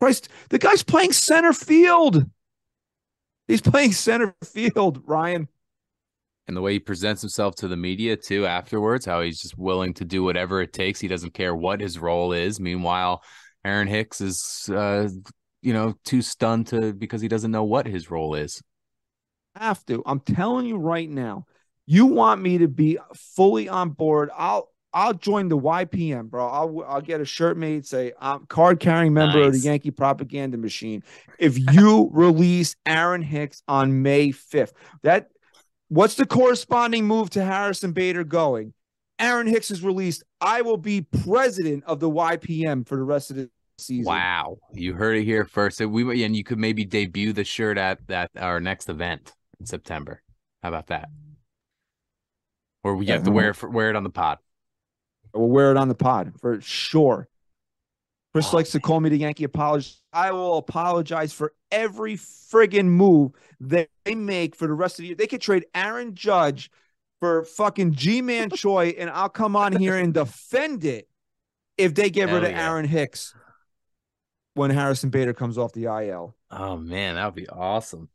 Christ, 0.00 0.28
the 0.48 0.58
guy's 0.58 0.84
playing 0.84 1.12
center 1.12 1.52
field. 1.52 2.24
He's 3.48 3.60
playing 3.60 3.92
center 3.92 4.36
field, 4.44 5.02
Ryan. 5.06 5.48
And 6.48 6.56
the 6.56 6.62
way 6.62 6.72
he 6.72 6.78
presents 6.80 7.20
himself 7.20 7.54
to 7.56 7.68
the 7.68 7.76
media 7.76 8.16
too 8.16 8.46
afterwards, 8.46 9.04
how 9.04 9.20
he's 9.20 9.40
just 9.40 9.58
willing 9.58 9.92
to 9.94 10.04
do 10.04 10.24
whatever 10.24 10.62
it 10.62 10.72
takes. 10.72 10.98
He 10.98 11.06
doesn't 11.06 11.34
care 11.34 11.54
what 11.54 11.78
his 11.78 11.98
role 11.98 12.32
is. 12.32 12.58
Meanwhile, 12.58 13.22
Aaron 13.64 13.86
Hicks 13.86 14.22
is, 14.22 14.70
uh, 14.72 15.08
you 15.60 15.74
know, 15.74 15.94
too 16.04 16.22
stunned 16.22 16.68
to 16.68 16.94
because 16.94 17.20
he 17.20 17.28
doesn't 17.28 17.50
know 17.50 17.64
what 17.64 17.86
his 17.86 18.10
role 18.10 18.34
is. 18.34 18.62
Have 19.54 19.84
to. 19.86 20.02
I'm 20.06 20.20
telling 20.20 20.66
you 20.66 20.78
right 20.78 21.08
now. 21.08 21.44
You 21.84 22.06
want 22.06 22.40
me 22.40 22.58
to 22.58 22.68
be 22.68 22.98
fully 23.14 23.68
on 23.68 23.90
board? 23.90 24.30
I'll 24.36 24.70
I'll 24.92 25.14
join 25.14 25.48
the 25.48 25.58
YPM, 25.58 26.30
bro. 26.30 26.46
I'll 26.46 26.84
I'll 26.86 27.00
get 27.00 27.20
a 27.20 27.24
shirt 27.24 27.56
made 27.56 27.86
say 27.86 28.12
I'm 28.18 28.46
card 28.46 28.80
carrying 28.80 29.12
member 29.12 29.42
of 29.42 29.52
the 29.52 29.58
Yankee 29.58 29.90
propaganda 29.90 30.56
machine. 30.56 31.02
If 31.38 31.58
you 31.72 32.10
release 32.12 32.74
Aaron 32.86 33.22
Hicks 33.22 33.62
on 33.68 34.02
May 34.02 34.30
5th, 34.30 34.72
that 35.02 35.28
what's 35.88 36.14
the 36.14 36.26
corresponding 36.26 37.06
move 37.06 37.30
to 37.30 37.44
Harrison 37.44 37.92
Bader 37.92 38.24
going? 38.24 38.74
Aaron 39.18 39.46
Hicks 39.46 39.70
is 39.70 39.82
released. 39.82 40.22
I 40.40 40.62
will 40.62 40.76
be 40.76 41.02
president 41.24 41.84
of 41.84 41.98
the 42.00 42.08
YPM 42.08 42.86
for 42.86 42.96
the 42.96 43.02
rest 43.02 43.30
of 43.30 43.36
the 43.36 43.50
season. 43.78 44.04
Wow, 44.04 44.58
you 44.72 44.94
heard 44.94 45.16
it 45.16 45.24
here 45.24 45.44
first. 45.44 45.80
And 45.80 45.92
we 45.92 46.22
and 46.24 46.36
you 46.36 46.44
could 46.44 46.58
maybe 46.58 46.84
debut 46.84 47.32
the 47.32 47.44
shirt 47.44 47.78
at 47.78 48.06
that 48.06 48.30
our 48.36 48.60
next 48.60 48.88
event 48.88 49.32
in 49.58 49.66
September. 49.66 50.22
How 50.62 50.68
about 50.68 50.86
that? 50.88 51.08
Or 52.84 52.94
we 52.94 53.06
Yeah, 53.06 53.14
have 53.14 53.24
to 53.24 53.32
wear 53.32 53.50
it 53.50 53.62
wear 53.64 53.90
it 53.90 53.96
on 53.96 54.04
the 54.04 54.10
pod. 54.10 54.38
We'll 55.34 55.48
wear 55.48 55.70
it 55.72 55.76
on 55.76 55.88
the 55.88 55.94
pod 55.94 56.32
for 56.40 56.60
sure. 56.60 57.28
Chris 58.32 58.52
likes 58.52 58.70
to 58.72 58.80
call 58.80 59.00
me 59.00 59.08
the 59.08 59.16
Yankee 59.16 59.44
apologist. 59.44 60.02
I 60.12 60.32
will 60.32 60.58
apologize 60.58 61.32
for 61.32 61.54
every 61.70 62.16
friggin' 62.16 62.86
move 62.86 63.32
that 63.60 63.88
they 64.04 64.14
make 64.14 64.54
for 64.54 64.66
the 64.66 64.74
rest 64.74 64.98
of 64.98 65.02
the 65.02 65.06
year. 65.08 65.16
They 65.16 65.26
could 65.26 65.40
trade 65.40 65.66
Aaron 65.74 66.14
Judge 66.14 66.70
for 67.20 67.44
fucking 67.44 67.94
Ji-Man 67.94 68.50
Choi, 68.54 68.94
and 68.98 69.10
I'll 69.10 69.28
come 69.28 69.56
on 69.56 69.72
here 69.72 69.96
and 69.96 70.12
defend 70.12 70.84
it 70.84 71.08
if 71.76 71.94
they 71.94 72.10
get 72.10 72.24
rid 72.24 72.42
Hell 72.42 72.44
of 72.44 72.50
yeah. 72.50 72.70
Aaron 72.70 72.84
Hicks 72.86 73.34
when 74.54 74.70
Harrison 74.70 75.10
Bader 75.10 75.32
comes 75.32 75.56
off 75.56 75.72
the 75.72 75.84
IL. 75.84 76.36
Oh 76.50 76.76
man, 76.76 77.14
that 77.14 77.24
would 77.24 77.34
be 77.34 77.48
awesome. 77.48 78.08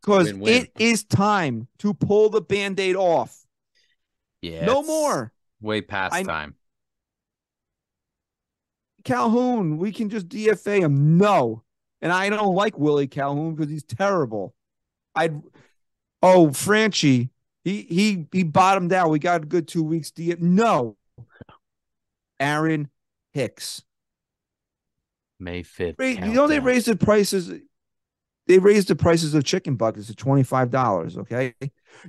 Because 0.00 0.28
it 0.28 0.70
is 0.78 1.04
time 1.04 1.66
to 1.78 1.94
pull 1.94 2.28
the 2.28 2.42
band 2.42 2.78
aid 2.78 2.94
off. 2.94 3.44
Yeah, 4.42 4.66
no 4.66 4.82
more. 4.82 5.32
Way 5.60 5.80
past 5.82 6.14
I- 6.14 6.22
time. 6.22 6.56
Calhoun, 9.04 9.78
we 9.78 9.92
can 9.92 10.08
just 10.08 10.28
DFA 10.28 10.80
him. 10.80 11.18
No. 11.18 11.62
And 12.00 12.12
I 12.12 12.28
don't 12.28 12.54
like 12.54 12.78
Willie 12.78 13.06
Calhoun 13.06 13.54
because 13.54 13.70
he's 13.70 13.84
terrible. 13.84 14.54
I'd 15.14 15.40
oh 16.22 16.48
Franchy, 16.48 17.30
he 17.64 17.82
he 17.82 18.26
he 18.32 18.42
bottomed 18.42 18.92
out. 18.92 19.10
We 19.10 19.18
got 19.18 19.42
a 19.42 19.46
good 19.46 19.68
two 19.68 19.82
weeks. 19.82 20.10
DF. 20.10 20.40
No. 20.40 20.96
Aaron 22.40 22.90
Hicks. 23.32 23.82
May 25.40 25.62
fifth. 25.62 25.96
Ra- 25.98 26.06
You 26.06 26.32
know 26.32 26.46
they 26.46 26.60
raised 26.60 26.86
the 26.86 26.96
prices. 26.96 27.52
They 28.46 28.58
raised 28.58 28.88
the 28.88 28.96
prices 28.96 29.34
of 29.34 29.44
chicken 29.44 29.76
buckets 29.76 30.08
to 30.08 30.14
twenty 30.14 30.42
five 30.42 30.70
dollars. 30.70 31.16
Okay, 31.16 31.54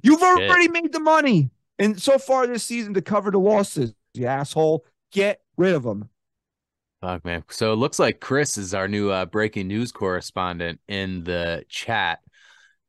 you've 0.04 0.22
already 0.22 0.68
made 0.68 0.92
the 0.92 1.00
money, 1.00 1.50
and 1.80 2.02
so 2.02 2.18
far 2.18 2.48
this 2.48 2.64
season 2.64 2.94
to 2.96 3.02
cover 3.02 3.32
the 3.32 3.40
losses. 3.40 3.94
You 4.14 4.28
asshole, 4.28 4.86
get 5.12 5.42
rid 5.58 5.74
of 5.74 5.84
them. 5.84 6.10
Fuck 7.02 7.26
man. 7.26 7.44
So 7.50 7.74
it 7.74 7.76
looks 7.76 8.00
like 8.00 8.20
Chris 8.20 8.58
is 8.58 8.74
our 8.74 8.88
new 8.88 9.10
uh, 9.12 9.26
breaking 9.26 9.68
news 9.68 9.92
correspondent 9.92 10.80
in 10.88 11.24
the 11.24 11.64
chat. 11.70 12.20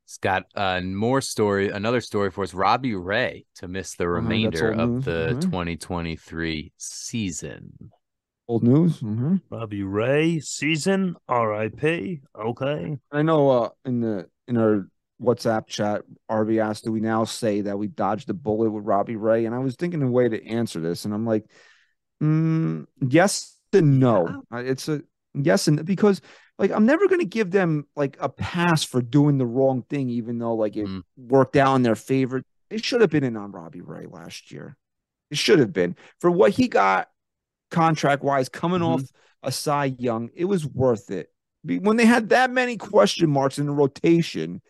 He's 0.06 0.18
got 0.18 0.44
uh, 0.54 0.80
more 0.80 1.20
story, 1.20 1.70
another 1.70 2.00
story 2.00 2.30
for 2.30 2.44
us. 2.44 2.54
Robbie 2.54 2.94
Ray 2.94 3.44
to 3.56 3.68
miss 3.68 3.94
the 3.94 4.04
Uh-huh, 4.04 4.12
remainder 4.14 4.70
old 4.70 4.80
of 4.80 4.88
news. 4.90 5.04
the 5.04 5.34
Mhm. 5.34 5.50
2023 5.50 6.72
season. 6.76 7.90
Old 8.48 8.62
news. 8.62 9.00
Mm-hmm. 9.00 9.36
Robbie 9.50 9.82
Ray 9.82 10.38
season 10.38 11.16
R.I.P. 11.28 12.20
Okay. 12.38 12.96
I 13.10 13.22
know 13.22 13.50
uh 13.50 13.68
in 13.84 14.00
the 14.00 14.28
in 14.46 14.56
our 14.56 14.88
WhatsApp 15.20 15.66
chat, 15.66 16.02
RB 16.30 16.58
asked, 16.62 16.84
do 16.84 16.92
we 16.92 17.00
now 17.00 17.24
say 17.24 17.62
that 17.62 17.78
we 17.78 17.88
dodged 17.88 18.28
the 18.28 18.34
bullet 18.34 18.70
with 18.70 18.84
Robbie 18.84 19.16
Ray? 19.16 19.46
And 19.46 19.54
I 19.54 19.58
was 19.58 19.74
thinking 19.74 20.02
a 20.02 20.10
way 20.10 20.28
to 20.28 20.46
answer 20.46 20.78
this, 20.78 21.04
and 21.04 21.12
I'm 21.12 21.26
like, 21.26 21.44
mm, 22.22 22.86
yes 23.00 23.55
and 23.72 24.00
no. 24.00 24.42
Uh, 24.52 24.58
It's 24.58 24.88
a 24.88 25.02
yes 25.34 25.68
and 25.68 25.84
because 25.84 26.20
like 26.58 26.70
I'm 26.70 26.86
never 26.86 27.06
gonna 27.08 27.24
give 27.24 27.50
them 27.50 27.86
like 27.96 28.16
a 28.20 28.28
pass 28.28 28.82
for 28.84 29.02
doing 29.02 29.38
the 29.38 29.46
wrong 29.46 29.82
thing, 29.82 30.08
even 30.10 30.38
though 30.38 30.54
like 30.54 30.76
it 30.76 30.86
Mm. 30.86 31.02
worked 31.16 31.56
out 31.56 31.74
in 31.76 31.82
their 31.82 31.94
favor. 31.96 32.42
It 32.70 32.84
should 32.84 33.00
have 33.00 33.10
been 33.10 33.24
in 33.24 33.36
on 33.36 33.52
Robbie 33.52 33.80
Ray 33.82 34.06
last 34.06 34.50
year. 34.50 34.76
It 35.30 35.38
should 35.38 35.58
have 35.58 35.72
been 35.72 35.96
for 36.20 36.30
what 36.30 36.52
he 36.52 36.68
got 36.68 37.08
contract 37.70 38.22
wise 38.22 38.48
coming 38.48 38.80
Mhm. 38.80 38.86
off 38.94 39.02
a 39.42 39.52
Cy 39.52 39.96
Young. 39.98 40.30
It 40.34 40.46
was 40.46 40.66
worth 40.66 41.10
it. 41.10 41.32
When 41.62 41.96
they 41.96 42.06
had 42.06 42.28
that 42.30 42.50
many 42.50 42.76
question 42.76 43.28
marks 43.30 43.58
in 43.58 43.66
the 43.66 43.72
rotation, 43.72 44.62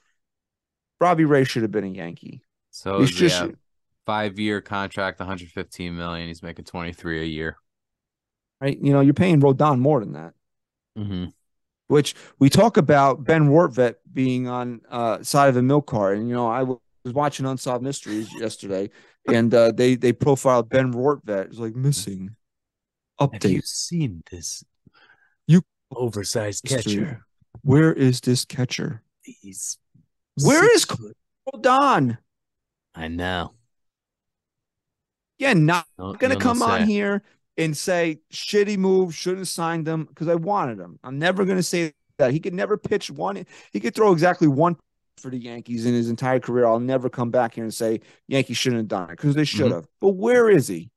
Robbie 1.01 1.25
Ray 1.25 1.45
should 1.45 1.63
have 1.63 1.71
been 1.71 1.85
a 1.85 1.89
Yankee. 1.89 2.43
So 2.71 3.01
He's 3.01 3.11
just 3.11 3.41
yeah, 3.43 3.51
five 4.07 4.39
year 4.39 4.61
contract, 4.61 5.21
115 5.21 5.95
million. 5.97 6.29
He's 6.29 6.43
making 6.43 6.65
23 6.65 7.21
a 7.21 7.25
year. 7.25 7.57
Right. 8.61 8.79
You 8.81 8.93
know, 8.93 9.01
you're 9.01 9.15
paying 9.15 9.41
Rodon 9.41 9.79
more 9.81 10.01
than 10.01 10.13
that. 10.15 10.33
Mm-hmm. 10.99 11.27
Which 11.89 12.15
we 12.39 12.49
talk 12.51 12.77
about 12.79 13.23
Ben 13.25 13.49
Rortvedt 13.49 13.97
being 14.13 14.49
on 14.49 14.81
uh 14.91 15.23
side 15.23 15.49
of 15.51 15.57
a 15.57 15.63
milk 15.63 15.87
cart, 15.87 16.19
and 16.19 16.29
you 16.29 16.35
know 16.35 16.49
I 16.49 16.63
was 16.65 16.79
watching 17.05 17.47
Unsolved 17.47 17.85
Mysteries 17.85 18.29
yesterday, 18.41 18.91
and 19.29 19.55
uh, 19.55 19.71
they 19.73 19.95
they 19.95 20.13
profiled 20.13 20.69
Ben 20.69 20.93
Rortvedt. 20.93 21.47
It's 21.47 21.59
like 21.59 21.77
missing 21.77 22.35
Have 23.21 23.31
you 23.35 23.39
update. 23.61 23.67
seen 23.67 24.23
this? 24.31 24.65
You- 25.47 25.63
oversized 25.95 26.69
History. 26.69 26.95
catcher. 27.05 27.27
Where 27.63 27.93
is 27.93 28.21
this 28.21 28.45
catcher? 28.45 29.03
He's 29.23 29.79
Where 30.43 30.75
is 30.75 30.87
Rodon? 31.55 32.19
I 32.97 33.07
know. 33.09 33.53
Again, 35.39 35.67
not 35.67 35.87
No- 35.99 36.15
gonna 36.15 36.35
no, 36.35 36.39
no 36.39 36.43
come 36.43 36.63
on 36.63 36.85
here 36.89 37.23
and 37.59 37.77
say 37.77 38.21
shitty 38.33 38.77
move, 38.77 39.15
shouldn't 39.15 39.41
have 39.41 39.49
signed 39.49 39.87
him 39.87 40.05
because 40.05 40.29
I 40.29 40.35
wanted 40.35 40.79
him. 40.79 40.99
I'm 41.03 41.19
never 41.19 41.45
gonna 41.45 41.63
say 41.63 41.93
that. 42.19 42.33
He 42.33 42.41
could 42.41 42.55
never 42.55 42.77
pitch 42.77 43.11
one. 43.11 43.45
He 43.73 43.81
could 43.81 43.95
throw 43.95 44.13
exactly 44.13 44.49
one 44.49 44.77
for 45.19 45.31
the 45.31 45.39
Yankees 45.39 45.87
in 45.87 45.95
his 45.95 46.11
entire 46.11 46.41
career. 46.41 46.67
I'll 46.67 46.81
never 46.81 47.09
come 47.09 47.31
back 47.31 47.55
here 47.55 47.65
and 47.65 47.73
say 47.73 48.01
Yankees 48.29 48.57
shouldn't 48.57 48.81
have 48.81 48.89
done 48.89 49.05
it 49.05 49.17
because 49.17 49.35
they 49.35 49.45
should 49.45 49.67
mm-hmm. 49.67 49.75
have. 49.75 49.89
But 50.01 50.11
where 50.11 50.51
is 50.51 50.69
he? 50.69 50.91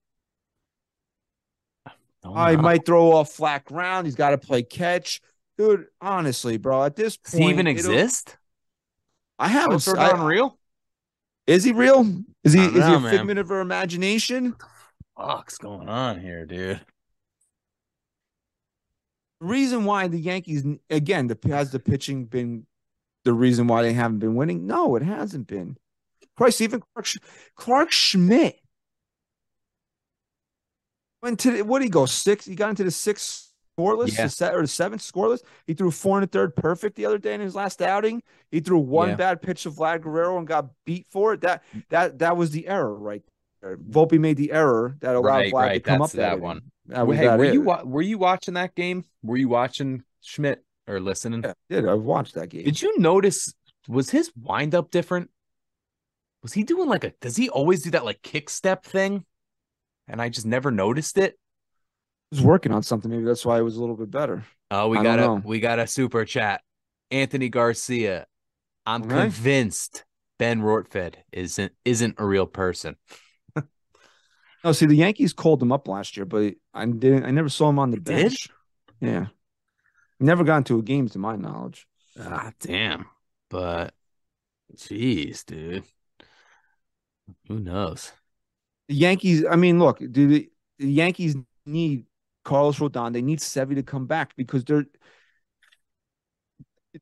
Oh, 2.23 2.33
know. 2.33 2.57
might 2.57 2.85
throw 2.85 3.13
off 3.13 3.31
flat 3.31 3.65
ground. 3.65 4.05
He's 4.05 4.15
got 4.15 4.31
to 4.31 4.37
play 4.37 4.61
catch, 4.61 5.21
dude. 5.57 5.87
Honestly, 6.01 6.57
bro, 6.57 6.83
at 6.83 6.95
this 6.95 7.17
Does 7.17 7.33
point, 7.33 7.43
he 7.45 7.49
even 7.49 7.67
exist? 7.67 8.37
I 9.37 9.47
haven't. 9.47 9.87
Oh, 9.87 9.95
I- 9.95 10.25
real? 10.25 10.57
Is 11.47 11.63
he 11.63 11.71
real? 11.71 12.01
Is 12.43 12.53
he? 12.53 12.59
Is 12.59 12.73
don't 12.73 12.89
he 12.89 12.93
a 12.95 12.99
man. 12.99 13.11
figment 13.11 13.39
of 13.39 13.49
our 13.49 13.61
imagination? 13.61 14.55
Fuck's 15.19 15.57
going 15.57 15.89
on 15.89 16.19
here, 16.21 16.45
dude? 16.45 16.79
Reason 19.41 19.83
why 19.85 20.07
the 20.07 20.19
Yankees 20.19 20.63
again 20.89 21.27
the 21.27 21.37
has 21.47 21.71
the 21.71 21.79
pitching 21.79 22.25
been 22.25 22.65
the 23.25 23.33
reason 23.33 23.67
why 23.67 23.81
they 23.81 23.93
haven't 23.93 24.19
been 24.19 24.35
winning? 24.35 24.65
No, 24.67 24.95
it 24.95 25.03
hasn't 25.03 25.47
been. 25.47 25.77
Christ, 26.37 26.61
even 26.61 26.81
Clarke, 26.93 27.05
Sch- 27.05 27.17
Clarke 27.55 27.91
Schmidt 27.91 28.59
went 31.21 31.39
to 31.41 31.51
the, 31.51 31.61
what 31.63 31.79
did 31.79 31.85
he 31.85 31.89
go 31.89 32.05
six? 32.05 32.45
He 32.45 32.55
got 32.55 32.69
into 32.69 32.85
the 32.85 32.91
six 32.91 33.51
scoreless, 33.77 34.15
Yeah. 34.17 34.23
the 34.25 34.29
se- 34.29 34.53
or 34.53 34.61
the 34.61 34.67
seventh 34.67 35.01
scoreless. 35.01 35.41
He 35.67 35.73
threw 35.73 35.91
four 35.91 36.17
and 36.17 36.23
a 36.23 36.27
third 36.27 36.55
perfect 36.55 36.95
the 36.95 37.05
other 37.05 37.17
day 37.17 37.33
in 37.33 37.41
his 37.41 37.55
last 37.55 37.81
outing. 37.81 38.23
He 38.51 38.61
threw 38.61 38.79
one 38.79 39.09
Yeah. 39.09 39.15
bad 39.15 39.41
pitch 39.41 39.63
to 39.63 39.71
Vlad 39.71 40.01
Guerrero 40.01 40.37
and 40.37 40.47
got 40.47 40.69
beat 40.85 41.07
for 41.07 41.33
it. 41.33 41.41
That 41.41 41.63
that 41.89 42.19
that 42.19 42.37
was 42.37 42.51
the 42.51 42.67
error 42.67 42.93
right 42.95 43.21
there. 43.25 43.33
Volpe 43.63 44.19
made 44.19 44.37
the 44.37 44.51
error 44.51 44.95
that 45.01 45.15
allowed 45.15 45.25
Right, 45.25 45.53
Vlad 45.53 45.73
to 45.73 45.79
come 45.81 45.99
that's 45.99 46.13
up 46.13 46.17
that 46.17 46.31
inning. 46.33 46.43
one. 46.43 46.61
That 46.87 47.05
was 47.07 47.17
hey, 47.17 47.25
that 47.25 47.37
were 47.39 47.45
it. 47.45 47.53
you 47.53 47.61
wa- 47.61 47.83
were 47.83 48.01
you 48.01 48.17
watching 48.17 48.53
that 48.55 48.73
game? 48.75 49.03
Were 49.21 49.37
you 49.37 49.49
watching 49.49 50.03
Schmidt 50.21 50.63
or 50.87 50.99
listening? 50.99 51.43
Yeah, 51.43 51.51
I 51.51 51.73
did. 51.73 51.87
I 51.87 51.93
watched 51.93 52.35
that 52.35 52.47
game. 52.49 52.63
Did 52.63 52.81
you 52.81 52.97
notice? 52.99 53.53
Was 53.87 54.09
his 54.09 54.31
windup 54.39 54.91
different? 54.91 55.29
Was 56.41 56.53
he 56.53 56.63
doing 56.63 56.87
like 56.87 57.03
a? 57.03 57.11
Does 57.21 57.35
he 57.35 57.49
always 57.49 57.83
do 57.83 57.91
that 57.91 58.05
like 58.05 58.21
kick 58.21 58.49
step 58.49 58.83
thing? 58.85 59.25
And 60.07 60.21
I 60.21 60.29
just 60.29 60.45
never 60.45 60.71
noticed 60.71 61.17
it. 61.17 61.33
I 62.31 62.35
was 62.35 62.41
working 62.41 62.71
on 62.71 62.81
something. 62.83 63.11
Maybe 63.11 63.23
that's 63.23 63.45
why 63.45 63.59
it 63.59 63.63
was 63.63 63.75
a 63.75 63.81
little 63.81 63.97
bit 63.97 64.09
better. 64.09 64.45
Oh, 64.71 64.87
we 64.87 64.97
I 64.97 65.03
got 65.03 65.19
a 65.19 65.23
know. 65.23 65.41
we 65.43 65.59
got 65.59 65.79
a 65.79 65.85
super 65.87 66.25
chat. 66.25 66.61
Anthony 67.11 67.49
Garcia. 67.49 68.25
I'm 68.85 69.03
Okay. 69.03 69.15
convinced 69.23 70.05
Ben 70.39 70.61
Rortvedt 70.61 71.15
isn't 71.31 71.73
isn't 71.85 72.15
a 72.17 72.25
real 72.25 72.47
person. 72.47 72.95
No, 74.63 74.71
see, 74.73 74.85
the 74.85 74.95
Yankees 74.95 75.33
called 75.33 75.61
him 75.61 75.71
up 75.71 75.87
last 75.87 76.17
year, 76.17 76.25
but 76.25 76.55
I 76.73 76.85
didn't. 76.85 77.25
I 77.25 77.31
never 77.31 77.49
saw 77.49 77.69
him 77.69 77.79
on 77.79 77.91
the 77.91 78.01
bench. 78.01 78.49
Yeah, 78.99 79.27
never 80.19 80.43
got 80.43 80.57
into 80.57 80.79
a 80.79 80.83
game, 80.83 81.07
to 81.09 81.19
my 81.19 81.35
knowledge. 81.35 81.87
Ah, 82.19 82.51
damn. 82.59 83.05
But, 83.49 83.93
jeez, 84.75 85.45
dude. 85.45 85.85
Who 87.47 87.59
knows? 87.59 88.11
The 88.89 88.95
Yankees. 88.95 89.45
I 89.49 89.55
mean, 89.55 89.79
look, 89.79 89.99
do 89.99 90.27
the, 90.27 90.49
the 90.77 90.91
Yankees 90.91 91.35
need 91.65 92.05
Carlos 92.43 92.79
Rodon? 92.79 93.13
They 93.13 93.21
need 93.21 93.39
Sevy 93.39 93.75
to 93.75 93.83
come 93.83 94.07
back 94.07 94.35
because 94.35 94.65
they're 94.65 94.85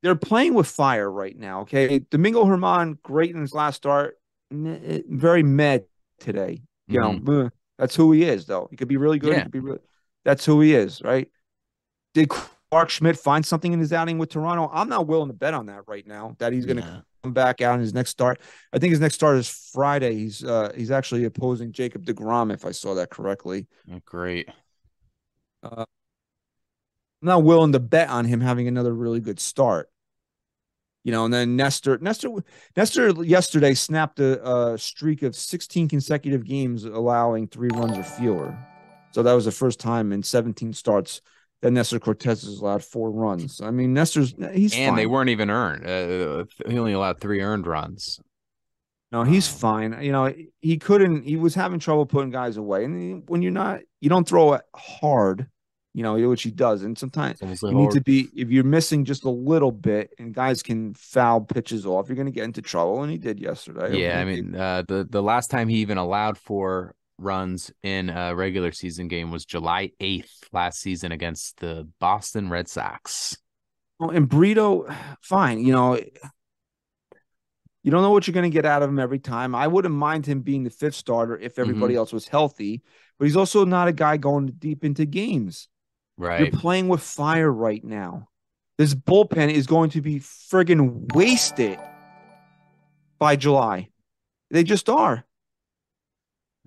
they're 0.04 0.16
playing 0.16 0.54
with 0.54 0.68
fire 0.68 1.10
right 1.10 1.38
now. 1.38 1.62
Okay, 1.62 2.00
Domingo 2.00 2.44
Germán, 2.46 3.02
great 3.02 3.34
in 3.34 3.42
his 3.42 3.54
last 3.54 3.78
start, 3.78 4.20
very 4.52 5.44
mad 5.44 5.86
today. 6.20 6.62
You 6.88 7.00
know, 7.02 7.46
uh, 7.46 7.50
that's 7.78 7.96
who 7.96 8.12
he 8.12 8.24
is, 8.24 8.46
though. 8.46 8.68
He 8.70 8.78
could 8.78 8.88
be 8.88 8.98
really 8.98 9.20
good. 9.20 9.36
He 9.36 9.42
could 9.42 9.52
be 9.52 9.60
really. 9.60 9.80
That's 10.26 10.46
who 10.46 10.62
he 10.62 10.74
is, 10.74 11.02
right? 11.02 11.30
Did 12.14 12.30
Clarke 12.30 12.90
Schmidt 12.90 13.18
find 13.18 13.46
something 13.46 13.72
in 13.72 13.80
his 13.80 13.94
outing 13.94 14.18
with 14.18 14.30
Toronto? 14.30 14.70
I'm 14.74 14.90
not 14.90 15.08
willing 15.08 15.28
to 15.30 15.34
bet 15.34 15.54
on 15.54 15.68
that 15.68 15.84
right 15.88 16.06
now. 16.08 16.36
That 16.40 16.54
he's 16.54 16.66
going 16.66 16.78
to 16.78 16.84
Nah. 16.86 17.02
come 17.24 17.34
back 17.34 17.62
out 17.62 17.76
in 17.76 17.82
his 17.82 17.94
next 17.94 18.10
start. 18.12 18.40
I 18.74 18.80
think 18.80 18.92
his 18.92 19.00
next 19.00 19.16
start 19.16 19.38
is 19.38 19.48
Friday. 19.74 20.16
He's 20.16 20.44
uh 20.44 20.72
he's 20.76 20.92
actually 20.92 21.26
opposing 21.26 21.72
Jacob 21.72 22.06
deGrom, 22.06 22.54
if 22.54 22.66
I 22.66 22.72
saw 22.72 22.96
that 22.96 23.10
correctly. 23.10 23.68
Yeah, 23.86 24.00
Great. 24.06 24.50
I'm 25.64 25.86
not 27.22 27.44
willing 27.44 27.72
to 27.74 27.80
bet 27.80 28.10
on 28.10 28.26
him 28.26 28.42
having 28.42 28.68
another 28.68 28.94
really 28.94 29.20
good 29.20 29.40
start. 29.40 29.90
You 31.04 31.12
know, 31.12 31.26
and 31.26 31.34
then 31.34 31.56
Nestor, 31.56 31.98
Nestor, 32.02 32.30
Nestor 32.76 33.24
yesterday 33.24 33.74
snapped 33.74 34.20
a, 34.20 34.72
a 34.72 34.78
streak 34.78 35.24
of 35.24 35.36
16 35.36 35.88
consecutive 35.88 36.44
games 36.44 36.84
allowing 36.84 37.48
three 37.48 37.70
runs 37.74 37.98
or 37.98 38.04
fewer. 38.04 38.58
So 39.12 39.24
that 39.24 39.34
was 39.34 39.46
the 39.46 39.52
first 39.52 39.80
time 39.80 40.12
in 40.12 40.22
17 40.22 40.74
starts 40.74 41.22
that 41.62 41.72
Nestor 41.72 42.00
Cortes 42.00 42.42
has 42.44 42.60
allowed 42.60 42.84
four 42.84 43.12
runs. 43.12 43.62
I 43.62 43.72
mean, 43.72 43.94
Nestor's 43.94 44.36
he's 44.54 44.74
and 44.76 44.98
they 44.98 45.08
weren't 45.08 45.30
even 45.30 45.50
earned. 45.50 45.88
Uh, 45.88 46.46
he 46.70 46.78
only 46.78 46.94
allowed 46.94 47.20
three 47.20 47.42
earned 47.42 47.66
runs. 47.66 48.20
No, 49.12 49.24
he's 49.24 49.48
fine. 49.48 49.98
You 50.02 50.12
know, 50.12 50.34
he 50.60 50.78
couldn't. 50.78 51.24
He 51.24 51.38
was 51.38 51.56
having 51.56 51.80
trouble 51.80 52.06
putting 52.06 52.30
guys 52.30 52.58
away, 52.58 52.84
and 52.84 53.24
when 53.28 53.42
you're 53.42 53.52
not, 53.52 53.80
you 54.02 54.10
don't 54.10 54.28
throw 54.28 54.54
it 54.54 54.62
hard. 54.76 55.48
You 55.98 56.04
know, 56.04 56.30
which 56.30 56.44
he 56.44 56.52
does, 56.52 56.84
and 56.84 56.96
sometimes 56.96 57.42
you 57.42 57.72
need 57.74 57.90
to 57.90 58.02
be 58.02 58.30
if 58.36 58.52
you're 58.52 58.64
missing 58.64 59.04
just 59.04 59.24
a 59.24 59.32
little 59.32 59.72
bit, 59.72 60.14
and 60.20 60.32
guys 60.32 60.62
can 60.62 60.94
foul 60.94 61.42
pitches 61.42 61.88
off. 61.88 62.08
You're 62.08 62.16
going 62.16 62.28
to 62.28 62.32
get 62.32 62.44
into 62.44 62.62
trouble, 62.62 63.02
and 63.02 63.12
he 63.12 63.18
did 63.18 63.40
yesterday. 63.40 63.98
Yeah, 63.98 64.20
I 64.20 64.26
mean, 64.26 64.54
uh, 64.54 64.84
the 64.88 65.08
the 65.10 65.24
last 65.24 65.50
time 65.50 65.68
he 65.68 65.78
even 65.78 65.98
allowed 65.98 66.38
four 66.38 66.94
runs 67.18 67.72
in 67.82 68.12
a 68.12 68.36
regular 68.36 68.72
season 68.72 69.08
game 69.08 69.32
was 69.32 69.44
July 69.44 69.90
eighth 70.00 70.44
last 70.54 70.82
season 70.82 71.12
against 71.12 71.58
the 71.62 71.90
Boston 72.00 72.52
Red 72.52 72.68
Sox. 72.68 73.36
Well, 74.00 74.12
and 74.12 74.30
Brito, 74.30 74.86
fine. 75.22 75.66
You 75.66 75.74
know, 75.74 76.00
you 77.82 77.90
don't 77.92 78.04
know 78.04 78.12
what 78.12 78.28
you're 78.28 78.36
going 78.36 78.52
to 78.52 78.54
get 78.54 78.66
out 78.68 78.84
of 78.84 78.90
him 78.90 79.00
every 79.00 79.18
time. 79.18 79.56
I 79.56 79.66
wouldn't 79.66 79.96
mind 79.96 80.28
him 80.28 80.42
being 80.42 80.64
the 80.64 80.70
fifth 80.70 80.94
starter 80.94 81.40
if 81.40 81.58
everybody 81.58 81.94
Mm-hmm. 81.94 82.00
else 82.00 82.14
was 82.14 82.28
healthy, 82.28 82.84
but 83.18 83.26
he's 83.26 83.36
also 83.36 83.66
not 83.66 83.88
a 83.88 83.94
guy 83.94 84.18
going 84.18 84.46
deep 84.60 84.86
into 84.86 85.06
games. 85.08 85.70
Right. 86.18 86.40
You're 86.40 86.60
playing 86.60 86.88
with 86.88 87.02
fire 87.02 87.52
right 87.52 87.84
now. 87.84 88.30
This 88.78 88.94
bullpen 88.94 89.52
is 89.52 89.68
going 89.68 89.92
to 89.92 90.02
be 90.02 90.20
friggin' 90.20 91.14
wasted 91.14 91.80
by 93.20 93.36
July. 93.36 93.90
They 94.52 94.64
just 94.64 94.90
are. 94.90 95.26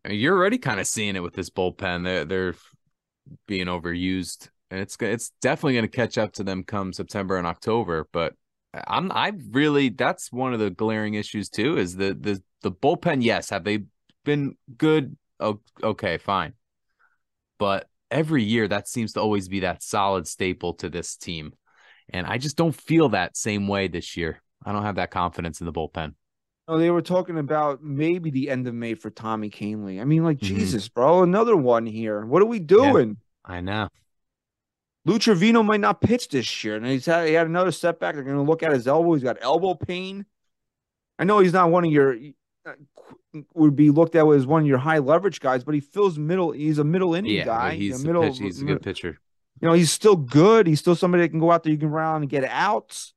I 0.04 0.08
mean, 0.08 0.20
You're 0.20 0.36
already 0.36 0.58
kind 0.58 0.80
of 0.80 0.86
seeing 0.86 1.16
it 1.16 1.22
with 1.22 1.34
this 1.34 1.50
bullpen. 1.50 2.04
They're 2.04 2.24
they're 2.24 2.54
being 3.46 3.66
overused, 3.66 4.48
and 4.70 4.80
it's 4.80 4.96
it's 5.00 5.32
definitely 5.40 5.74
going 5.74 5.84
to 5.84 5.96
catch 5.96 6.18
up 6.18 6.32
to 6.34 6.44
them 6.44 6.64
come 6.64 6.92
September 6.92 7.36
and 7.36 7.46
October. 7.46 8.08
But 8.12 8.34
I'm 8.74 9.10
I 9.12 9.32
really 9.50 9.88
that's 9.88 10.32
one 10.32 10.52
of 10.52 10.60
the 10.60 10.70
glaring 10.70 11.14
issues 11.14 11.48
too. 11.48 11.76
Is 11.76 11.96
the 11.96 12.14
the 12.14 12.42
the 12.62 12.72
bullpen? 12.72 13.22
Yes, 13.22 13.50
have 13.50 13.64
they 13.64 13.84
been 14.24 14.56
good? 14.76 15.16
Oh, 15.38 15.60
okay, 15.82 16.18
fine. 16.18 16.54
But 17.58 17.88
every 18.10 18.42
year 18.42 18.68
that 18.68 18.88
seems 18.88 19.12
to 19.14 19.20
always 19.20 19.48
be 19.48 19.60
that 19.60 19.82
solid 19.82 20.26
staple 20.26 20.74
to 20.74 20.88
this 20.88 21.16
team, 21.16 21.52
and 22.08 22.26
I 22.26 22.38
just 22.38 22.56
don't 22.56 22.74
feel 22.74 23.10
that 23.10 23.36
same 23.36 23.68
way 23.68 23.88
this 23.88 24.16
year. 24.16 24.42
I 24.64 24.72
don't 24.72 24.82
have 24.82 24.96
that 24.96 25.10
confidence 25.10 25.60
in 25.60 25.66
the 25.66 25.72
bullpen. 25.72 26.14
Oh, 26.68 26.78
they 26.78 26.90
were 26.90 27.02
talking 27.02 27.38
about 27.38 27.82
maybe 27.82 28.30
the 28.30 28.48
end 28.48 28.68
of 28.68 28.74
May 28.74 28.94
for 28.94 29.10
Tommy 29.10 29.50
Kahnle. 29.50 30.00
I 30.00 30.04
mean, 30.04 30.22
like, 30.22 30.38
Mhm. 30.38 30.42
Jesus, 30.42 30.88
bro, 30.88 31.22
another 31.22 31.56
one 31.56 31.86
here. 31.86 32.24
What 32.24 32.42
are 32.42 32.46
we 32.46 32.60
doing? 32.60 33.16
I 33.44 33.60
know. 33.60 33.88
Lou 35.04 35.18
Trivino 35.18 35.64
might 35.64 35.80
not 35.80 36.00
pitch 36.00 36.28
this 36.28 36.62
year, 36.62 36.76
and 36.76 36.86
he's 36.86 37.06
had, 37.06 37.26
he 37.26 37.34
had 37.34 37.46
another 37.46 37.72
setback. 37.72 38.14
They're 38.14 38.22
going 38.22 38.36
to 38.36 38.42
look 38.42 38.62
at 38.62 38.72
his 38.72 38.86
elbow. 38.86 39.14
He's 39.14 39.22
got 39.22 39.38
elbow 39.40 39.74
pain. 39.74 40.26
I 41.18 41.24
know 41.24 41.38
he's 41.38 41.52
not 41.52 41.70
one 41.70 41.84
of 41.84 41.90
your 41.90 42.16
Uh, 42.66 42.72
would 43.54 43.74
be 43.74 43.90
looked 43.90 44.14
at 44.16 44.26
as 44.26 44.46
one 44.46 44.62
of 44.62 44.68
your 44.68 44.76
high 44.78 44.98
leverage 44.98 45.40
guys, 45.40 45.64
but 45.64 45.74
he 45.74 45.80
fills 45.80 46.18
middle. 46.18 46.50
He's 46.52 46.78
a 46.78 46.84
middle 46.84 47.14
inning 47.14 47.32
Yeah, 47.32 47.44
guy. 47.46 47.74
he's 47.74 47.98
a 47.98 48.02
a 48.02 48.06
middle. 48.06 48.22
pitch, 48.22 48.38
he's 48.38 48.60
a 48.60 48.64
good 48.64 48.82
pitcher. 48.82 49.18
You 49.60 49.68
know, 49.68 49.74
he's 49.74 49.90
still 49.92 50.16
good. 50.16 50.66
He's 50.66 50.78
still 50.80 50.94
somebody 50.96 51.22
that 51.22 51.28
can 51.30 51.38
go 51.40 51.50
out 51.50 51.62
there. 51.62 51.72
You 51.72 51.78
can 51.78 51.90
run 51.90 52.22
and 52.22 52.30
get 52.30 52.44
outs. 52.44 53.14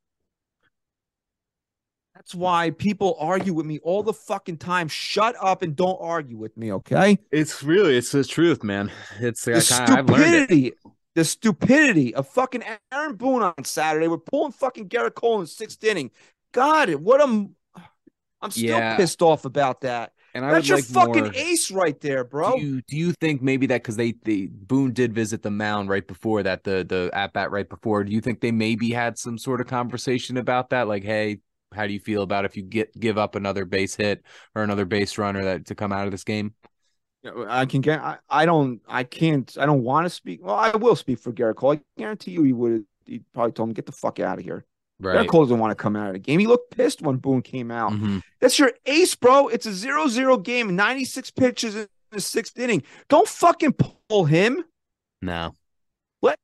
That's 2.16 2.34
why 2.36 2.70
people 2.70 3.18
argue 3.20 3.54
with 3.54 3.66
me 3.66 3.80
all 3.80 4.04
the 4.04 4.14
fucking 4.14 4.58
time. 4.58 4.88
Shut 4.88 5.36
up 5.42 5.62
and 5.62 5.76
don't 5.76 5.98
argue 6.00 6.38
with 6.38 6.56
me, 6.56 6.72
okay? 6.74 7.18
It's 7.32 7.64
really 7.64 7.98
it's 7.98 8.12
the 8.12 8.24
truth, 8.24 8.64
man. 8.64 8.92
It's 9.20 9.44
The 9.44 9.56
I 9.58 9.60
kinda, 9.62 9.92
I've 10.00 10.10
learned 10.10 10.24
it. 10.24 10.48
stupidity, 10.48 10.74
the 11.16 11.26
stupidity 11.26 12.16
of 12.16 12.28
fucking 12.30 12.64
Aaron 12.94 13.16
Boone 13.16 13.42
on 13.42 13.64
Saturday. 13.66 14.08
We're 14.08 14.18
pulling 14.20 14.52
fucking 14.54 14.90
Gerrit 14.90 15.16
Cole 15.16 15.36
in 15.36 15.42
the 15.42 15.48
sixth 15.48 15.84
inning. 15.84 16.12
God, 16.54 16.88
it 16.90 17.02
what 17.02 17.20
a 17.20 17.50
I'm 18.44 18.52
still 18.52 18.78
Yeah. 18.78 18.98
pissed 18.98 19.22
off 19.22 19.46
about 19.46 19.82
that. 19.82 20.14
And 20.36 20.44
I 20.44 20.52
That's 20.52 20.64
would 20.64 20.68
your 20.70 20.78
like 20.78 20.86
fucking 20.86 21.24
more. 21.26 21.32
ace 21.36 21.72
right 21.72 22.00
there, 22.02 22.24
bro. 22.24 22.58
Do 22.58 22.62
you 22.66 22.82
do 22.88 22.98
you 22.98 23.12
think 23.14 23.42
maybe 23.42 23.68
that 23.68 23.84
because 23.84 23.96
they 23.98 24.16
the 24.24 24.48
Boone 24.48 24.92
did 24.94 25.14
visit 25.14 25.44
the 25.44 25.52
mound 25.52 25.90
right 25.90 26.06
before 26.08 26.42
that 26.44 26.64
the 26.64 26.84
the 26.84 27.12
at 27.14 27.34
bat 27.34 27.52
right 27.52 27.70
before? 27.70 28.04
Do 28.04 28.12
you 28.12 28.20
think 28.22 28.42
they 28.42 28.52
maybe 28.52 28.92
had 28.92 29.18
some 29.20 29.38
sort 29.38 29.62
of 29.62 29.68
conversation 29.68 30.38
about 30.38 30.72
that? 30.72 30.88
Like, 30.88 31.04
hey, 31.04 31.40
how 31.74 31.86
do 31.88 31.94
you 31.94 32.00
feel 32.00 32.24
about 32.24 32.46
if 32.46 32.58
you 32.58 32.64
get 32.64 33.00
give 33.00 33.18
up 33.20 33.36
another 33.36 33.64
base 33.66 33.96
hit 33.96 34.24
or 34.56 34.64
another 34.64 34.86
base 34.86 35.18
runner 35.20 35.44
that 35.44 35.68
to 35.68 35.76
come 35.76 35.92
out 35.94 36.06
of 36.06 36.12
this 36.12 36.24
game? 36.24 36.56
I 37.48 37.66
can 37.66 37.82
get. 37.82 38.02
I, 38.02 38.18
I 38.30 38.46
don't. 38.46 38.82
I 38.88 39.04
can't. 39.04 39.56
I 39.58 39.66
don't 39.66 39.84
want 39.84 40.06
to 40.06 40.10
speak. 40.10 40.44
Well, 40.44 40.56
I 40.56 40.76
will 40.76 40.96
speak 40.96 41.20
for 41.20 41.32
Gerrit 41.32 41.56
Cole. 41.56 41.74
I 41.74 41.82
guarantee 41.98 42.32
you, 42.32 42.44
he 42.44 42.54
would. 42.54 42.86
He 43.06 43.20
probably 43.34 43.54
told 43.54 43.70
him, 43.70 43.74
"Get 43.74 43.86
the 43.86 43.92
fuck 43.94 44.20
out 44.20 44.40
of 44.40 44.44
here." 44.44 44.66
Gerrit 45.04 45.16
Right. 45.16 45.30
Cole 45.30 45.44
doesn't 45.46 45.60
want 45.60 45.72
to 45.72 45.76
come 45.76 45.96
out 45.96 46.08
of 46.08 46.14
the 46.14 46.20
game. 46.20 46.40
He 46.40 46.48
looked 46.48 46.76
pissed 46.76 47.02
when 47.02 47.18
Boone 47.18 47.42
came 47.42 47.70
out. 47.72 47.92
Mhm. 47.92 48.22
That's 48.40 48.58
your 48.58 48.72
ace, 48.86 49.16
bro. 49.16 49.48
It's 49.50 49.66
a 49.66 49.74
zero-zero 49.74 50.38
game. 50.38 50.76
Ninety-six 50.76 51.30
pitches 51.32 51.76
in 51.76 51.88
the 52.12 52.22
sixth 52.22 52.58
inning. 52.60 52.84
Don't 53.10 53.28
fucking 53.28 53.74
pull 54.08 54.26
him 54.26 54.64
No. 55.22 55.56
Let 56.22 56.38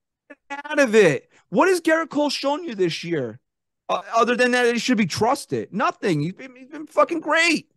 out 0.49 0.79
of 0.79 0.95
it. 0.95 1.31
What 1.49 1.67
has 1.69 1.81
Gerrit 1.81 2.09
Cole 2.09 2.29
shown 2.29 2.63
you 2.63 2.75
this 2.75 3.03
year? 3.03 3.39
Uh, 3.87 4.01
other 4.15 4.35
than 4.35 4.51
that, 4.51 4.71
he 4.71 4.79
should 4.79 4.97
be 4.97 5.05
trusted. 5.07 5.73
Nothing. 5.73 6.21
He's 6.21 6.33
been, 6.33 6.55
he's 6.55 6.67
been 6.69 6.85
fucking 6.85 7.21
great. 7.21 7.71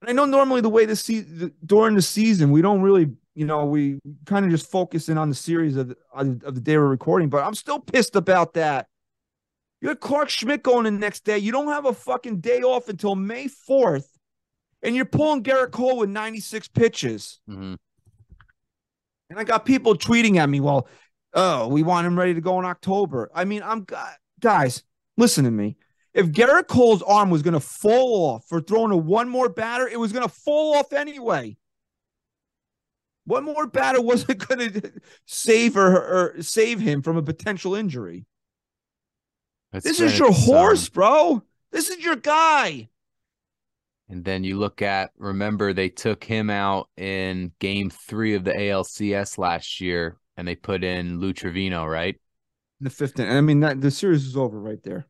And 0.00 0.10
I 0.10 0.12
know 0.12 0.24
normally 0.26 0.60
the 0.60 0.68
way 0.68 0.84
the 0.84 0.94
season 0.96 1.52
during 1.64 1.94
the 1.96 2.02
season 2.02 2.50
we 2.50 2.62
don't 2.62 2.82
really, 2.82 3.10
you 3.36 3.44
know, 3.44 3.66
we 3.66 4.00
kind 4.24 4.46
of 4.46 4.50
just 4.50 4.70
focus 4.70 5.10
in 5.10 5.18
on 5.18 5.28
the 5.28 5.34
series 5.34 5.76
of 5.76 5.88
the, 5.88 5.96
of 6.14 6.54
the 6.54 6.60
day 6.60 6.78
we're 6.78 6.86
recording. 6.86 7.28
But 7.28 7.44
I'm 7.44 7.54
still 7.54 7.78
pissed 7.78 8.16
about 8.16 8.54
that. 8.54 8.86
You 9.82 9.90
had 9.90 10.00
Clarke 10.00 10.30
Schmidt 10.30 10.62
going 10.62 10.84
the 10.84 10.90
next 10.90 11.24
day. 11.24 11.36
You 11.36 11.52
don't 11.52 11.68
have 11.68 11.84
a 11.84 11.92
fucking 11.92 12.40
day 12.40 12.62
off 12.62 12.88
until 12.88 13.14
May 13.14 13.46
4th, 13.46 14.06
and 14.82 14.96
you're 14.96 15.04
pulling 15.04 15.42
Gerrit 15.42 15.70
Cole 15.70 15.98
with 15.98 16.08
96 16.08 16.68
pitches. 16.68 17.40
Mhm. 17.48 17.76
And 19.28 19.38
I 19.38 19.44
got 19.44 19.66
people 19.66 19.94
tweeting 19.96 20.36
at 20.36 20.48
me, 20.48 20.60
well, 20.60 20.88
oh, 21.34 21.68
we 21.68 21.82
want 21.82 22.06
him 22.06 22.18
ready 22.18 22.32
to 22.32 22.40
go 22.40 22.58
in 22.58 22.64
October. 22.64 23.30
I 23.34 23.44
mean, 23.44 23.62
I'm 23.62 23.86
guys, 24.40 24.82
listen 25.18 25.44
to 25.44 25.50
me. 25.50 25.76
If 26.14 26.28
Gerrit 26.28 26.68
Cole's 26.68 27.02
arm 27.02 27.28
was 27.28 27.42
going 27.42 27.52
to 27.52 27.60
fall 27.60 28.30
off 28.30 28.46
for 28.48 28.62
throwing 28.62 28.92
a 28.92 28.96
one 28.96 29.28
more 29.28 29.50
batter, 29.50 29.86
it 29.86 30.00
was 30.00 30.12
going 30.12 30.26
to 30.26 30.34
fall 30.34 30.76
off 30.76 30.94
anyway. 30.94 31.58
One 33.26 33.44
more 33.44 33.66
batter 33.66 34.00
wasn't 34.00 34.46
going 34.46 34.72
to 34.72 34.92
save 35.26 35.76
or, 35.76 35.96
or 36.36 36.42
save 36.42 36.80
him 36.80 37.02
from 37.02 37.16
a 37.16 37.22
potential 37.22 37.74
injury. 37.74 38.24
It's- 39.72 39.82
This 39.82 40.00
is 40.00 40.18
your 40.18 40.28
um, 40.28 40.34
horse, 40.34 40.88
bro. 40.88 41.42
This 41.72 41.90
is 41.90 42.02
your 42.02 42.16
guy. 42.16 42.88
And 44.08 44.24
then 44.24 44.44
you 44.44 44.56
look 44.58 44.80
at 44.82 45.10
remember 45.18 45.72
they 45.72 45.88
took 45.88 46.22
him 46.22 46.48
out 46.48 46.88
in 46.96 47.50
game 47.58 47.90
three 47.90 48.34
of 48.34 48.44
the 48.44 48.52
ALCS 48.52 49.36
last 49.36 49.80
year 49.80 50.16
and 50.36 50.46
they 50.46 50.54
put 50.54 50.84
in 50.84 51.18
Lou 51.18 51.32
Trivino, 51.32 51.84
right? 51.90 52.14
In 52.80 52.84
the 52.84 52.90
fifth. 52.90 53.18
I 53.18 53.40
mean, 53.40 53.60
that, 53.60 53.80
the 53.80 53.90
series 53.90 54.24
is 54.24 54.36
over 54.36 54.60
right 54.60 54.82
there. 54.84 55.06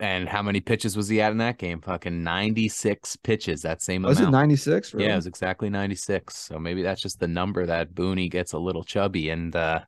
And 0.00 0.28
how 0.28 0.42
many 0.42 0.60
pitches 0.60 0.96
was 0.96 1.08
he 1.08 1.20
at 1.20 1.32
in 1.32 1.38
that 1.38 1.58
game? 1.58 1.80
Fucking 1.80 2.22
96 2.22 3.16
pitches, 3.16 3.62
that 3.62 3.82
same 3.82 4.02
Was 4.02 4.18
it 4.18 4.22
amount. 4.22 4.32
96? 4.32 4.94
Yeah, 4.98 5.12
it 5.12 5.16
was 5.16 5.26
exactly 5.26 5.68
96. 5.70 6.36
So 6.36 6.58
maybe 6.58 6.82
that's 6.82 7.00
just 7.00 7.20
the 7.20 7.28
number 7.28 7.66
that 7.66 7.94
Booney 7.94 8.30
gets 8.30 8.52
a 8.52 8.58
little 8.58 8.84
chubby 8.84 9.30
and 9.30 9.54
uh 9.54 9.80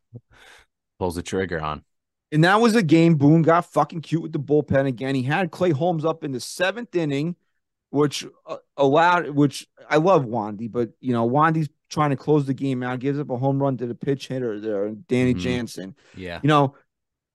pulls 0.98 1.14
the 1.14 1.22
trigger 1.22 1.60
on. 1.60 1.82
And 2.32 2.44
that 2.44 2.60
was 2.60 2.74
a 2.74 2.82
game 2.82 3.14
Boone 3.16 3.42
got 3.42 3.64
fucking 3.66 4.02
cute 4.02 4.22
with 4.22 4.32
the 4.32 4.40
bullpen 4.40 4.86
again. 4.86 5.14
He 5.14 5.22
had 5.22 5.50
Clay 5.50 5.70
Holmes 5.70 6.04
up 6.04 6.24
in 6.24 6.32
the 6.32 6.40
seventh 6.40 6.94
inning, 6.94 7.36
which 7.90 8.26
uh, 8.46 8.56
allowed, 8.76 9.30
which 9.30 9.66
I 9.88 9.96
love 9.96 10.24
Wandy, 10.26 10.70
but 10.70 10.90
you 11.00 11.12
know, 11.12 11.24
Wandy's 11.28 11.68
trying 11.88 12.10
to 12.10 12.16
close 12.16 12.44
the 12.44 12.52
game 12.52 12.82
out, 12.82 12.98
gives 12.98 13.18
up 13.18 13.30
a 13.30 13.36
home 13.38 13.62
run 13.62 13.78
to 13.78 13.86
the 13.86 13.94
pitch 13.94 14.28
hitter 14.28 14.60
there, 14.60 14.90
Danny 14.90 15.32
Mhm. 15.34 15.38
Jansen. 15.38 15.94
Yeah. 16.14 16.38
You 16.42 16.48
know, 16.48 16.74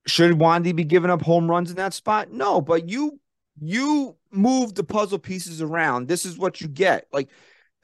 should 0.05 0.33
Wandy 0.33 0.75
be 0.75 0.83
giving 0.83 1.09
up 1.11 1.21
home 1.21 1.49
runs 1.49 1.69
in 1.69 1.77
that 1.77 1.93
spot? 1.93 2.31
No, 2.31 2.61
but 2.61 2.89
you 2.89 3.19
you 3.61 4.15
move 4.31 4.75
the 4.75 4.83
puzzle 4.83 5.19
pieces 5.19 5.61
around. 5.61 6.07
This 6.07 6.25
is 6.25 6.37
what 6.37 6.61
you 6.61 6.67
get. 6.67 7.07
Like 7.11 7.29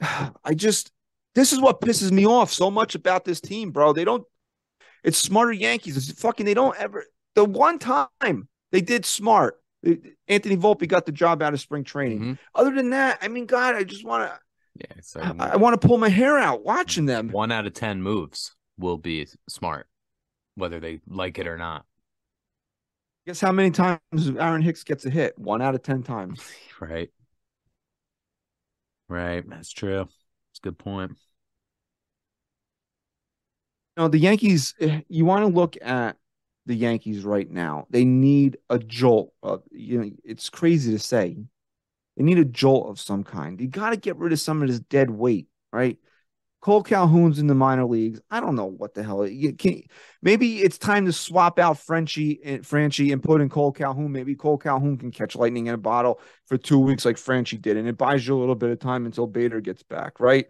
I 0.00 0.54
just 0.54 0.92
this 1.34 1.52
is 1.52 1.60
what 1.60 1.80
pisses 1.80 2.10
me 2.10 2.26
off 2.26 2.52
so 2.52 2.70
much 2.70 2.94
about 2.94 3.24
this 3.24 3.40
team, 3.40 3.70
bro. 3.70 3.92
They 3.92 4.04
don't. 4.04 4.24
It's 5.04 5.18
smarter 5.18 5.52
Yankees. 5.52 5.96
It's 5.96 6.20
fucking. 6.20 6.44
They 6.44 6.54
don't 6.54 6.76
ever. 6.76 7.04
The 7.34 7.44
one 7.44 7.78
time 7.78 8.48
they 8.72 8.80
did 8.80 9.06
smart, 9.06 9.60
Anthony 10.28 10.56
Volpe 10.56 10.88
got 10.88 11.06
the 11.06 11.12
job 11.12 11.40
out 11.42 11.54
of 11.54 11.60
spring 11.60 11.84
training. 11.84 12.20
Mhm. 12.20 12.38
Other 12.54 12.74
than 12.74 12.90
that, 12.90 13.18
I 13.22 13.28
mean, 13.28 13.46
God, 13.46 13.76
I 13.76 13.84
just 13.84 14.04
want 14.04 14.30
to. 14.30 14.38
Yeah, 14.76 15.32
I, 15.38 15.50
I 15.50 15.56
want 15.56 15.80
to 15.80 15.86
pull 15.86 15.98
my 15.98 16.08
hair 16.08 16.38
out 16.38 16.64
watching 16.64 17.06
them. 17.06 17.28
one 17.28 17.52
out 17.52 17.66
of 17.66 17.74
ten 17.74 18.02
moves 18.02 18.54
will 18.78 18.98
be 18.98 19.26
smart, 19.48 19.86
whether 20.56 20.80
they 20.80 21.00
like 21.06 21.38
it 21.38 21.46
or 21.46 21.56
not. 21.58 21.84
Guess 23.30 23.42
how 23.42 23.52
many 23.52 23.70
times 23.70 24.00
Aaron 24.40 24.60
Hicks 24.60 24.82
gets 24.82 25.06
a 25.06 25.10
hit? 25.10 25.38
One 25.38 25.62
out 25.62 25.76
of 25.76 25.84
ten 25.84 26.02
times. 26.02 26.42
Right. 26.80 27.10
Right. 29.08 29.48
That's 29.48 29.70
true. 29.70 30.08
That's 30.08 30.58
a 30.58 30.62
good 30.62 30.78
point. 30.78 31.12
You 33.96 34.02
know, 34.04 34.08
the 34.08 34.18
Yankees. 34.18 34.74
eh, 34.80 35.02
You 35.08 35.24
want 35.24 35.42
to 35.42 35.46
look 35.54 35.76
at 35.80 36.16
the 36.66 36.74
Yankees 36.74 37.24
right 37.24 37.48
now. 37.48 37.86
They 37.90 38.04
need 38.04 38.58
a 38.68 38.78
jolt. 38.80 39.32
Of, 39.44 39.62
you 39.70 40.00
know, 40.02 40.10
it's 40.24 40.48
crazy 40.50 40.90
to 40.92 40.98
say. 40.98 41.36
They 42.16 42.24
need 42.24 42.38
a 42.38 42.44
jolt 42.46 42.88
of 42.90 43.00
some 43.00 43.24
kind. 43.24 43.60
You 43.60 43.68
got 43.68 43.90
to 43.90 43.98
get 43.98 44.16
rid 44.16 44.32
of 44.32 44.40
some 44.40 44.62
of 44.62 44.68
this 44.68 44.80
dead 44.80 45.10
weight, 45.10 45.48
right? 45.72 45.98
Cole 46.60 46.82
Calhoun's 46.82 47.38
in 47.38 47.46
the 47.46 47.54
minor 47.54 47.86
leagues. 47.86 48.20
I 48.30 48.40
don't 48.40 48.54
know 48.54 48.66
what 48.66 48.92
the 48.92 49.02
hell. 49.02 49.26
You 49.26 49.54
can 49.54 49.82
maybe 50.20 50.60
it's 50.60 50.76
time 50.76 51.06
to 51.06 51.12
swap 51.12 51.58
out 51.58 51.78
Frenchie 51.78 52.38
and 52.44 52.62
Franchy 52.62 53.12
and 53.12 53.22
put 53.22 53.40
in 53.40 53.48
Cole 53.48 53.72
Calhoun. 53.72 54.12
Maybe 54.12 54.34
Cole 54.34 54.58
Calhoun 54.58 54.98
can 54.98 55.10
catch 55.10 55.34
lightning 55.34 55.68
in 55.68 55.74
a 55.74 55.78
bottle 55.78 56.20
for 56.46 56.58
two 56.58 56.78
weeks 56.78 57.04
like 57.06 57.16
Franchy 57.16 57.60
did, 57.60 57.78
and 57.78 57.88
it 57.88 57.96
buys 57.96 58.26
you 58.26 58.36
a 58.36 58.40
little 58.40 58.54
bit 58.54 58.70
of 58.70 58.78
time 58.78 59.06
until 59.06 59.26
Bader 59.26 59.60
gets 59.62 59.82
back, 59.82 60.20
right? 60.20 60.46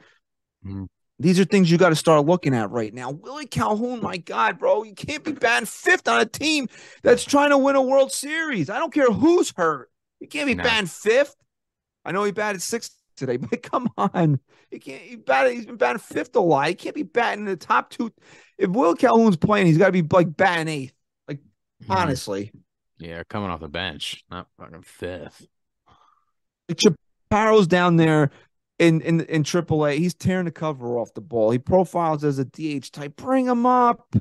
Mhm. 0.67 0.89
These 1.21 1.39
are 1.39 1.45
things 1.45 1.71
you 1.71 1.77
got 1.79 1.91
to 1.91 1.97
start 1.97 2.25
looking 2.25 2.55
at 2.55 2.71
right 2.71 2.95
now. 2.95 3.11
Willie 3.11 3.47
Calhoun, 3.47 4.01
my 4.03 4.17
God, 4.17 4.59
bro, 4.59 4.85
you 4.85 4.95
can't 4.95 5.23
be 5.23 5.33
batting 5.33 5.67
fifth 5.67 6.09
on 6.09 6.21
a 6.21 6.25
team 6.27 6.67
that's 7.03 7.25
trying 7.25 7.51
to 7.51 7.59
win 7.59 7.77
a 7.77 7.83
World 7.83 8.11
Series. 8.11 8.71
I 8.71 8.79
don't 8.79 8.93
care 8.93 9.13
who's 9.13 9.53
hurt. 9.55 9.91
You 10.19 10.29
can't 10.29 10.47
be 10.47 10.55
No. 10.55 10.65
batting 10.65 10.87
fifth. 10.87 11.37
I 12.07 12.13
know 12.13 12.25
he 12.25 12.33
batted 12.33 12.63
sixth 12.63 12.97
today, 13.21 13.37
but 13.39 13.62
come 13.62 13.89
on. 13.97 14.41
He 14.71 14.79
can't 14.81 15.03
he 15.03 15.16
batted, 15.16 15.53
he's 15.53 15.66
been 15.66 15.77
batting 15.77 16.01
fifth 16.01 16.35
a 16.35 16.41
lot. 16.41 16.68
He 16.68 16.75
can't 16.75 16.95
be 16.95 17.05
batting 17.05 17.41
in 17.41 17.47
the 17.47 17.57
top 17.57 17.91
two. 17.91 18.12
If 18.59 18.71
Will 18.71 18.95
Calhoun's 18.95 19.37
playing, 19.37 19.66
he's 19.66 19.79
got 19.79 19.87
to 19.87 20.03
be 20.03 20.03
like 20.03 20.37
batting 20.37 20.68
eighth. 20.68 20.95
Mhm. 21.31 21.39
Honestly. 21.89 22.53
Yeah, 22.99 23.23
coming 23.29 23.51
off 23.51 23.61
the 23.61 23.68
bench, 23.68 24.25
not 24.31 24.49
fucking 24.59 24.83
fifth. 24.83 25.47
Like 26.68 26.79
Chaparro's 26.79 27.66
down 27.66 27.97
there 27.97 28.31
in 28.79 29.01
in 29.01 29.21
in 29.23 29.43
AAA. 29.43 29.97
He's 29.97 30.14
tearing 30.14 30.45
the 30.45 30.51
cover 30.51 30.99
off 30.99 31.14
the 31.14 31.21
ball. 31.21 31.51
He 31.51 31.59
profiles 31.59 32.25
as 32.25 32.39
a 32.39 32.45
DH 32.45 32.93
type. 32.93 33.16
Bring 33.16 33.47
him 33.47 33.64
up. 33.64 34.14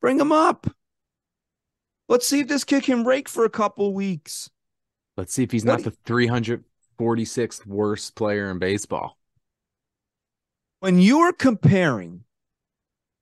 Bring 0.00 0.20
him 0.20 0.32
up. 0.32 0.66
Let's 2.08 2.26
see 2.26 2.40
if 2.40 2.48
this 2.48 2.64
kid 2.64 2.84
can 2.84 3.04
rake 3.04 3.28
for 3.28 3.44
a 3.44 3.50
couple 3.50 3.92
weeks. 3.92 4.50
Let's 5.16 5.34
see 5.34 5.42
if 5.42 5.50
he's 5.50 5.64
What 5.64 5.84
not 5.84 5.84
the 5.84 5.96
346th 7.00 7.66
worst 7.66 8.14
player 8.14 8.50
in 8.50 8.58
baseball. 8.58 9.16
When 10.80 10.98
you 11.00 11.20
are 11.20 11.32
comparing 11.32 12.24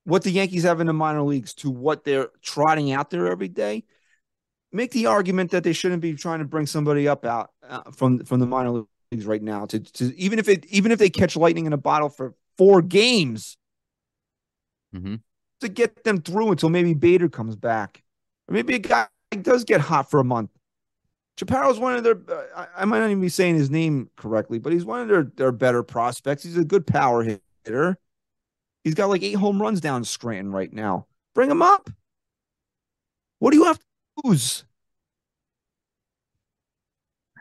what 0.05 0.23
the 0.25 0.31
Yankees 0.31 0.65
have 0.65 0.81
in 0.81 0.87
the 0.87 0.93
minor 0.93 1.23
leagues 1.23 1.55
to 1.55 1.71
what 1.71 2.05
they're 2.05 2.31
trotting 2.43 2.93
out 2.93 3.11
there 3.11 3.29
every 3.29 3.49
day, 3.49 3.85
make 4.73 4.91
the 4.91 5.07
argument 5.07 5.53
that 5.53 5.65
they 5.65 5.73
shouldn't 5.73 6.03
be 6.03 6.15
trying 6.15 6.41
to 6.41 6.45
bring 6.45 6.67
somebody 6.67 7.07
up 7.07 7.25
out 7.25 7.51
uh, 7.69 7.83
from 7.93 8.25
from 8.25 8.41
the 8.41 8.47
minor 8.47 8.85
leagues 9.13 9.27
right 9.27 9.43
now 9.43 9.65
to, 9.67 9.79
to 9.81 10.17
even 10.19 10.39
if 10.39 10.49
it 10.49 10.67
even 10.67 10.93
if 10.93 10.99
they 10.99 11.11
catch 11.11 11.37
lightning 11.37 11.67
in 11.67 11.73
a 11.73 11.79
bottle 11.79 12.09
for 12.09 12.35
four 12.57 12.83
games 12.83 13.57
Mhm. 14.95 15.21
to 15.61 15.69
get 15.69 16.03
them 16.05 16.21
through 16.21 16.51
until 16.51 16.71
maybe 16.71 16.95
Bader 16.95 17.29
comes 17.29 17.55
back 17.55 18.03
or 18.49 18.55
maybe 18.55 18.75
a 18.75 18.79
guy 18.79 19.07
does 19.43 19.65
get 19.65 19.81
hot 19.83 20.11
for 20.11 20.19
a 20.19 20.25
month. 20.25 20.51
Chaparro's 21.39 21.79
one 21.79 21.95
of 21.95 22.03
their 22.03 22.19
I, 22.57 22.67
I 22.79 22.85
might 22.85 22.99
not 22.99 23.11
even 23.11 23.21
be 23.21 23.29
saying 23.29 23.55
his 23.55 23.71
name 23.71 24.11
correctly, 24.17 24.59
but 24.59 24.73
he's 24.73 24.85
one 24.85 25.01
of 25.01 25.09
their 25.09 25.23
their 25.23 25.53
better 25.53 25.83
prospects. 25.83 26.43
He's 26.43 26.57
a 26.57 26.65
good 26.65 26.87
power 26.87 27.23
hitter. 27.65 27.97
He's 28.83 28.95
got 28.95 29.09
like 29.09 29.23
eight 29.23 29.37
home 29.37 29.63
runs 29.63 29.81
down 29.81 30.05
Scranton 30.05 30.53
right 30.53 30.73
now. 30.73 31.07
Bring 31.35 31.51
him 31.51 31.63
up. 31.63 31.91
What 33.39 33.53
do 33.53 33.57
you 33.57 33.65
have 33.65 33.79
to 33.79 33.85
lose? 34.25 34.65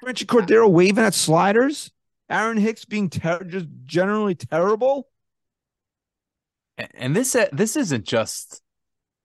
Franchy 0.04 0.26
Cordero 0.26 0.70
waving 0.70 1.04
at 1.04 1.16
sliders. 1.16 1.92
Aaron 2.30 2.58
Hicks 2.58 2.86
being 2.86 3.10
ter- 3.10 3.44
just 3.44 3.68
generally 3.86 4.36
terrible. 4.36 5.10
And 6.94 7.16
this 7.16 7.36
uh, 7.36 7.48
this 7.52 7.76
isn't 7.76 8.06
just 8.06 8.62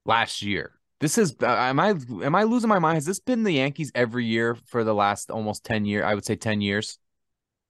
last 0.06 0.40
year. 0.40 0.72
This 1.02 1.18
is 1.18 1.34
uh, 1.42 1.46
am 1.46 1.80
I 1.80 1.88
am 2.22 2.36
I 2.36 2.44
losing 2.44 2.68
my 2.68 2.78
mind? 2.78 2.94
Has 2.94 3.04
this 3.04 3.18
been 3.18 3.42
the 3.42 3.54
Yankees 3.54 3.90
every 3.92 4.24
year 4.24 4.54
for 4.54 4.84
the 4.84 4.94
last 4.94 5.32
almost 5.32 5.64
10 5.64 5.84
years? 5.84 6.04
I 6.04 6.14
would 6.14 6.24
say 6.24 6.36
10 6.36 6.60
years. 6.60 6.96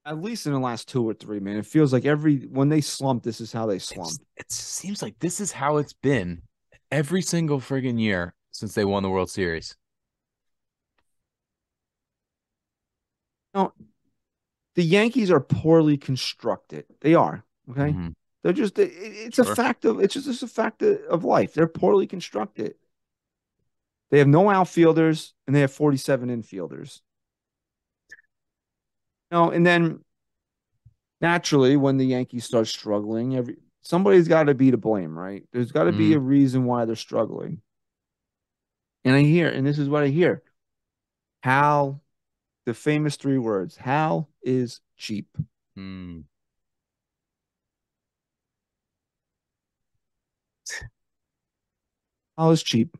At 0.05 0.21
least 0.21 0.45
in 0.45 0.53
the 0.53 0.59
last 0.59 0.87
two 0.87 1.03
or 1.09 1.15
three, 1.15 1.39
man. 1.39 1.57
It 1.57 1.65
feels 1.65 1.91
like 1.91 2.05
every 2.05 2.41
when 2.41 2.69
they 2.69 2.79
slump, 2.79 3.23
this 3.23 3.41
is 3.41 3.51
how 3.51 3.65
they 3.65 3.79
slump. 3.79 4.11
It's, 4.11 4.19
it 4.37 4.51
seems 4.51 5.01
like 5.01 5.17
this 5.17 5.41
is 5.41 5.51
how 5.51 5.77
it's 5.77 5.93
been 5.93 6.43
every 6.91 7.23
single 7.23 7.59
friggin' 7.59 7.99
year 7.99 8.35
since 8.51 8.75
they 8.75 8.85
won 8.85 9.01
the 9.01 9.09
World 9.09 9.31
Series. 9.31 9.75
No, 13.55 13.73
the 14.75 14.83
Yankees 14.83 15.31
are 15.31 15.39
poorly 15.39 15.97
constructed. 15.97 16.85
They 17.01 17.15
are. 17.15 17.43
Okay. 17.71 17.93
Mhm. 17.93 18.13
They're 18.43 18.53
just 18.53 18.77
it- 18.77 18.91
it's 18.93 19.39
a 19.39 19.43
fact 19.55 19.85
of 19.85 19.99
it's 20.01 20.13
just 20.13 20.27
it's 20.27 20.43
a 20.43 20.47
fact 20.47 20.83
of, 20.83 20.99
of 21.09 21.23
life. 21.23 21.55
They're 21.55 21.65
poorly 21.67 22.05
constructed. 22.05 22.75
They 24.13 24.19
have 24.19 24.27
no 24.27 24.47
outfielders 24.47 25.33
and 25.47 25.55
they 25.55 25.61
have 25.61 25.71
47 25.71 26.29
infielders. 26.29 26.99
No, 29.31 29.49
and 29.49 29.65
then 29.65 30.01
naturally 31.19 31.75
when 31.77 31.97
the 31.97 32.05
Yankees 32.05 32.45
start 32.45 32.67
struggling, 32.67 33.35
every 33.35 33.57
somebody's 33.81 34.27
got 34.27 34.43
to 34.43 34.53
be 34.53 34.69
to 34.69 34.77
blame, 34.77 35.17
right? 35.17 35.41
There's 35.51 35.71
got 35.71 35.85
to 35.85 35.91
be 35.91 36.13
a 36.13 36.19
reason 36.19 36.65
why 36.65 36.85
they're 36.85 36.95
struggling. 36.95 37.63
And 39.03 39.15
I 39.15 39.21
hear, 39.23 39.49
and 39.49 39.65
this 39.65 39.79
is 39.79 39.89
what 39.89 40.03
I 40.03 40.09
hear. 40.09 40.43
Hal, 41.41 41.99
the 42.67 42.75
famous 42.75 43.15
three 43.15 43.39
words, 43.39 43.75
Hal 43.77 44.29
is 44.43 44.79
cheap. 44.95 45.35
Hmm. 45.75 46.19
Hal 52.37 52.51
is 52.51 52.61
cheap. 52.61 52.95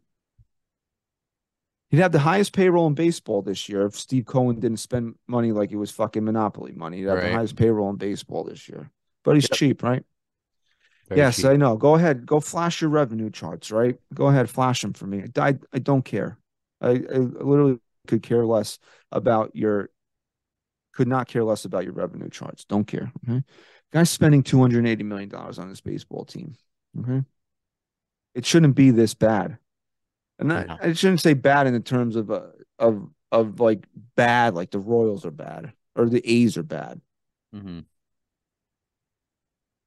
He'd 1.93 1.99
have 1.99 2.11
the 2.11 2.17
highest 2.17 2.53
payroll 2.53 2.87
in 2.87 2.95
baseball 2.95 3.43
this 3.43 3.69
year 3.69 3.85
if 3.85 3.95
Steve 3.95 4.25
Cohen 4.25 4.59
didn't 4.59 4.79
spend 4.79 5.13
money 5.27 5.51
like 5.51 5.71
it 5.71 5.75
was 5.75 5.91
fucking 5.91 6.25
monopoly 6.25 6.71
money. 6.71 6.97
He'd 6.97 7.03
have 7.05 7.21
the 7.21 7.31
highest 7.35 7.55
payroll 7.55 7.91
in 7.91 7.97
baseball 7.97 8.43
this 8.43 8.67
year. 8.67 8.89
But 9.23 9.35
he's 9.35 9.43
Yep. 9.43 9.51
cheap, 9.51 9.83
right? 9.83 10.03
Very 11.07 11.21
yes, 11.21 11.35
cheap. 11.35 11.45
I 11.45 11.55
know. 11.55 11.77
Go 11.77 11.93
ahead. 11.93 12.25
Go 12.25 12.39
flash 12.39 12.81
your 12.81 12.89
revenue 12.89 13.29
charts, 13.29 13.69
right? 13.69 13.95
Go 14.11 14.25
ahead, 14.25 14.49
flash 14.49 14.81
them 14.81 14.93
for 14.93 15.05
me. 15.05 15.25
I, 15.37 15.59
I 15.71 15.77
don't 15.77 16.03
care. 16.03 16.39
I, 16.81 16.89
I 16.89 17.17
literally 17.17 17.77
could 18.07 18.23
care 18.23 18.43
less 18.43 18.79
about 19.11 19.55
your 19.55 19.91
could 20.93 21.07
not 21.07 21.27
care 21.27 21.43
less 21.43 21.63
about 21.63 21.83
your 21.83 21.93
revenue 21.93 22.29
charts. 22.31 22.65
Don't 22.65 22.87
care. 22.87 23.11
Okay. 23.29 23.43
Guy's 23.91 24.09
spending 24.09 24.41
$280 24.41 25.05
million 25.05 25.31
on 25.31 25.69
this 25.69 25.81
baseball 25.81 26.25
team. 26.25 26.55
Okay. 26.99 27.21
It 28.33 28.47
shouldn't 28.47 28.73
be 28.73 28.89
this 28.89 29.13
bad. 29.13 29.59
And 30.43 30.53
I, 30.53 30.63
No. 30.65 30.77
I 30.81 30.93
shouldn't 30.93 31.21
say 31.21 31.33
bad 31.33 31.67
in 31.67 31.73
the 31.73 31.79
terms 31.79 32.15
of 32.15 32.29
uh, 32.31 32.41
of 32.79 33.09
of 33.31 33.59
like 33.59 33.85
bad, 34.15 34.53
like 34.53 34.71
the 34.71 34.79
Royals 34.79 35.25
are 35.25 35.31
bad 35.31 35.73
or 35.95 36.07
the 36.07 36.21
A's 36.29 36.57
are 36.57 36.63
bad 36.63 37.01
Mhm. 37.55 37.85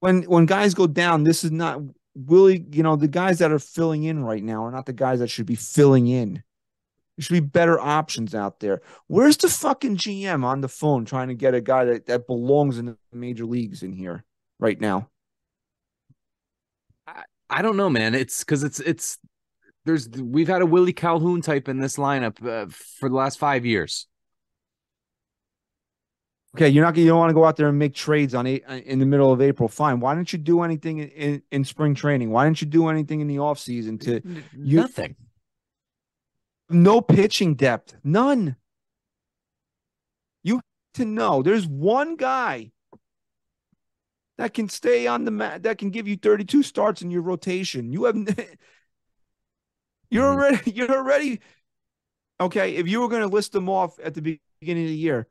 when 0.00 0.22
when 0.24 0.46
guys 0.46 0.74
go 0.74 0.86
down, 0.86 1.24
this 1.24 1.44
is 1.44 1.50
not 1.52 1.80
Willie. 2.14 2.64
You 2.72 2.82
know, 2.82 2.96
the 2.96 3.08
guys 3.08 3.38
that 3.38 3.52
are 3.52 3.58
filling 3.58 4.04
in 4.04 4.24
right 4.24 4.42
now 4.42 4.64
are 4.64 4.70
not 4.72 4.86
the 4.86 4.92
guys 4.92 5.18
that 5.20 5.28
should 5.28 5.46
be 5.46 5.54
filling 5.54 6.06
in. 6.08 6.34
There 7.16 7.22
should 7.22 7.32
be 7.34 7.40
better 7.40 7.80
options 7.80 8.34
out 8.34 8.60
there. 8.60 8.82
Where's 9.06 9.36
the 9.38 9.48
fucking 9.48 9.96
GM 9.96 10.44
on 10.44 10.60
the 10.60 10.68
phone 10.68 11.04
trying 11.06 11.28
to 11.28 11.34
get 11.34 11.54
a 11.54 11.60
guy 11.62 11.84
that, 11.86 12.06
that 12.06 12.26
belongs 12.26 12.78
in 12.78 12.86
the 12.86 12.96
major 13.12 13.46
leagues 13.46 13.82
in 13.82 13.92
here 13.92 14.24
right 14.58 14.78
now? 14.80 15.08
I 17.48 17.62
don't 17.62 17.76
know, 17.76 17.88
man. 17.88 18.14
It's 18.14 18.40
because 18.40 18.64
it's 18.64 18.80
it's 18.80 19.18
there's 19.86 20.08
we've 20.10 20.48
had 20.48 20.60
a 20.60 20.66
Willie 20.66 20.92
Calhoun 20.92 21.40
type 21.40 21.68
in 21.68 21.78
this 21.78 21.96
lineup 21.96 22.44
uh, 22.44 22.66
for 22.68 23.08
the 23.08 23.14
last 23.14 23.38
five 23.38 23.64
years. 23.64 24.06
Okay, 26.54 26.68
you're 26.68 26.84
not 26.84 26.96
you 26.96 27.06
don't 27.06 27.18
want 27.18 27.30
to 27.30 27.34
go 27.34 27.44
out 27.44 27.56
there 27.56 27.68
and 27.68 27.78
make 27.78 27.94
trades 27.94 28.34
on 28.34 28.46
eight, 28.46 28.64
in 28.84 28.98
the 28.98 29.06
middle 29.06 29.32
of 29.32 29.40
April. 29.40 29.68
Fine. 29.68 30.00
Why 30.00 30.14
didn't 30.14 30.32
you 30.32 30.38
do 30.38 30.62
anything 30.62 30.98
in, 30.98 31.08
in, 31.08 31.42
in 31.52 31.64
spring 31.64 31.94
training? 31.94 32.30
Why 32.30 32.44
didn't 32.44 32.60
you 32.60 32.66
do 32.66 32.88
anything 32.88 33.20
in 33.20 33.28
the 33.28 33.36
offseason 33.36 34.00
to 34.02 34.20
you- 34.56 34.80
Nothing. 34.80 35.16
no 36.70 37.00
pitching 37.00 37.54
depth? 37.54 37.94
None. 38.02 38.56
You 40.42 40.56
have 40.56 40.64
to 40.94 41.04
know 41.04 41.42
there's 41.42 41.66
one 41.66 42.16
guy 42.16 42.72
that 44.38 44.54
can 44.54 44.68
stay 44.68 45.06
on 45.06 45.24
the 45.24 45.30
mat 45.30 45.62
that 45.64 45.78
can 45.78 45.90
give 45.90 46.08
you 46.08 46.16
32 46.16 46.62
starts 46.62 47.02
in 47.02 47.10
your 47.10 47.22
rotation. 47.22 47.92
You 47.92 48.04
have 48.04 48.16
you're 50.10 50.24
Mhm. 50.24 50.34
already 50.36 50.70
you're 50.74 50.90
already 50.96 51.40
okay. 52.40 52.76
If 52.76 52.86
you 52.88 53.00
were 53.00 53.08
going 53.08 53.22
to 53.22 53.28
list 53.34 53.52
them 53.52 53.68
off 53.68 53.98
at 54.00 54.14
the 54.14 54.22
beginning 54.60 54.84
of 54.84 54.90
the 54.90 54.96
year, 54.96 55.26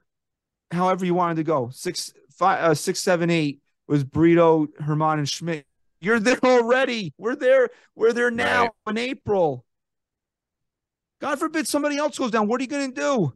however 0.71 1.05
you 1.05 1.13
wanted 1.13 1.35
to 1.37 1.43
go, 1.43 1.69
six, 1.71 2.13
five, 2.31 2.63
uh, 2.63 2.73
six, 2.73 2.99
seven, 2.99 3.29
eight 3.29 3.61
was 3.87 4.03
Brito, 4.03 4.65
Germán, 4.81 5.19
and 5.19 5.29
Schmidt. 5.29 5.65
You're 6.01 6.19
there 6.19 6.39
already. 6.43 7.13
We're 7.17 7.35
there. 7.35 7.69
We're 7.95 8.13
there 8.13 8.31
now 8.31 8.63
Right. 8.63 8.71
in 8.89 8.97
April. 8.97 9.65
God 11.21 11.39
forbid 11.39 11.67
somebody 11.67 11.97
else 11.97 12.17
goes 12.17 12.31
down. 12.31 12.47
What 12.47 12.59
are 12.59 12.63
you 12.63 12.69
going 12.69 12.93
to 12.93 13.01
do? 13.01 13.33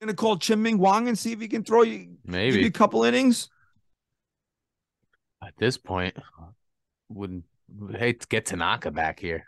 Going 0.00 0.08
to 0.08 0.14
call 0.14 0.36
Chien-Ming 0.36 0.78
Wang 0.78 1.08
and 1.08 1.18
see 1.18 1.32
if 1.32 1.40
he 1.40 1.48
can 1.48 1.64
throw 1.64 1.82
you, 1.82 2.18
maybe 2.24 2.60
you 2.60 2.66
a 2.66 2.70
couple 2.70 3.02
innings? 3.04 3.48
at 5.42 5.54
this 5.56 5.76
point, 5.78 6.16
wouldn't 7.08 7.44
would 7.44 7.44
hate 7.96 8.20
to 8.20 8.26
get 8.26 8.46
Tanaka 8.46 8.90
back 8.90 9.20
here. 9.20 9.44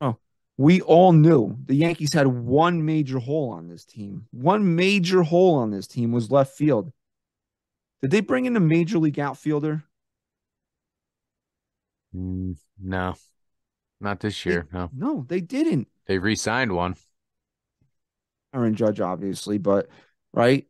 Oh, 0.00 0.16
we 0.56 0.80
all 0.80 1.12
knew 1.12 1.56
the 1.66 1.74
Yankees 1.74 2.12
had 2.12 2.26
one 2.26 2.84
major 2.84 3.18
hole 3.18 3.50
on 3.50 3.68
this 3.68 3.84
team. 3.84 4.26
One 4.30 4.74
major 4.76 5.22
hole 5.22 5.56
on 5.56 5.70
this 5.70 5.86
team 5.86 6.12
was 6.12 6.30
left 6.30 6.56
field. 6.56 6.92
Did 8.00 8.10
they 8.10 8.20
bring 8.20 8.46
in 8.46 8.56
a 8.56 8.60
major 8.60 8.98
league 8.98 9.20
outfielder? 9.20 9.84
Mm, 12.14 12.56
no, 12.80 13.14
not 14.00 14.20
this 14.20 14.44
year. 14.44 14.66
No, 14.72 14.90
No, 14.92 15.24
they 15.28 15.40
didn't. 15.40 15.88
they 16.06 16.18
re-signed 16.18 16.72
one. 16.74 16.96
Aaron 18.52 18.74
Judge, 18.74 19.00
obviously, 19.00 19.58
but 19.58 19.88
right? 20.34 20.66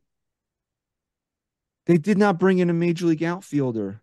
They 1.87 1.97
did 1.97 2.16
not 2.18 2.39
bring 2.39 2.59
in 2.59 2.70
a 2.70 2.74
major 2.74 3.07
league 3.07 3.24
outfielder. 3.24 4.02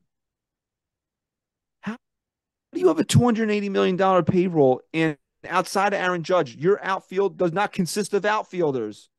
Do 2.73 2.79
you 2.79 2.87
have 2.87 2.99
a 2.99 3.03
$280 3.03 3.69
million 3.69 4.23
payroll 4.23 4.81
and 4.93 5.17
outside 5.47 5.93
of 5.93 5.99
Aaron 5.99 6.23
Judge, 6.23 6.55
your 6.55 6.83
outfield 6.83 7.37
does 7.37 7.51
not 7.51 7.71
consist 7.71 8.13
of 8.13 8.25
outfielders? 8.25 9.09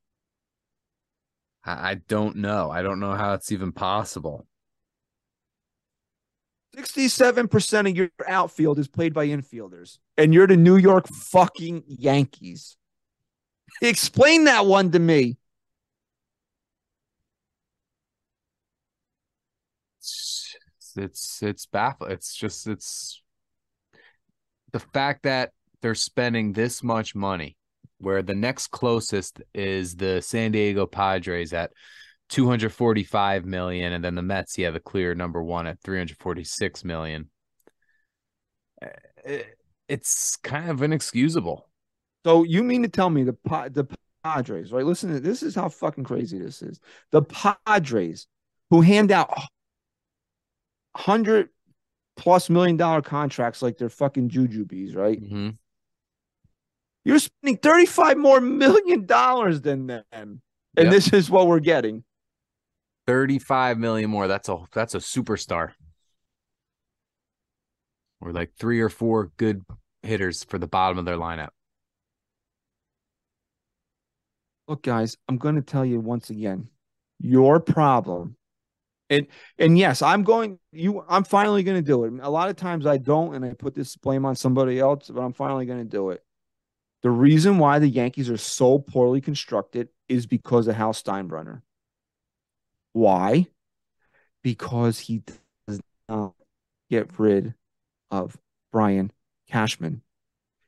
I, 1.64 1.90
I 1.90 1.94
don't 1.94 2.36
know. 2.36 2.70
I 2.70 2.82
don't 2.82 3.00
know 3.00 3.12
how 3.12 3.34
it's 3.34 3.52
even 3.52 3.72
possible. 3.72 4.46
67% 6.76 7.90
of 7.90 7.96
your 7.96 8.10
outfield 8.28 8.78
is 8.78 8.86
played 8.86 9.12
by 9.12 9.26
infielders, 9.26 9.98
and 10.16 10.32
you're 10.32 10.46
the 10.46 10.56
New 10.56 10.76
York 10.76 11.08
fucking 11.08 11.82
Yankees. 11.86 12.76
Explain 13.82 14.44
that 14.44 14.66
one 14.66 14.90
to 14.92 14.98
me. 14.98 15.36
It's 19.98 20.56
it's 20.96 21.42
it's 21.42 21.66
baffling. 21.66 22.12
It's 22.12 22.34
just 22.34 22.66
it's 22.66 23.22
the 24.72 24.80
fact 24.80 25.22
that 25.24 25.52
they're 25.82 25.94
spending 25.94 26.52
this 26.52 26.82
much 26.82 27.14
money, 27.14 27.56
where 27.98 28.22
the 28.22 28.34
next 28.34 28.68
closest 28.68 29.40
is 29.54 29.96
the 29.96 30.20
San 30.20 30.52
Diego 30.52 30.86
Padres 30.86 31.52
at 31.52 31.72
245 32.28 33.44
million, 33.44 33.92
and 33.92 34.04
then 34.04 34.14
the 34.14 34.22
Mets, 34.22 34.56
yeah, 34.56 34.70
the 34.70 34.80
clear 34.80 35.14
number 35.14 35.42
one 35.42 35.66
at 35.66 35.80
346 35.82 36.84
million. 36.84 37.30
Uh, 38.82 39.38
It's 39.88 40.36
kind 40.36 40.70
of 40.70 40.82
inexcusable. 40.82 41.68
So 42.24 42.44
you 42.44 42.62
mean 42.62 42.82
to 42.82 42.88
tell 42.88 43.10
me 43.10 43.24
the 43.24 43.36
the 43.72 43.86
Padres, 44.22 44.70
right? 44.72 44.84
Listen, 44.84 45.22
this 45.22 45.42
is 45.42 45.54
how 45.54 45.68
fucking 45.68 46.04
crazy 46.04 46.38
this 46.38 46.62
is. 46.62 46.78
The 47.10 47.22
Padres, 47.22 48.26
who 48.70 48.82
hand 48.82 49.10
out 49.10 49.30
hundred 50.96 51.48
plus 52.20 52.50
million 52.50 52.76
dollar 52.76 53.00
contracts 53.00 53.62
like 53.62 53.78
they're 53.78 53.88
fucking 53.88 54.28
jujubes, 54.28 54.94
right? 54.94 55.20
Mhm. 55.20 55.56
You're 57.04 57.18
spending 57.18 57.56
thirty 57.56 57.86
five 57.86 58.18
more 58.18 58.40
million 58.42 59.06
dollars 59.06 59.62
than 59.62 59.86
them, 59.86 60.04
and 60.12 60.40
Yep. 60.76 60.90
this 60.90 61.12
is 61.12 61.30
what 61.30 61.48
we're 61.48 61.60
getting. 61.60 62.04
35 63.06 63.78
million 63.78 64.08
more. 64.10 64.28
That's 64.28 64.48
a 64.48 64.58
that's 64.72 64.94
a 64.94 64.98
superstar. 64.98 65.72
Or 68.20 68.32
like 68.32 68.52
three 68.54 68.80
or 68.80 68.90
four 68.90 69.32
good 69.38 69.64
hitters 70.02 70.44
for 70.44 70.58
the 70.58 70.68
bottom 70.68 70.98
of 70.98 71.06
their 71.06 71.16
lineup. 71.16 71.48
Look, 74.68 74.82
guys, 74.82 75.16
I'm 75.28 75.38
going 75.38 75.56
to 75.56 75.62
tell 75.62 75.84
you 75.84 75.98
once 75.98 76.30
again, 76.30 76.68
your 77.18 77.58
problem. 77.58 78.36
And 79.10 79.26
and 79.58 79.76
yes, 79.76 80.00
I'm 80.02 80.22
going 80.22 80.58
you 80.72 81.04
I'm 81.08 81.24
finally 81.24 81.62
going 81.64 81.76
to 81.76 81.82
do 81.82 82.04
it. 82.04 82.12
A 82.22 82.30
lot 82.30 82.48
of 82.48 82.56
times 82.56 82.86
I 82.86 82.96
don't 82.96 83.34
and 83.34 83.44
I 83.44 83.52
put 83.52 83.74
this 83.74 83.96
blame 83.96 84.24
on 84.24 84.36
somebody 84.36 84.78
else, 84.78 85.10
but 85.10 85.20
I'm 85.20 85.32
finally 85.32 85.66
going 85.66 85.80
to 85.80 85.84
do 85.84 86.10
it. 86.10 86.22
The 87.02 87.10
reason 87.10 87.58
why 87.58 87.78
the 87.80 87.88
Yankees 87.88 88.30
are 88.30 88.36
so 88.36 88.78
poorly 88.78 89.20
constructed 89.20 89.88
is 90.08 90.26
because 90.26 90.68
of 90.68 90.76
Hal 90.76 90.92
Steinbrenner. 90.92 91.62
Why? 92.92 93.48
Because 94.42 95.00
he 95.00 95.22
does 95.66 95.80
not 96.08 96.34
get 96.88 97.18
rid 97.18 97.54
of 98.10 98.36
Brian 98.70 99.12
Cashman. 99.48 100.02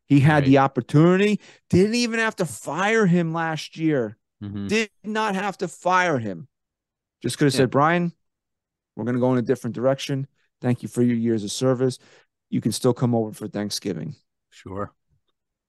He 0.07 0.21
had 0.21 0.43
Right. 0.43 0.47
the 0.47 0.59
opportunity, 0.59 1.41
didn't 1.71 1.95
even 1.95 2.19
have 2.19 2.37
to 2.37 2.45
fire 2.47 3.07
him 3.07 3.33
last 3.33 3.77
year. 3.77 4.19
Mhm. 4.43 4.69
Did 4.69 4.91
not 5.05 5.35
have 5.35 5.59
to 5.59 5.69
fire 5.69 6.19
him. 6.19 6.49
Just 7.23 7.39
could 7.39 7.47
have 7.47 7.55
Yeah. 7.55 7.59
said, 7.59 7.71
Brian, 7.71 8.13
we're 8.97 9.05
going 9.05 9.15
to 9.15 9.21
go 9.21 9.33
in 9.33 9.39
a 9.39 9.43
different 9.43 9.75
direction. 9.75 10.27
Thank 10.61 10.83
you 10.83 10.89
for 10.89 11.03
your 11.03 11.17
years 11.17 11.45
of 11.45 11.51
service. 11.51 11.99
You 12.51 12.61
can 12.61 12.73
still 12.73 12.95
come 12.95 13.15
over 13.15 13.33
for 13.33 13.49
Thanksgiving. 13.49 14.15
Sure. 14.51 14.93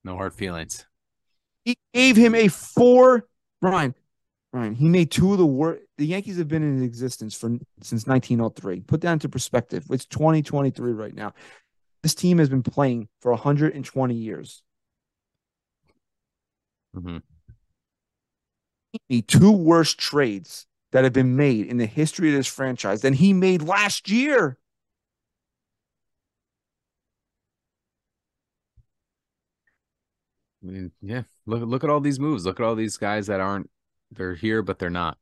No 0.03 0.15
hard 0.15 0.33
feelings. 0.33 0.85
He 1.63 1.77
gave 1.93 2.15
him 2.17 2.35
a 2.35 2.49
four. 2.49 3.25
Brian, 3.61 3.95
Brian, 4.51 4.75
he 4.75 4.89
made 4.89 5.09
two 5.09 5.31
of 5.31 5.37
the 5.37 5.45
worst. 5.45 5.81
The 5.97 6.05
Yankees 6.05 6.37
have 6.37 6.49
been 6.49 6.63
in 6.63 6.83
existence 6.83 7.33
for 7.35 7.49
since 7.81 8.05
1903. 8.05 8.81
Put 8.81 9.01
that 9.01 9.13
into 9.13 9.29
perspective. 9.29 9.85
It's 9.89 10.05
2023 10.05 10.91
right 10.91 11.15
now. 11.15 11.33
This 12.01 12.13
team 12.13 12.37
has 12.39 12.49
been 12.49 12.63
playing 12.63 13.07
for 13.21 13.31
120 13.31 14.13
years. 14.13 14.61
hmm 16.93 17.17
The 19.09 19.21
two 19.21 19.51
worst 19.51 19.97
trades 19.97 20.67
that 20.93 21.03
have 21.03 21.11
been 21.11 21.35
made 21.35 21.65
in 21.65 21.77
the 21.77 21.87
history 21.87 22.29
of 22.29 22.35
this 22.35 22.47
franchise 22.47 23.01
than 23.01 23.13
he 23.13 23.33
made 23.33 23.63
last 23.63 24.09
year. 24.09 24.57
I 30.63 30.67
mean, 30.67 30.91
yeah. 31.01 31.23
Look 31.47 31.63
look 31.63 31.83
at 31.83 31.89
all 31.89 31.99
these 31.99 32.19
moves. 32.19 32.45
Look 32.45 32.59
at 32.59 32.65
all 32.65 32.75
these 32.75 32.95
guys 32.95 33.27
that 33.27 33.41
aren't 33.41 33.69
they're 34.11 34.35
here, 34.35 34.61
but 34.61 34.77
they're 34.77 34.91
not. 34.91 35.17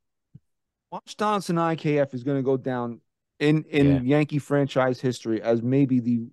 Josh 0.92 1.14
Donaldson 1.14 1.56
IKF 1.56 2.12
is 2.12 2.22
going 2.22 2.36
to 2.36 2.42
go 2.42 2.58
down 2.58 3.00
in 3.40 3.64
in 3.64 4.04
Yankee 4.04 4.38
franchise 4.38 5.00
history 5.00 5.40
as 5.40 5.62
maybe 5.62 6.00
the 6.00 6.28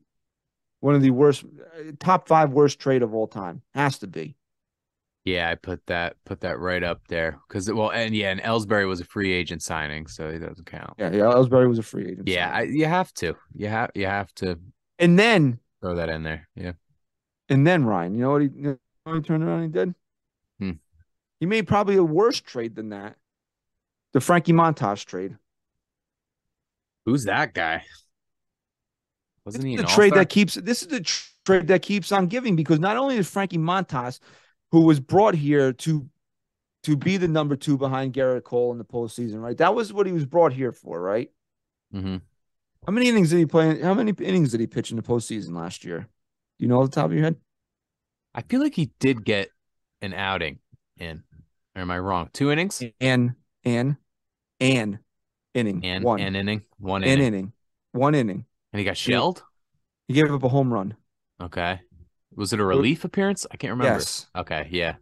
one 0.82 0.96
of 0.96 1.02
the 1.02 1.12
worst 1.12 1.46
uh, 1.46 1.92
top 1.98 2.28
five 2.28 2.52
worst 2.52 2.78
trade 2.78 3.04
of 3.04 3.16
all 3.16 3.28
time. 3.28 3.62
Has 3.74 4.00
to 4.00 4.08
be. 4.08 4.36
Yeah, 5.30 5.50
I 5.50 5.56
put 5.56 5.86
that 5.86 6.16
put 6.26 6.42
that 6.42 6.60
right 6.60 6.84
up 6.84 7.02
there. 7.08 7.40
Cause 7.50 7.72
well, 7.72 7.92
and 7.92 8.16
yeah, 8.16 8.32
and 8.32 8.42
Ellsbury 8.42 8.88
was 8.88 9.00
a 9.00 9.06
free 9.06 9.32
agent 9.32 9.62
signing, 9.62 10.08
so 10.08 10.32
he 10.32 10.40
doesn't 10.40 10.66
count. 10.66 10.94
Yeah, 10.98 11.12
yeah. 11.12 11.24
Ellsbury 11.24 11.68
was 11.68 11.78
a 11.78 11.84
free 11.84 12.12
agent. 12.12 12.28
Yeah, 12.28 12.52
I, 12.52 12.62
you 12.64 12.86
have 12.86 13.14
to. 13.16 13.36
You 13.54 13.68
have 13.68 13.92
you 13.94 14.08
have 14.08 14.34
to 14.36 14.60
and 14.98 15.18
then 15.20 15.60
throw 15.82 15.96
that 15.96 16.10
in 16.10 16.24
there. 16.24 16.48
Yeah. 16.56 16.74
and 17.48 17.66
then 17.66 17.86
Ryan, 17.86 18.16
you 18.16 18.22
know 18.22 18.32
what 18.32 18.42
he, 18.42 18.50
you 18.56 18.80
know 19.06 19.14
he 19.14 19.22
turned 19.22 19.44
around 19.44 19.64
and 19.64 19.74
did? 19.74 19.96
Hmm. 20.60 20.72
He 21.40 21.46
made 21.46 21.68
probably 21.68 21.96
a 21.96 22.04
worse 22.04 22.40
trade 22.42 22.76
than 22.76 22.90
that. 22.90 23.16
The 24.14 24.20
Frankie 24.20 24.54
Montas 24.54 25.06
trade. 25.06 25.38
Who's 27.06 27.26
that 27.26 27.54
guy? 27.54 27.84
Wasn't 29.46 29.64
he 29.64 29.78
the 29.78 29.84
trade 29.84 30.14
that 30.14 30.30
keeps 30.30 30.56
this 30.56 30.82
is 30.82 30.90
the 30.90 31.02
trade 31.46 31.68
that 31.68 31.82
keeps 31.82 32.12
on 32.12 32.28
giving 32.28 32.56
because 32.56 32.80
not 32.80 32.98
only 32.98 33.18
is 33.18 33.30
Frankie 33.30 33.58
Montas, 33.58 34.20
who 34.72 34.82
was 34.82 35.00
brought 35.00 35.36
here 35.36 35.74
to 35.74 36.10
to 36.84 36.96
be 36.96 37.18
the 37.18 37.28
number 37.28 37.56
two 37.56 37.78
behind 37.78 38.14
Gerrit 38.14 38.44
Cole 38.44 38.72
in 38.72 38.78
the 38.78 38.86
postseason, 38.86 39.42
right? 39.42 39.58
That 39.58 39.76
was 39.76 39.92
what 39.92 40.06
he 40.06 40.14
was 40.14 40.26
brought 40.26 40.54
here 40.54 40.72
for, 40.72 41.02
right? 41.02 41.30
Mm-hmm. 41.94 42.18
How 42.86 42.94
many 42.94 43.10
innings 43.10 43.32
did 43.32 43.40
he 43.40 43.46
play? 43.46 43.82
How 43.82 43.94
many 43.94 44.14
innings 44.20 44.52
did 44.52 44.62
he 44.62 44.68
pitch 44.68 44.92
in 44.92 44.98
the 44.98 45.04
postseason 45.04 45.54
last 45.56 45.84
year? 45.84 46.00
Do 46.00 46.66
you 46.66 46.68
know 46.68 46.82
off 46.82 46.90
the 46.90 46.96
top 46.96 47.08
of 47.08 47.14
your 47.14 47.24
head? 47.24 47.36
I 48.34 48.42
feel 48.44 48.62
like 48.62 48.76
he 48.76 48.92
did 49.00 49.26
get 49.26 49.50
an 50.02 50.14
outing 50.14 50.60
in. 50.98 51.24
Or 51.76 51.82
am 51.82 51.92
I 51.92 52.00
wrong? 52.00 52.30
Two 52.32 52.52
innings? 52.52 52.82
And 53.02 53.34
and 53.64 53.98
and 54.60 55.00
inning 55.54 55.82
And 55.84 56.04
one 56.04 56.20
an 56.20 56.36
inning? 56.36 56.64
One 56.78 57.04
an 57.04 57.10
inning. 57.10 57.28
inning 57.28 57.54
one 57.92 58.16
inning. 58.16 58.46
And 58.72 58.80
he 58.80 58.86
got 58.86 58.98
shelled? 58.98 59.44
He 60.08 60.14
gave 60.14 60.32
up 60.32 60.44
a 60.44 60.50
home 60.50 60.74
run. 60.74 60.96
Okay. 61.42 61.82
Was 62.36 62.54
it 62.54 62.60
a 62.60 62.66
relief 62.66 63.04
appearance? 63.04 63.46
I 63.52 63.58
can't 63.58 63.72
remember. 63.72 64.00
Yes. 64.00 64.28
Okay, 64.36 64.68
yeah. 64.72 64.96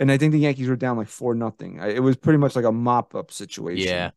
and 0.00 0.10
I 0.10 0.16
think 0.16 0.32
the 0.32 0.38
Yankees 0.38 0.68
were 0.68 0.76
down 0.76 0.96
like 0.96 1.08
four 1.08 1.34
nothing. 1.34 1.78
It 1.82 2.02
was 2.02 2.16
pretty 2.16 2.38
much 2.38 2.56
like 2.56 2.64
a 2.64 2.72
mop 2.72 3.14
up 3.14 3.30
situation. 3.30 3.86
Yeah. 3.88 4.10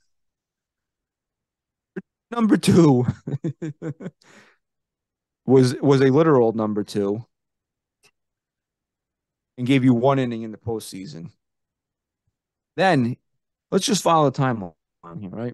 Number 2.31 2.57
two 2.57 3.05
was 5.45 5.75
was 5.81 6.01
a 6.01 6.09
literal 6.09 6.53
number 6.53 6.83
two, 6.83 7.25
and 9.57 9.67
gave 9.67 9.83
you 9.83 9.93
one 9.93 10.17
inning 10.17 10.41
in 10.41 10.51
the 10.51 10.57
postseason. 10.57 11.29
Then 12.75 13.17
let's 13.71 13.85
just 13.85 14.01
follow 14.01 14.29
the 14.29 14.41
timeline 14.41 14.73
here, 15.19 15.29
right? 15.29 15.53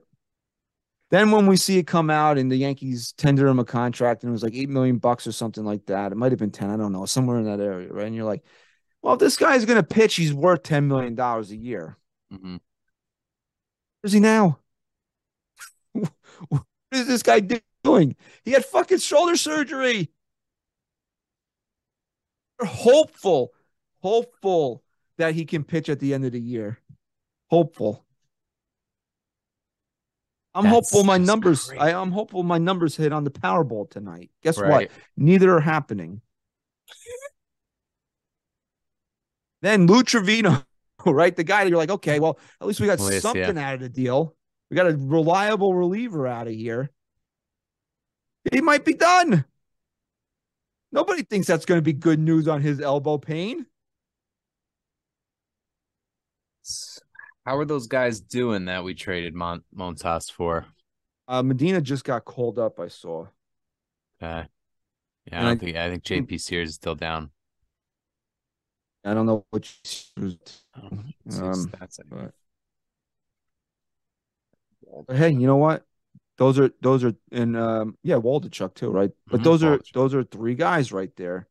Then 1.12 1.32
when 1.32 1.48
we 1.48 1.58
see 1.58 1.80
it 1.80 1.88
come 1.88 2.10
out 2.10 2.38
and 2.38 2.52
the 2.52 2.56
Yankees 2.56 3.14
tender 3.14 3.48
him 3.48 3.60
a 3.60 3.66
contract 3.66 4.24
and 4.24 4.30
it 4.30 4.34
was 4.34 4.44
like 4.44 4.54
eight 4.54 4.70
million 4.70 4.98
bucks 4.98 5.26
or 5.26 5.32
something 5.32 5.66
like 5.66 5.86
that, 5.88 6.12
it 6.12 6.16
might 6.16 6.32
have 6.32 6.40
been 6.40 6.52
ten, 6.52 6.70
I 6.70 6.78
don't 6.78 6.92
know, 6.92 7.06
somewhere 7.06 7.40
in 7.40 7.46
that 7.46 7.60
area, 7.60 7.92
right? 7.92 8.06
And 8.06 8.16
you're 8.16 8.26
like, 8.26 8.44
well, 9.02 9.14
if 9.16 9.20
this 9.20 9.38
guy's 9.38 9.66
gonna 9.66 9.84
pitch, 9.84 10.16
he's 10.16 10.34
worth 10.34 10.64
ten 10.64 10.88
million 10.88 11.16
dollars 11.16 11.52
a 11.52 11.58
year. 11.58 11.98
hmm 12.32 12.58
Where's 14.02 14.14
he 14.14 14.20
now? 14.20 14.60
what 15.94 16.64
is 16.92 17.08
this 17.08 17.24
guy 17.24 17.40
doing? 17.84 18.16
He 18.44 18.52
had 18.52 18.66
fucking 18.66 19.00
shoulder 19.00 19.36
surgery. 19.36 20.10
We're 22.60 22.66
hopeful, 22.68 23.54
hopeful 24.02 24.84
that 25.18 25.34
he 25.36 25.46
can 25.46 25.64
pitch 25.64 25.90
at 25.90 26.00
the 26.00 26.14
end 26.14 26.26
of 26.26 26.32
the 26.34 26.40
year. 26.42 26.80
Hopeful. 27.50 28.06
I'm 30.60 30.66
That's 30.66 30.74
hopeful 30.74 31.06
my 31.06 31.18
numbers. 31.18 31.72
I, 31.80 31.94
I'm 31.94 32.12
hopeful 32.12 32.44
my 32.44 32.58
numbers 32.58 32.98
hit 32.98 33.14
on 33.14 33.24
the 33.24 33.32
Powerball 33.32 33.90
tonight. 33.90 34.30
Guess 34.44 34.58
what? 34.58 34.92
Neither 35.16 35.56
are 35.56 35.62
happening. 35.62 36.20
then 39.62 39.88
Lou 39.88 40.04
Trivino, 40.04 40.66
right? 41.06 41.34
The 41.34 41.46
guy 41.46 41.64
that 41.64 41.70
you're 41.70 41.78
like, 41.78 41.92
okay, 41.92 42.20
well, 42.20 42.38
at 42.60 42.68
least 42.68 42.82
we 42.82 42.88
got 42.88 43.00
yes, 43.00 43.22
something 43.22 43.58
out 43.58 43.76
of 43.76 43.80
the 43.80 43.88
deal. 43.88 44.36
We 44.70 44.76
got 44.76 44.88
a 44.88 44.98
reliable 44.98 45.74
reliever 45.74 46.28
out 46.28 46.48
of 46.48 46.54
here. 46.54 46.90
He 48.52 48.60
might 48.60 48.84
be 48.84 48.96
done. 48.96 49.46
Nobody 50.92 51.24
thinks 51.24 51.48
that's 51.48 51.66
going 51.66 51.78
to 51.78 51.84
be 51.84 51.94
good 51.94 52.20
news 52.20 52.50
on 52.50 52.60
his 52.60 52.82
elbow 52.82 53.18
pain. 53.18 53.66
How 57.50 57.58
are 57.58 57.66
those 57.66 57.88
guys 57.88 58.22
doing 58.22 58.66
that 58.66 58.84
we 58.84 58.94
traded 58.94 59.34
Mon- 59.34 59.64
Montas 59.76 60.32
for? 60.32 60.68
Uh, 61.28 61.42
Medina 61.42 61.82
just 61.82 62.04
got 62.04 62.24
called 62.24 62.60
up. 62.60 62.80
I 62.80 62.90
saw. 62.90 63.26
Uh, 64.22 64.44
yeah, 65.26 65.40
I 65.40 65.42
don't 65.42 65.52
I- 65.54 65.56
think 65.56 65.76
I 65.76 65.90
think 65.90 66.04
JP 66.04 66.40
Sears 66.40 66.70
is 66.70 66.76
still 66.76 66.94
down. 66.94 67.32
I 69.04 69.16
don't 69.16 69.26
know 69.26 69.48
which. 69.50 69.80
Oh, 70.16 70.90
let's 71.26 71.40
Um, 71.40 71.72
stats 71.72 72.00
I- 72.00 72.04
but- 74.86 75.06
But 75.08 75.16
hey, 75.18 75.32
you 75.32 75.48
know 75.48 75.58
what? 75.58 75.88
Those 76.38 76.60
are 76.60 76.70
those 76.82 77.04
are 77.04 77.16
and 77.32 77.58
um 77.58 77.98
yeah, 78.04 78.18
Waldichuk 78.18 78.76
too, 78.76 78.92
right? 78.92 79.10
But 79.26 79.40
Mhm, 79.40 79.44
those 79.44 79.64
are 79.64 79.80
those 79.96 80.14
are 80.14 80.24
three 80.24 80.54
guys 80.54 80.92
right 80.92 81.16
there 81.16 81.48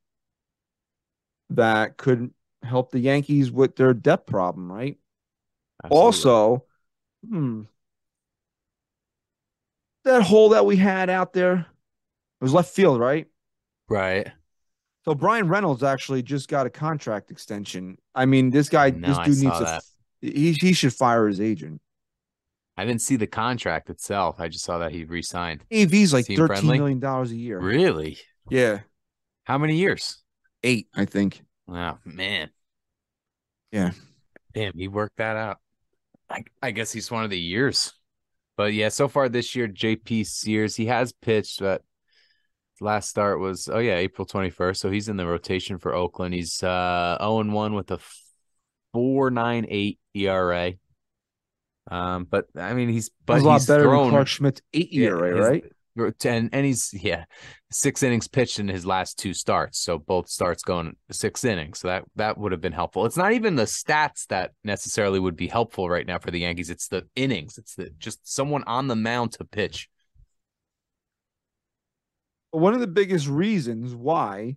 that 1.51 1.96
could 1.96 2.32
help 2.62 2.92
the 2.92 3.01
Yankees 3.01 3.51
with 3.51 3.74
their 3.74 3.94
depth 3.94 4.26
problem, 4.26 4.70
right? 4.70 4.96
Absolutely. 5.85 6.05
Also, 6.05 6.64
hmm, 7.29 7.62
that 10.05 10.22
hole 10.22 10.51
that 10.51 10.66
we 10.66 10.76
had 10.76 11.11
out 11.11 11.33
there 11.33 11.55
it 12.41 12.45
was 12.45 12.55
left 12.55 12.70
field, 12.70 13.01
right? 13.01 13.26
right? 13.89 14.31
So 15.05 15.14
Bryan 15.14 15.49
Reynolds 15.49 15.83
actually 15.83 16.22
just 16.22 16.49
got 16.49 16.66
a 16.66 16.70
contract 16.70 17.31
extension. 17.31 17.99
I 18.14 18.26
mean, 18.26 18.51
this 18.51 18.68
guy, 18.68 18.91
No, 18.91 19.09
this 19.09 19.18
dude 19.18 19.45
needs 19.45 19.59
to. 19.59 19.81
He 20.20 20.53
he 20.53 20.72
should 20.72 20.93
fire 20.93 21.26
his 21.26 21.41
agent. 21.41 21.81
I 22.76 22.85
didn't 22.85 23.03
see 23.03 23.16
the 23.16 23.26
contract 23.26 23.91
itself. 23.91 24.37
I 24.39 24.49
just 24.49 24.64
saw 24.64 24.79
that 24.79 24.93
he 24.93 25.05
re-signed. 25.05 25.64
AV's 25.72 26.12
like 26.12 26.26
Team 26.26 26.37
thirteen 26.37 26.47
friendly? 26.57 26.79
million 26.79 27.01
dollars 27.01 27.33
a 27.33 27.37
year. 27.37 27.59
Really? 27.59 28.18
Yeah, 28.51 28.81
How 29.45 29.59
many 29.59 29.76
years? 29.76 30.18
eight, 30.62 30.89
I 30.95 31.05
think. 31.05 31.43
Oh 31.68 31.99
man. 32.05 32.51
Yeah. 33.72 33.91
Damn, 34.55 34.72
he 34.74 34.89
worked 34.89 35.18
that 35.18 35.37
out. 35.37 35.59
I, 36.31 36.45
I 36.62 36.70
guess 36.70 36.93
he's 36.93 37.11
one 37.11 37.24
of 37.24 37.31
the 37.31 37.39
years. 37.39 37.93
But 38.57 38.72
yeah, 38.74 38.89
so 38.89 39.09
far 39.09 39.29
this 39.29 39.55
year, 39.55 39.68
JP 39.68 40.26
Sears, 40.26 40.74
he 40.76 40.87
has 40.87 41.12
pitched, 41.12 41.61
but 41.61 41.83
last 42.81 43.09
start 43.09 43.41
was 43.41 43.68
oh 43.68 43.79
yeah, 43.79 43.97
April 43.97 44.26
21st. 44.26 44.76
So 44.76 44.91
he's 44.91 45.09
in 45.09 45.16
the 45.16 45.26
rotation 45.26 45.79
for 45.79 45.95
Oakland. 45.95 46.35
He's 46.35 46.62
uh 46.62 47.16
0-1 47.20 47.74
with 47.74 47.91
a 47.91 47.99
4.98 48.95 49.99
ERA. 50.14 50.72
Um, 51.91 52.24
but 52.24 52.47
I 52.57 52.74
mean 52.74 52.89
he's 52.89 53.11
but 53.24 53.39
a 53.41 53.43
lot 53.43 53.59
he's 53.61 53.66
better 53.68 53.85
thrown 53.85 54.03
than 54.03 54.11
Clarke 54.11 54.29
Schmidt's 54.29 54.62
eight 54.74 54.93
Yeah, 54.93 55.09
ERA, 55.09 55.37
his- 55.37 55.47
right? 55.47 55.64
And 56.24 56.51
and 56.53 56.66
he's 56.66 56.94
yeah 56.94 57.24
six 57.70 58.03
innings 58.03 58.28
pitched 58.28 58.59
in 58.59 58.68
his 58.68 58.86
last 58.86 59.18
two 59.18 59.34
starts. 59.34 59.78
So 59.78 59.99
both 59.99 60.28
starts 60.28 60.62
going 60.62 60.96
six 61.11 61.44
innings. 61.44 61.80
So 61.80 61.88
that 61.88 62.05
that 62.16 62.38
would 62.38 62.53
have 62.53 62.61
been 62.61 62.72
helpful. 62.72 63.07
It's 63.07 63.16
not 63.16 63.32
even 63.32 63.57
the 63.57 63.64
stats 63.64 64.26
that 64.28 64.53
necessarily 64.64 65.20
would 65.20 65.36
be 65.36 65.49
helpful 65.49 65.88
right 65.88 66.07
now 66.07 66.18
for 66.18 66.30
the 66.30 66.40
yankees. 66.40 66.70
It's 66.70 66.88
the 66.88 67.07
innings. 67.16 67.59
It's 67.59 67.74
the 67.74 67.90
just 67.99 68.32
someone 68.32 68.64
on 68.64 68.88
the 68.88 68.96
mound 68.96 69.32
to 69.32 69.44
pitch. 69.44 69.88
One 72.51 72.74
of 72.74 72.80
the 72.80 72.86
biggest 72.86 73.28
reasons 73.28 73.94
why 73.94 74.57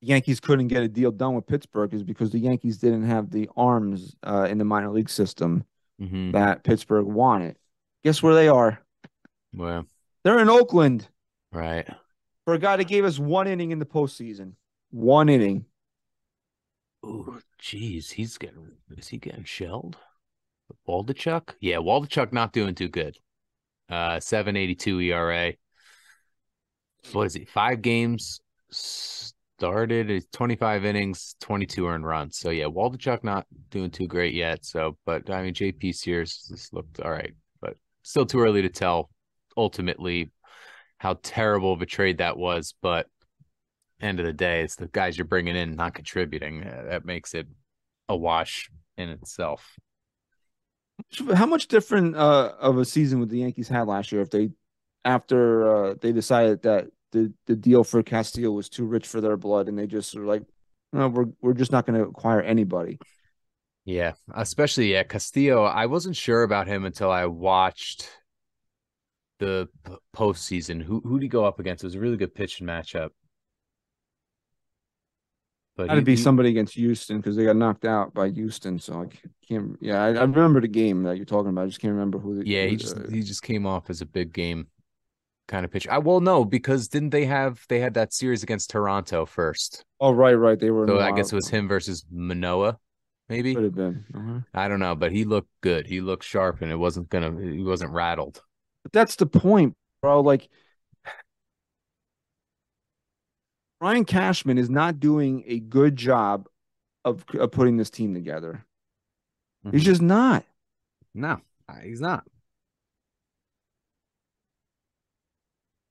Yankees 0.00 0.40
couldn't 0.40 0.68
get 0.68 0.82
a 0.82 0.88
deal 0.88 1.10
done 1.10 1.34
with 1.34 1.46
Pittsburgh 1.46 1.92
is 1.92 2.02
because 2.02 2.30
the 2.30 2.38
Yankees 2.38 2.78
didn't 2.78 3.04
have 3.04 3.30
the 3.30 3.48
arms 3.56 4.16
uh, 4.22 4.46
in 4.48 4.58
the 4.58 4.64
minor 4.64 4.90
league 4.90 5.10
system 5.10 5.64
mm-hmm. 6.00 6.32
that 6.32 6.62
Pittsburgh 6.62 7.06
wanted. 7.06 7.56
Guess 8.04 8.22
where 8.22 8.34
they 8.34 8.48
are? 8.48 8.80
well 9.52 9.86
They're 10.24 10.38
in 10.38 10.48
Oakland. 10.48 11.08
Right. 11.52 11.88
For 12.44 12.54
a 12.54 12.58
guy 12.58 12.76
that 12.76 12.88
gave 12.88 13.04
us 13.04 13.18
one 13.18 13.46
inning 13.46 13.70
in 13.70 13.78
the 13.78 13.86
postseason. 13.86 14.52
One 14.90 15.28
inning. 15.28 15.66
Oh, 17.02 17.38
jeez 17.60 18.12
he's 18.12 18.38
getting 18.38 18.72
is 18.96 19.08
he 19.08 19.18
getting 19.18 19.44
shelled? 19.44 19.96
Waldichuk? 20.86 21.54
Yeah 21.60 21.76
Waldichuk 21.76 22.32
not 22.32 22.52
doing 22.52 22.74
too 22.74 22.88
good. 22.88 23.16
Uh 23.88 24.20
782 24.20 25.00
ERA 25.00 25.52
what 27.12 27.26
is 27.26 27.34
he? 27.34 27.44
Five 27.44 27.80
games 27.82 28.40
started. 28.70 30.24
25 30.32 30.84
innings 30.84 31.36
22 31.40 31.86
earned 31.86 32.06
runs. 32.06 32.38
So 32.38 32.50
yeah 32.50 32.66
Waldichuk 32.66 33.24
not 33.24 33.46
doing 33.70 33.90
too 33.90 34.06
great 34.06 34.34
yet. 34.34 34.64
So 34.64 34.96
but 35.06 35.30
I 35.30 35.42
mean 35.42 35.54
JP 35.54 35.94
Sears 35.94 36.70
looked 36.72 37.00
all 37.00 37.10
right 37.10 37.34
still 38.08 38.26
too 38.26 38.40
early 38.40 38.62
to 38.62 38.68
tell 38.68 39.10
ultimately 39.56 40.30
how 40.98 41.18
terrible 41.22 41.72
of 41.72 41.82
a 41.82 41.86
trade 41.86 42.18
that 42.18 42.36
was 42.36 42.74
but 42.80 43.06
end 44.00 44.18
of 44.20 44.26
the 44.26 44.32
day 44.32 44.62
it's 44.62 44.76
the 44.76 44.88
guys 44.88 45.18
you're 45.18 45.26
bringing 45.26 45.56
in 45.56 45.74
not 45.74 45.94
contributing 45.94 46.62
uh, 46.62 46.84
that 46.88 47.04
makes 47.04 47.34
it 47.34 47.46
a 48.08 48.16
wash 48.16 48.70
in 48.96 49.08
itself 49.08 49.76
How 51.34 51.46
much 51.46 51.68
different 51.68 52.16
uh, 52.16 52.52
of 52.58 52.78
a 52.78 52.84
season 52.84 53.20
would 53.20 53.30
the 53.30 53.38
Yankees 53.38 53.68
had 53.68 53.86
last 53.86 54.10
year 54.10 54.22
if 54.22 54.30
they, 54.30 54.50
after 55.04 55.90
uh, 55.90 55.94
they 56.00 56.12
decided 56.12 56.62
that 56.62 56.88
the, 57.12 57.32
the 57.46 57.56
deal 57.56 57.84
for 57.84 58.02
Castillo 58.02 58.50
was 58.50 58.68
too 58.68 58.84
rich 58.84 59.06
for 59.06 59.20
their 59.20 59.36
blood 59.36 59.68
and 59.68 59.78
they 59.78 59.86
just 59.86 60.14
were 60.14 60.24
like, 60.24 60.42
no, 60.92 61.08
we're 61.08 61.26
we're 61.42 61.54
just 61.54 61.70
not 61.70 61.86
going 61.86 62.00
to 62.00 62.08
acquire 62.08 62.40
anybody. 62.40 62.98
Yeah, 63.88 64.12
especially 64.34 64.92
yeah, 64.92 65.02
Castillo. 65.02 65.64
I 65.64 65.86
wasn't 65.86 66.14
sure 66.14 66.42
about 66.42 66.66
him 66.66 66.84
until 66.84 67.10
I 67.10 67.24
watched 67.24 68.10
the 69.38 69.66
p- 69.86 69.94
postseason. 70.14 70.82
Who 70.82 71.00
who 71.00 71.18
did 71.18 71.22
he 71.22 71.28
go 71.28 71.46
up 71.46 71.58
against? 71.58 71.82
It 71.82 71.86
was 71.86 71.94
a 71.94 72.00
really 72.00 72.18
good 72.18 72.34
pitching 72.34 72.66
matchup. 72.66 73.10
But 75.74 75.88
Had 75.88 75.94
to 75.94 76.00
he- 76.00 76.04
be 76.04 76.16
he- 76.16 76.22
somebody 76.22 76.50
against 76.50 76.74
Houston 76.74 77.16
because 77.18 77.34
they 77.36 77.44
got 77.44 77.56
knocked 77.56 77.86
out 77.86 78.12
by 78.12 78.28
Houston. 78.28 78.78
So 78.78 79.02
I 79.02 79.06
can't. 79.48 79.78
Yeah, 79.80 80.02
I, 80.02 80.08
I 80.08 80.20
remember 80.22 80.60
the 80.60 80.68
game 80.68 81.04
that 81.04 81.16
you're 81.16 81.24
talking 81.24 81.48
about. 81.48 81.62
I 81.62 81.66
just 81.68 81.80
can't 81.80 81.94
remember 81.94 82.18
who. 82.18 82.36
The, 82.36 82.46
Yeah, 82.46 82.64
who 82.64 82.68
he 82.70 82.76
the- 82.76 82.82
just 82.82 82.96
he 83.10 83.22
just 83.22 83.42
came 83.42 83.64
off 83.64 83.88
as 83.88 84.02
a 84.02 84.06
big 84.06 84.34
game 84.34 84.66
kind 85.46 85.64
of 85.64 85.70
pitcher. 85.70 85.90
I 85.90 85.96
well 85.96 86.20
no 86.20 86.44
because 86.44 86.88
didn't 86.88 87.08
they 87.10 87.24
have 87.24 87.64
they 87.70 87.80
had 87.80 87.94
that 87.94 88.12
series 88.12 88.42
against 88.42 88.68
Toronto 88.68 89.24
first? 89.24 89.82
oh, 89.98 90.10
right, 90.12 90.34
right. 90.34 90.58
They 90.58 90.70
were. 90.70 90.86
So 90.86 91.00
I 91.00 91.12
guess 91.12 91.32
it 91.32 91.36
was 91.36 91.48
him 91.48 91.68
versus 91.68 92.04
Manoah, 92.10 92.76
maybe. 93.28 93.54
Could 93.54 93.64
have 93.64 93.74
been. 93.74 94.04
Uh-huh. 94.14 94.40
I 94.54 94.68
don't 94.68 94.80
know, 94.80 94.94
but 94.94 95.12
he 95.12 95.24
looked 95.24 95.50
good. 95.60 95.86
He 95.86 96.00
looked 96.00 96.24
sharp, 96.24 96.62
and 96.62 96.70
it 96.70 96.76
wasn't 96.76 97.08
gonna. 97.10 97.38
He 97.40 97.62
wasn't 97.62 97.92
rattled. 97.92 98.42
But 98.82 98.92
that's 98.92 99.16
the 99.16 99.26
point, 99.26 99.76
bro. 100.02 100.20
Like 100.20 100.48
Ryan 103.80 104.04
Cashman 104.04 104.58
is 104.58 104.68
not 104.70 104.98
doing 105.00 105.44
a 105.46 105.60
good 105.60 105.96
job 105.96 106.48
of, 107.04 107.24
of 107.38 107.50
putting 107.52 107.76
this 107.76 107.90
team 107.90 108.12
together. 108.14 108.64
He's 109.70 109.82
Mhm. 109.82 109.84
just 109.84 110.02
not. 110.02 110.44
No, 111.14 111.40
he's 111.82 112.00
not. 112.00 112.24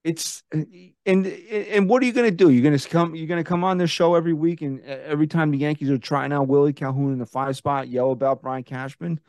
It's 0.07 0.41
and 0.51 1.27
and 1.27 1.89
what 1.89 2.01
are 2.01 2.05
you 2.05 2.13
going 2.13 2.29
to 2.29 2.35
do? 2.35 2.49
You're 2.49 2.63
going 2.63 2.77
to 2.77 2.89
come. 2.89 3.13
You're 3.13 3.27
going 3.27 3.43
to 3.43 3.47
come 3.47 3.65
on 3.65 3.77
this 3.77 3.91
show 3.91 4.15
every 4.15 4.31
week, 4.31 4.61
and 4.61 4.79
every 4.81 5.27
time 5.27 5.51
the 5.51 5.57
Yankees 5.57 5.89
are 5.89 5.97
trying 5.97 6.31
out 6.31 6.47
Willie 6.47 6.71
Calhoun 6.71 7.11
in 7.11 7.19
the 7.19 7.25
five 7.25 7.57
spot, 7.57 7.89
yell 7.89 8.11
about 8.11 8.41
Brian 8.41 8.63
Cashman. 8.63 9.19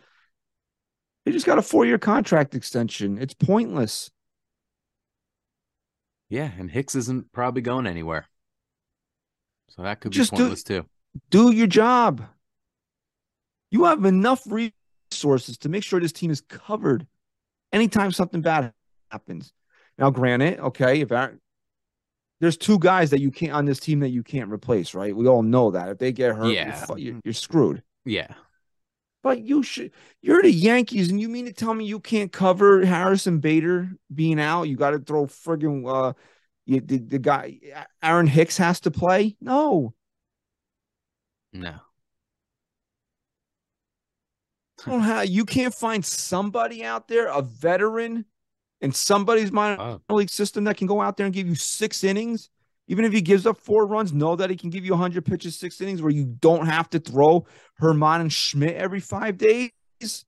They 1.24 1.32
just 1.32 1.46
got 1.46 1.58
a 1.58 1.62
four 1.62 1.84
year 1.84 1.98
contract 1.98 2.54
extension. 2.54 3.18
It's 3.18 3.34
pointless. 3.34 4.12
Yeah, 6.28 6.50
and 6.56 6.70
Hicks 6.70 6.94
isn't 6.94 7.32
probably 7.32 7.62
going 7.62 7.88
anywhere. 7.88 8.28
So 9.70 9.82
that 9.82 10.00
could 10.00 10.12
be 10.12 10.16
Just 10.16 10.30
do- 10.30 10.36
pointless 10.36 10.62
too. 10.62 10.86
Do 11.28 11.50
your 11.50 11.66
job. 11.66 12.24
You 13.72 13.84
have 13.86 14.04
enough 14.04 14.46
resources 14.46 15.58
to 15.58 15.68
make 15.68 15.82
sure 15.82 15.98
this 15.98 16.12
team 16.12 16.30
is 16.30 16.40
covered 16.40 17.04
anytime 17.72 18.12
something 18.12 18.42
bad 18.42 18.72
happens. 19.10 19.52
Now, 19.98 20.10
granted, 20.10 20.60
okay, 20.60 21.00
if 21.00 21.10
Aaron, 21.10 21.40
there's 22.40 22.56
two 22.56 22.78
guys 22.78 23.10
that 23.10 23.20
you 23.20 23.30
can't 23.32 23.52
on 23.52 23.64
this 23.64 23.80
team 23.80 24.00
that 24.00 24.10
you 24.10 24.22
can't 24.22 24.50
replace, 24.50 24.94
right? 24.94 25.14
We 25.14 25.26
all 25.26 25.42
know 25.42 25.72
that 25.72 25.88
if 25.88 25.98
they 25.98 26.12
get 26.12 26.36
hurt, 26.36 26.52
Yeah. 26.52 26.84
you're, 26.88 26.98
you're, 26.98 27.20
you're 27.24 27.34
screwed. 27.34 27.82
Yeah. 28.04 28.32
But 29.24 29.40
you 29.40 29.64
should. 29.64 29.90
You're 30.22 30.42
the 30.42 30.52
Yankees, 30.52 31.10
and 31.10 31.20
you 31.20 31.28
mean 31.28 31.46
to 31.46 31.52
tell 31.52 31.74
me 31.74 31.84
you 31.84 31.98
can't 31.98 32.30
cover 32.30 32.84
Harrison 32.86 33.40
Bader 33.40 33.90
being 34.14 34.38
out? 34.38 34.64
You 34.64 34.76
got 34.76 34.90
to 34.90 35.00
throw 35.00 35.26
friggin' 35.26 35.84
uh, 35.92 36.12
you, 36.64 36.80
the, 36.80 36.98
the 36.98 37.18
guy 37.18 37.58
Aaron 38.00 38.28
Hicks 38.28 38.56
has 38.58 38.78
to 38.80 38.92
play. 38.92 39.36
No, 39.40 39.92
No. 41.52 41.74
Have, 44.84 45.26
you 45.26 45.44
can't 45.44 45.74
find 45.74 46.04
somebody 46.04 46.84
out 46.84 47.08
there, 47.08 47.26
a 47.26 47.42
veteran, 47.42 48.24
in 48.80 48.92
somebody's 48.92 49.50
minor 49.50 49.98
league 50.08 50.30
system 50.30 50.64
that 50.64 50.76
can 50.76 50.86
go 50.86 51.00
out 51.00 51.16
there 51.16 51.26
and 51.26 51.34
give 51.34 51.48
you 51.48 51.54
six 51.54 52.04
innings. 52.04 52.50
Even 52.90 53.04
if 53.04 53.12
he 53.12 53.20
gives 53.20 53.46
up 53.46 53.58
four 53.58 53.86
runs, 53.86 54.12
know 54.14 54.34
that 54.34 54.48
he 54.48 54.56
can 54.56 54.70
give 54.70 54.84
you 54.84 54.92
100 54.92 55.24
pitches, 55.24 55.58
six 55.58 55.80
innings, 55.80 56.00
where 56.00 56.10
you 56.10 56.24
don't 56.24 56.66
have 56.66 56.88
to 56.90 56.98
throw 56.98 57.46
Germán 57.80 58.20
and 58.20 58.32
Schmidt 58.32 58.76
every 58.76 59.00
five 59.00 59.36
days. 59.36 59.70
This 60.00 60.24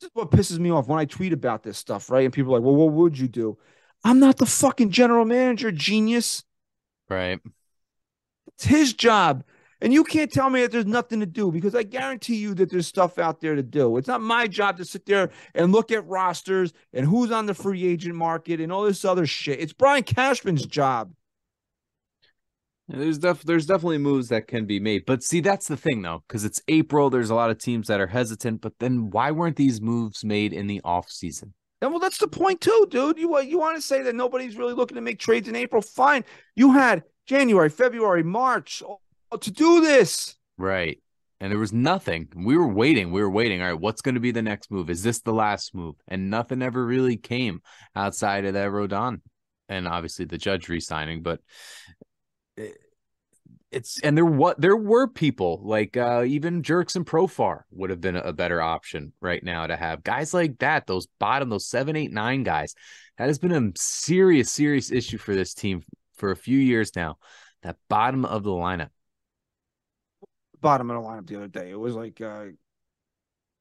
is 0.00 0.10
what 0.12 0.30
pisses 0.30 0.58
me 0.58 0.70
off 0.70 0.86
when 0.86 1.00
I 1.00 1.06
tweet 1.06 1.32
about 1.32 1.64
this 1.64 1.76
stuff, 1.76 2.08
right? 2.08 2.24
And 2.24 2.32
people 2.32 2.54
are 2.54 2.58
like, 2.58 2.64
well, 2.64 2.76
what 2.76 2.92
would 2.92 3.18
you 3.18 3.26
do? 3.26 3.58
I'm 4.04 4.20
not 4.20 4.36
the 4.36 4.46
fucking 4.46 4.90
general 4.90 5.24
manager, 5.24 5.72
genius. 5.72 6.44
Right. 7.08 7.40
It's 8.54 8.64
his 8.64 8.92
job. 8.92 9.44
And 9.82 9.92
you 9.92 10.04
can't 10.04 10.32
tell 10.32 10.48
me 10.48 10.62
that 10.62 10.70
there's 10.70 10.86
nothing 10.86 11.18
to 11.20 11.26
do 11.26 11.50
because 11.50 11.74
I 11.74 11.82
guarantee 11.82 12.36
you 12.36 12.54
that 12.54 12.70
there's 12.70 12.86
stuff 12.86 13.18
out 13.18 13.40
there 13.40 13.56
to 13.56 13.64
do. 13.64 13.96
It's 13.96 14.06
not 14.06 14.20
my 14.20 14.46
job 14.46 14.76
to 14.76 14.84
sit 14.84 15.06
there 15.06 15.30
and 15.56 15.72
look 15.72 15.90
at 15.90 16.06
rosters 16.06 16.72
and 16.92 17.04
who's 17.04 17.32
on 17.32 17.46
the 17.46 17.54
free 17.54 17.84
agent 17.84 18.14
market 18.14 18.60
and 18.60 18.72
all 18.72 18.84
this 18.84 19.04
other 19.04 19.26
shit. 19.26 19.58
It's 19.58 19.72
Brian 19.72 20.04
Cashman's 20.04 20.64
job. 20.66 21.12
There's 22.86 23.18
def- 23.18 23.42
there's 23.42 23.66
definitely 23.66 23.98
moves 23.98 24.28
that 24.28 24.46
can 24.46 24.66
be 24.66 24.78
made. 24.78 25.02
But 25.04 25.24
see, 25.24 25.40
that's 25.40 25.66
the 25.66 25.76
thing 25.76 26.02
though, 26.02 26.22
because 26.28 26.44
it's 26.44 26.62
April. 26.68 27.10
There's 27.10 27.30
a 27.30 27.34
lot 27.34 27.50
of 27.50 27.58
teams 27.58 27.88
that 27.88 28.00
are 28.00 28.06
hesitant. 28.06 28.60
But 28.60 28.74
then 28.78 29.10
why 29.10 29.32
weren't 29.32 29.56
these 29.56 29.80
moves 29.80 30.24
made 30.24 30.52
in 30.52 30.68
the 30.68 30.80
off 30.84 31.10
season? 31.10 31.54
And 31.80 31.90
well, 31.90 31.98
that's 31.98 32.18
the 32.18 32.28
point 32.28 32.60
too, 32.60 32.86
dude. 32.88 33.18
You 33.18 33.34
uh, 33.34 33.40
you 33.40 33.58
want 33.58 33.76
to 33.76 33.82
say 33.82 34.02
that 34.02 34.14
nobody's 34.14 34.56
really 34.56 34.74
looking 34.74 34.94
to 34.94 35.00
make 35.00 35.18
trades 35.18 35.48
in 35.48 35.56
April? 35.56 35.82
Fine. 35.82 36.24
You 36.54 36.72
had 36.72 37.02
January, 37.26 37.68
February, 37.68 38.22
March 38.22 38.82
to 39.38 39.50
do 39.50 39.80
this. 39.80 40.36
Right. 40.58 41.00
And 41.40 41.50
there 41.50 41.58
was 41.58 41.72
nothing. 41.72 42.28
We 42.36 42.56
were 42.56 42.68
waiting. 42.68 43.10
We 43.10 43.20
were 43.20 43.30
waiting. 43.30 43.60
All 43.60 43.68
right, 43.68 43.80
what's 43.80 44.00
going 44.00 44.14
to 44.14 44.20
be 44.20 44.30
the 44.30 44.42
next 44.42 44.70
move? 44.70 44.88
Is 44.88 45.02
this 45.02 45.22
the 45.22 45.32
last 45.32 45.74
move? 45.74 45.96
And 46.06 46.30
nothing 46.30 46.62
ever 46.62 46.84
really 46.84 47.16
came 47.16 47.62
outside 47.96 48.44
of 48.44 48.54
that 48.54 48.70
Rodon 48.70 49.22
and 49.68 49.88
obviously 49.88 50.24
the 50.24 50.38
judge 50.38 50.68
re-signing. 50.68 51.22
But 51.22 51.40
it- 52.56 52.78
it's 53.72 53.98
and 54.00 54.16
there 54.16 54.26
what 54.26 54.60
there 54.60 54.76
were 54.76 55.08
people 55.08 55.60
like 55.64 55.96
uh 55.96 56.24
even 56.26 56.62
Jurickson 56.62 57.04
Profar 57.04 57.62
would 57.70 57.88
have 57.88 58.02
been 58.02 58.16
a 58.16 58.32
better 58.32 58.60
option 58.60 59.14
right 59.20 59.42
now 59.42 59.66
to 59.66 59.76
have 59.76 60.04
guys 60.04 60.34
like 60.34 60.58
that. 60.58 60.86
Those 60.86 61.08
bottom, 61.18 61.48
those 61.48 61.66
seven, 61.66 61.96
eight, 61.96 62.12
nine 62.12 62.42
guys. 62.42 62.74
That 63.16 63.28
has 63.28 63.38
been 63.38 63.52
a 63.52 63.72
serious, 63.76 64.52
serious 64.52 64.92
issue 64.92 65.16
for 65.16 65.34
this 65.34 65.54
team 65.54 65.82
for 66.16 66.30
a 66.30 66.36
few 66.36 66.58
years 66.58 66.94
now. 66.94 67.16
That 67.62 67.76
bottom 67.88 68.26
of 68.26 68.42
the 68.42 68.50
lineup. 68.50 68.90
Bottom 70.62 70.90
of 70.90 71.02
the 71.02 71.06
lineup 71.08 71.26
the 71.26 71.36
other 71.36 71.48
day. 71.48 71.70
It 71.70 71.78
was 71.78 71.94
like 71.94 72.20
uh 72.22 72.46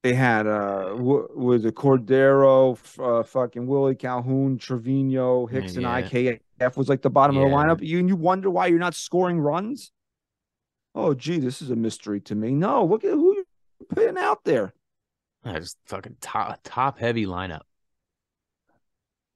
they 0.03 0.13
had 0.13 0.47
uh 0.47 0.89
w- 0.95 1.27
was 1.35 1.65
a 1.65 1.71
Cordero, 1.71 2.77
uh, 2.99 3.23
fucking 3.23 3.67
Willie 3.67 3.95
Calhoun, 3.95 4.57
Trevino, 4.57 5.45
Hicks, 5.47 5.75
Yeah. 5.75 5.95
and 5.97 6.05
IKF 6.09 6.77
was 6.77 6.87
like 6.87 7.01
the 7.01 7.09
bottom 7.09 7.35
of 7.37 7.43
the 7.43 7.49
lineup. 7.55 7.85
You 7.85 7.99
and 7.99 8.07
you 8.07 8.15
wonder 8.15 8.49
why 8.49 8.67
you're 8.67 8.79
not 8.79 8.95
scoring 8.95 9.39
runs. 9.39 9.91
Oh, 10.95 11.13
gee, 11.13 11.39
this 11.39 11.61
is 11.61 11.69
a 11.69 11.75
mystery 11.75 12.19
to 12.21 12.35
me. 12.35 12.51
No, 12.53 12.83
look 12.85 13.03
at 13.03 13.11
who 13.11 13.35
you're 13.35 13.45
putting 13.89 14.17
out 14.17 14.43
there. 14.43 14.73
Yeah, 15.45 15.59
just 15.59 15.77
fucking 15.85 16.17
top 16.21 16.59
top 16.63 16.97
heavy 16.99 17.25
lineup. 17.25 17.61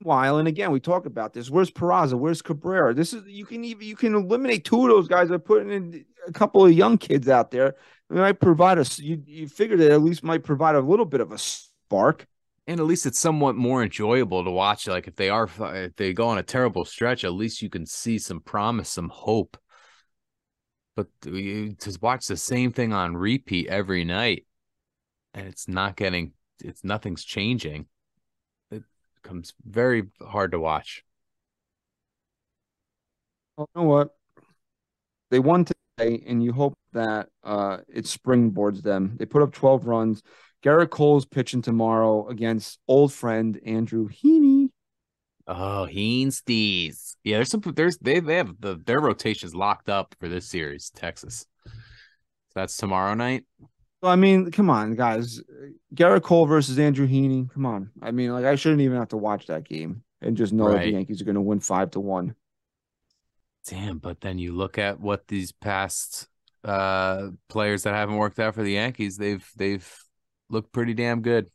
While 0.01 0.37
and 0.37 0.47
again, 0.47 0.71
we 0.71 0.79
talk 0.79 1.05
about 1.05 1.33
this. 1.33 1.49
Where's 1.49 1.71
Peraza? 1.71 2.13
Where's 2.15 2.41
Cabrera? 2.41 2.93
This 2.93 3.13
is 3.13 3.25
you 3.27 3.45
can 3.45 3.63
even 3.63 3.87
you 3.87 3.95
can 3.95 4.13
eliminate 4.13 4.65
two 4.65 4.83
of 4.83 4.89
those 4.89 5.07
guys 5.07 5.29
by 5.29 5.37
putting 5.37 5.71
in 5.71 6.05
a 6.27 6.31
couple 6.31 6.65
of 6.65 6.73
young 6.73 6.97
kids 6.97 7.29
out 7.29 7.51
there. 7.51 7.67
It 7.67 7.75
might 8.15 8.39
provide 8.39 8.77
us. 8.77 8.99
You 8.99 9.23
you 9.25 9.47
figure 9.47 9.77
that 9.77 9.91
at 9.91 10.01
least 10.01 10.23
might 10.23 10.43
provide 10.43 10.75
a 10.75 10.81
little 10.81 11.05
bit 11.05 11.21
of 11.21 11.31
a 11.31 11.37
spark. 11.37 12.27
And 12.67 12.79
at 12.79 12.85
least 12.87 13.05
it's 13.05 13.19
somewhat 13.19 13.55
more 13.55 13.83
enjoyable 13.83 14.43
to 14.43 14.49
watch. 14.51 14.87
Like 14.87 15.07
if 15.07 15.15
they 15.15 15.29
are 15.29 15.49
if 15.59 15.95
they 15.95 16.13
go 16.13 16.27
on 16.27 16.39
a 16.39 16.43
terrible 16.43 16.83
stretch, 16.83 17.23
at 17.23 17.33
least 17.33 17.61
you 17.61 17.69
can 17.69 17.85
see 17.85 18.17
some 18.17 18.41
promise, 18.41 18.89
some 18.89 19.09
hope. 19.09 19.57
But 20.95 21.07
you 21.25 21.73
to 21.73 21.97
watch 22.01 22.27
the 22.27 22.37
same 22.37 22.71
thing 22.71 22.91
on 22.91 23.15
repeat 23.15 23.67
every 23.67 24.03
night, 24.03 24.45
and 25.33 25.47
it's 25.47 25.67
not 25.67 25.95
getting 25.95 26.33
it's 26.63 26.83
nothing's 26.83 27.23
changing. 27.23 27.87
It 29.25 29.29
becomes 29.29 29.53
very 29.65 30.03
hard 30.21 30.51
to 30.51 30.59
watch. 30.59 31.03
Well, 33.57 33.67
you 33.75 33.81
know 33.81 33.87
what? 33.87 34.15
They 35.31 35.39
won 35.39 35.65
today, 35.65 36.23
and 36.27 36.43
you 36.43 36.53
hope 36.53 36.77
that 36.93 37.29
uh, 37.43 37.77
it 37.87 38.05
springboards 38.05 38.83
them. 38.83 39.15
They 39.17 39.25
put 39.25 39.41
up 39.41 39.51
12 39.51 39.87
runs. 39.87 40.21
Gerrit 40.63 40.91
Cole's 40.91 41.25
pitching 41.25 41.63
tomorrow 41.63 42.27
against 42.27 42.79
old 42.87 43.11
friend 43.11 43.59
Andrew 43.65 44.09
Heaney. 44.09 44.69
Oh, 45.47 45.87
Heenstees. 45.91 47.15
Yeah, 47.23 47.37
there's 47.37 47.49
some 47.49 47.61
there's 47.75 47.97
they 47.97 48.19
they 48.19 48.37
have 48.37 48.55
the 48.59 48.79
their 48.85 48.99
rotations 48.99 49.55
locked 49.55 49.89
up 49.89 50.15
for 50.19 50.27
this 50.27 50.47
series, 50.47 50.91
Texas. 50.91 51.45
So 51.65 51.71
that's 52.55 52.77
tomorrow 52.77 53.13
night. 53.15 53.45
So, 54.05 54.11
I 54.11 54.17
mean, 54.17 54.51
come 54.51 54.69
on, 54.69 54.93
guys. 54.93 55.41
Gerrit 55.95 56.21
Cole 56.21 56.45
versus 56.45 56.77
Andrew 56.77 57.07
Heaney. 57.07 57.51
Come 57.51 57.65
on. 57.65 57.89
I 58.03 58.11
mean, 58.11 58.31
like, 58.33 58.45
I 58.45 58.53
shouldn't 58.53 58.81
even 58.81 58.99
have 58.99 59.07
to 59.07 59.17
watch 59.17 59.47
that 59.47 59.67
game 59.67 60.03
and 60.21 60.37
just 60.37 60.53
know 60.53 60.71
that 60.71 60.83
the 60.83 60.91
Yankees 60.91 61.23
are 61.23 61.25
going 61.25 61.33
to 61.33 61.41
win 61.41 61.59
five 61.59 61.89
to 61.91 61.99
one. 61.99 62.35
Damn, 63.67 63.97
but 63.97 64.21
then 64.21 64.37
you 64.37 64.53
look 64.53 64.77
at 64.77 64.99
what 64.99 65.27
these 65.27 65.51
past 65.51 66.27
uh 66.63 67.29
players 67.49 67.81
that 67.83 67.95
haven't 67.95 68.17
worked 68.17 68.39
out 68.39 68.53
for 68.53 68.61
the 68.61 68.73
Yankees, 68.73 69.17
they've 69.17 69.43
they've 69.55 69.91
looked 70.51 70.71
pretty 70.71 70.93
damn 70.93 71.23
good. 71.23 71.49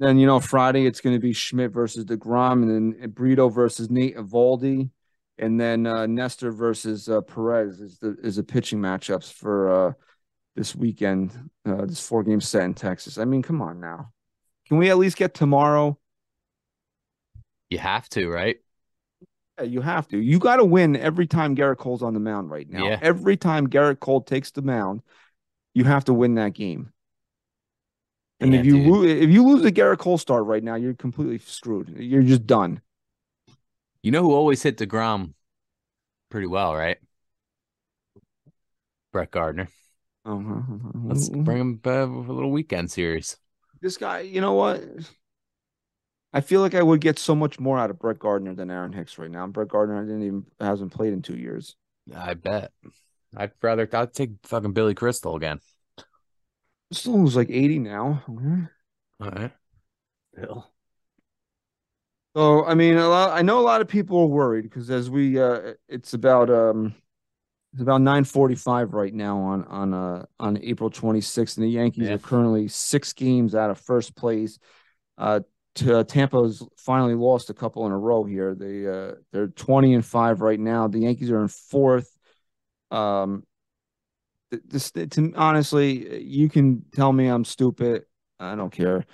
Then, 0.00 0.18
you 0.18 0.26
know, 0.26 0.40
Friday 0.40 0.86
it's 0.86 1.02
going 1.02 1.16
to 1.16 1.20
be 1.20 1.34
Schmidt 1.34 1.70
versus 1.70 2.06
DeGrom, 2.06 2.62
and 2.62 2.94
then 2.94 3.10
Brito 3.10 3.50
versus 3.50 3.90
Nate 3.90 4.16
Eovaldi, 4.16 4.88
and 5.36 5.60
then 5.60 5.86
uh, 5.86 6.06
Nestor 6.06 6.50
versus 6.50 7.10
uh, 7.10 7.20
Perez 7.20 7.78
is 7.78 7.98
the 7.98 8.16
is 8.22 8.36
the 8.36 8.42
pitching 8.42 8.78
matchups 8.78 9.30
for 9.30 9.88
uh, 9.88 9.92
this 10.56 10.74
weekend. 10.74 11.50
Uh, 11.64 11.86
this 11.86 12.06
four 12.06 12.22
game 12.22 12.40
set 12.40 12.62
in 12.64 12.74
Texas. 12.74 13.18
I 13.18 13.24
mean, 13.24 13.42
come 13.42 13.62
on 13.62 13.80
now, 13.80 14.12
can 14.66 14.78
we 14.78 14.90
at 14.90 14.98
least 14.98 15.16
get 15.16 15.34
tomorrow? 15.34 15.98
You 17.70 17.78
have 17.78 18.08
to, 18.10 18.28
right? 18.28 18.56
Yeah, 19.58 19.64
you 19.64 19.80
have 19.80 20.08
to. 20.08 20.18
You 20.18 20.38
got 20.38 20.56
to 20.56 20.64
win 20.64 20.96
every 20.96 21.26
time 21.26 21.56
Gerrit 21.56 21.78
Cole's 21.78 22.02
on 22.02 22.14
the 22.14 22.20
mound 22.20 22.50
right 22.50 22.68
now. 22.68 22.86
Yeah. 22.86 22.98
Every 23.00 23.36
time 23.36 23.68
Gerrit 23.68 24.00
Cole 24.00 24.20
takes 24.20 24.50
the 24.50 24.62
mound, 24.62 25.02
you 25.74 25.84
have 25.84 26.04
to 26.06 26.12
win 26.12 26.34
that 26.34 26.52
game. 26.54 26.92
And 28.40 28.52
Yeah, 28.52 28.60
if 28.60 28.66
you 28.66 28.72
dude. 28.72 28.86
lo- 28.88 29.02
if 29.04 29.30
you 29.30 29.46
lose 29.46 29.62
the 29.62 29.72
Gerrit 29.72 29.98
Cole 29.98 30.18
start 30.18 30.44
right 30.44 30.62
now, 30.62 30.74
you're 30.74 30.94
completely 30.94 31.38
screwed. 31.38 31.90
You're 31.96 32.22
just 32.22 32.46
done. 32.46 32.80
You 34.02 34.10
know 34.10 34.22
who 34.22 34.32
always 34.32 34.62
hit 34.62 34.78
the 34.78 34.86
DeGrom 34.86 35.34
pretty 36.28 36.48
well, 36.48 36.74
right? 36.74 36.98
Brett 39.12 39.30
Gardner. 39.30 39.68
Uh-huh. 40.24 40.60
Let's 41.04 41.28
bring 41.28 41.58
him 41.58 41.80
uh, 41.84 41.90
for 42.06 42.30
a 42.30 42.32
little 42.32 42.50
weekend 42.50 42.90
series. 42.90 43.36
this 43.80 43.96
guy. 43.96 44.20
You 44.20 44.40
know 44.40 44.52
what? 44.54 44.82
I 46.32 46.40
feel 46.40 46.60
like 46.60 46.74
I 46.74 46.82
would 46.82 47.00
get 47.00 47.18
so 47.18 47.34
much 47.34 47.60
more 47.60 47.78
out 47.78 47.90
of 47.90 47.98
Brett 47.98 48.18
Gardner 48.18 48.54
than 48.54 48.70
Aaron 48.70 48.92
Hicks 48.92 49.18
right 49.18 49.30
now. 49.30 49.46
Brett 49.46 49.68
Gardner 49.68 50.02
didn't 50.04 50.22
even 50.22 50.46
hasn't 50.60 50.92
played 50.92 51.12
in 51.12 51.22
two 51.22 51.36
years. 51.36 51.76
I 52.14 52.34
bet. 52.34 52.72
I'd 53.36 53.52
rather 53.62 53.88
I'd 53.92 54.12
take 54.12 54.30
fucking 54.44 54.72
Billy 54.72 54.94
Crystal 54.94 55.36
again. 55.36 55.60
Still 56.92 57.18
was 57.18 57.36
like 57.36 57.50
eighty 57.50 57.78
now. 57.78 58.22
Okay. 58.28 58.68
All 59.20 59.30
right. 59.30 59.52
Bill. 60.34 60.72
So 62.34 62.64
I 62.64 62.74
mean, 62.74 62.96
a 62.96 63.08
lot. 63.08 63.36
I 63.36 63.42
know 63.42 63.58
a 63.58 63.62
lot 63.62 63.80
of 63.80 63.88
people 63.88 64.20
are 64.20 64.26
worried 64.26 64.62
because 64.62 64.90
as 64.90 65.10
we, 65.10 65.38
uh, 65.38 65.74
it's 65.88 66.14
about 66.14 66.48
um, 66.50 66.94
it's 67.72 67.82
about 67.82 68.00
nine 68.02 68.24
forty 68.24 68.54
five 68.54 68.92
right 68.92 69.14
now 69.14 69.38
on 69.38 69.64
on 69.64 69.94
uh 69.94 70.24
on 70.38 70.58
April 70.62 70.90
twenty 70.90 71.20
sixth, 71.20 71.56
and 71.56 71.64
the 71.64 71.70
Yankees 71.70 72.08
Yeah. 72.08 72.14
are 72.14 72.18
currently 72.18 72.68
six 72.68 73.12
games 73.12 73.54
out 73.54 73.70
of 73.70 73.78
first 73.78 74.14
place. 74.14 74.58
Uh, 75.16 75.40
to, 75.76 76.00
uh, 76.00 76.04
Tampa's 76.04 76.62
finally 76.76 77.14
lost 77.14 77.48
a 77.48 77.54
couple 77.54 77.86
in 77.86 77.92
a 77.92 77.98
row 77.98 78.24
here. 78.24 78.54
They 78.54 78.86
uh 78.86 79.12
they're 79.32 79.48
twenty 79.48 79.94
and 79.94 80.04
five 80.04 80.40
right 80.40 80.60
now. 80.60 80.88
The 80.88 80.98
Yankees 81.00 81.30
are 81.30 81.40
in 81.40 81.48
fourth. 81.48 82.14
Um, 82.90 83.44
this 84.50 84.90
to 84.92 85.32
honestly, 85.34 86.22
you 86.22 86.50
can 86.50 86.84
tell 86.94 87.12
me 87.12 87.26
I'm 87.26 87.44
stupid. 87.44 88.04
I 88.38 88.54
don't 88.54 88.70
care. 88.72 89.06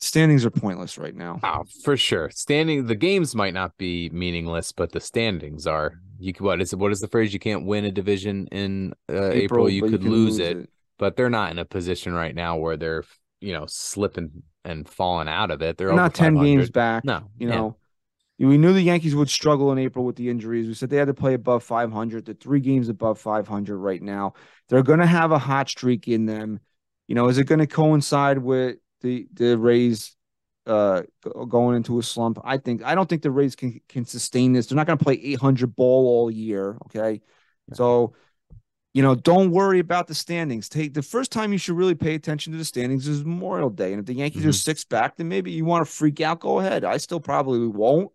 Standings 0.00 0.46
are 0.46 0.50
pointless 0.50 0.96
right 0.96 1.14
now. 1.14 1.38
Oh, 1.42 1.64
for 1.84 1.98
sure. 1.98 2.30
Standing 2.30 2.86
the 2.86 2.94
games 2.94 3.34
might 3.34 3.52
not 3.52 3.76
be 3.76 4.08
meaningless, 4.10 4.72
but 4.72 4.92
the 4.92 5.00
standings 5.00 5.66
are. 5.66 6.00
You 6.20 6.32
what 6.38 6.60
is 6.60 6.74
what 6.74 6.92
is 6.92 7.00
the 7.00 7.08
phrase? 7.08 7.32
You 7.32 7.40
can't 7.40 7.64
win 7.66 7.84
a 7.84 7.90
division 7.90 8.46
in 8.48 8.92
uh, 9.10 9.30
April. 9.30 9.68
You 9.68 9.82
could 9.82 10.02
can 10.02 10.10
lose, 10.10 10.38
it, 10.38 10.68
but 10.98 11.16
they're 11.16 11.30
not 11.30 11.50
in 11.50 11.58
a 11.58 11.64
position 11.64 12.12
right 12.12 12.34
now 12.34 12.56
where 12.56 12.76
they're 12.76 13.04
you 13.40 13.52
know 13.52 13.64
slipping 13.68 14.42
and 14.64 14.88
falling 14.88 15.28
out 15.28 15.50
of 15.50 15.62
it. 15.62 15.76
They're 15.76 15.88
They're 15.88 15.96
not 15.96 16.14
10 16.14 16.34
games 16.36 16.70
back. 16.70 17.04
No, 17.04 17.30
You 17.38 17.48
yeah. 17.48 17.54
know, 17.56 17.76
we 18.38 18.58
knew 18.58 18.72
the 18.72 18.82
Yankees 18.82 19.14
would 19.14 19.30
struggle 19.30 19.72
in 19.72 19.78
April 19.78 20.04
with 20.04 20.16
the 20.16 20.28
injuries. 20.28 20.66
We 20.66 20.74
said 20.74 20.90
they 20.90 20.96
had 20.96 21.08
to 21.08 21.14
play 21.14 21.34
above 21.34 21.62
500. 21.62 22.24
They're 22.24 22.34
three 22.34 22.60
games 22.60 22.88
above 22.88 23.18
500 23.18 23.76
right 23.76 24.02
now. 24.02 24.34
They're 24.68 24.82
going 24.82 25.00
to 25.00 25.06
have 25.06 25.32
a 25.32 25.38
hot 25.38 25.68
streak 25.68 26.08
in 26.08 26.26
them. 26.26 26.60
You 27.08 27.14
know, 27.14 27.28
is 27.28 27.38
it 27.38 27.44
going 27.44 27.58
to 27.58 27.66
coincide 27.66 28.38
with 28.38 28.76
the 29.00 29.26
the 29.32 29.58
Rays 29.58 30.16
uh 30.66 31.02
going 31.48 31.76
into 31.76 31.98
a 31.98 32.02
slump? 32.02 32.38
I 32.44 32.58
think 32.58 32.82
I 32.84 32.94
don't 32.94 33.08
think 33.08 33.22
the 33.22 33.30
Rays 33.30 33.56
can 33.56 33.80
can 33.88 34.04
sustain 34.04 34.52
this. 34.52 34.66
They're 34.66 34.76
not 34.76 34.86
going 34.86 34.98
to 34.98 35.04
play 35.04 35.14
800 35.14 35.74
ball 35.76 36.06
all 36.08 36.30
year. 36.30 36.76
Okay, 36.86 37.20
so 37.72 38.14
you 38.92 39.02
know, 39.02 39.14
don't 39.14 39.52
worry 39.52 39.78
about 39.78 40.08
the 40.08 40.14
standings. 40.14 40.68
Take 40.68 40.94
the 40.94 41.02
first 41.02 41.30
time 41.30 41.52
you 41.52 41.58
should 41.58 41.76
really 41.76 41.94
pay 41.94 42.14
attention 42.16 42.52
to 42.52 42.58
the 42.58 42.64
standings 42.64 43.06
is 43.06 43.24
Memorial 43.24 43.70
Day. 43.70 43.92
And 43.92 44.00
if 44.00 44.06
the 44.06 44.14
Yankees 44.14 44.44
are 44.46 44.50
Mhm. 44.50 44.54
six 44.54 44.84
back, 44.84 45.16
then 45.16 45.28
maybe 45.28 45.52
you 45.52 45.64
want 45.64 45.86
to 45.86 45.92
freak 45.92 46.20
out. 46.20 46.40
Go 46.40 46.58
ahead. 46.58 46.84
I 46.84 46.96
still 46.96 47.20
probably 47.20 47.66
won't, 47.68 48.10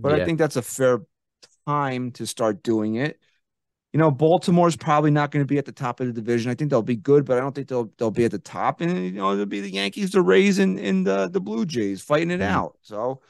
but 0.00 0.12
I 0.12 0.24
think 0.24 0.38
that's 0.38 0.56
a 0.56 0.62
fair 0.62 1.02
time 1.66 2.12
to 2.12 2.26
start 2.26 2.62
doing 2.62 2.96
it. 2.96 3.20
You 3.92 3.98
know, 3.98 4.10
Baltimore's 4.10 4.76
probably 4.76 5.10
not 5.10 5.32
going 5.32 5.42
to 5.42 5.46
be 5.48 5.58
at 5.58 5.64
the 5.64 5.72
top 5.72 5.98
of 5.98 6.06
the 6.06 6.12
division. 6.12 6.50
I 6.50 6.54
think 6.54 6.70
they'll 6.70 6.80
be 6.82 6.94
good, 6.96 7.24
but 7.24 7.36
I 7.38 7.40
don't 7.40 7.54
think 7.54 7.68
they'll 7.68 7.90
they'll 7.98 8.12
be 8.12 8.24
at 8.24 8.30
the 8.30 8.38
top. 8.38 8.80
And 8.80 9.04
you 9.04 9.12
know, 9.12 9.32
it'll 9.32 9.46
be 9.46 9.60
the 9.60 9.72
Yankees, 9.72 10.12
the 10.12 10.22
Rays, 10.22 10.58
and, 10.60 10.78
and 10.78 11.04
the 11.06 11.28
the 11.28 11.40
Blue 11.40 11.66
Jays 11.66 12.00
fighting 12.00 12.30
it 12.30 12.40
Mhm. 12.40 12.44
out. 12.44 12.76
So 12.82 13.20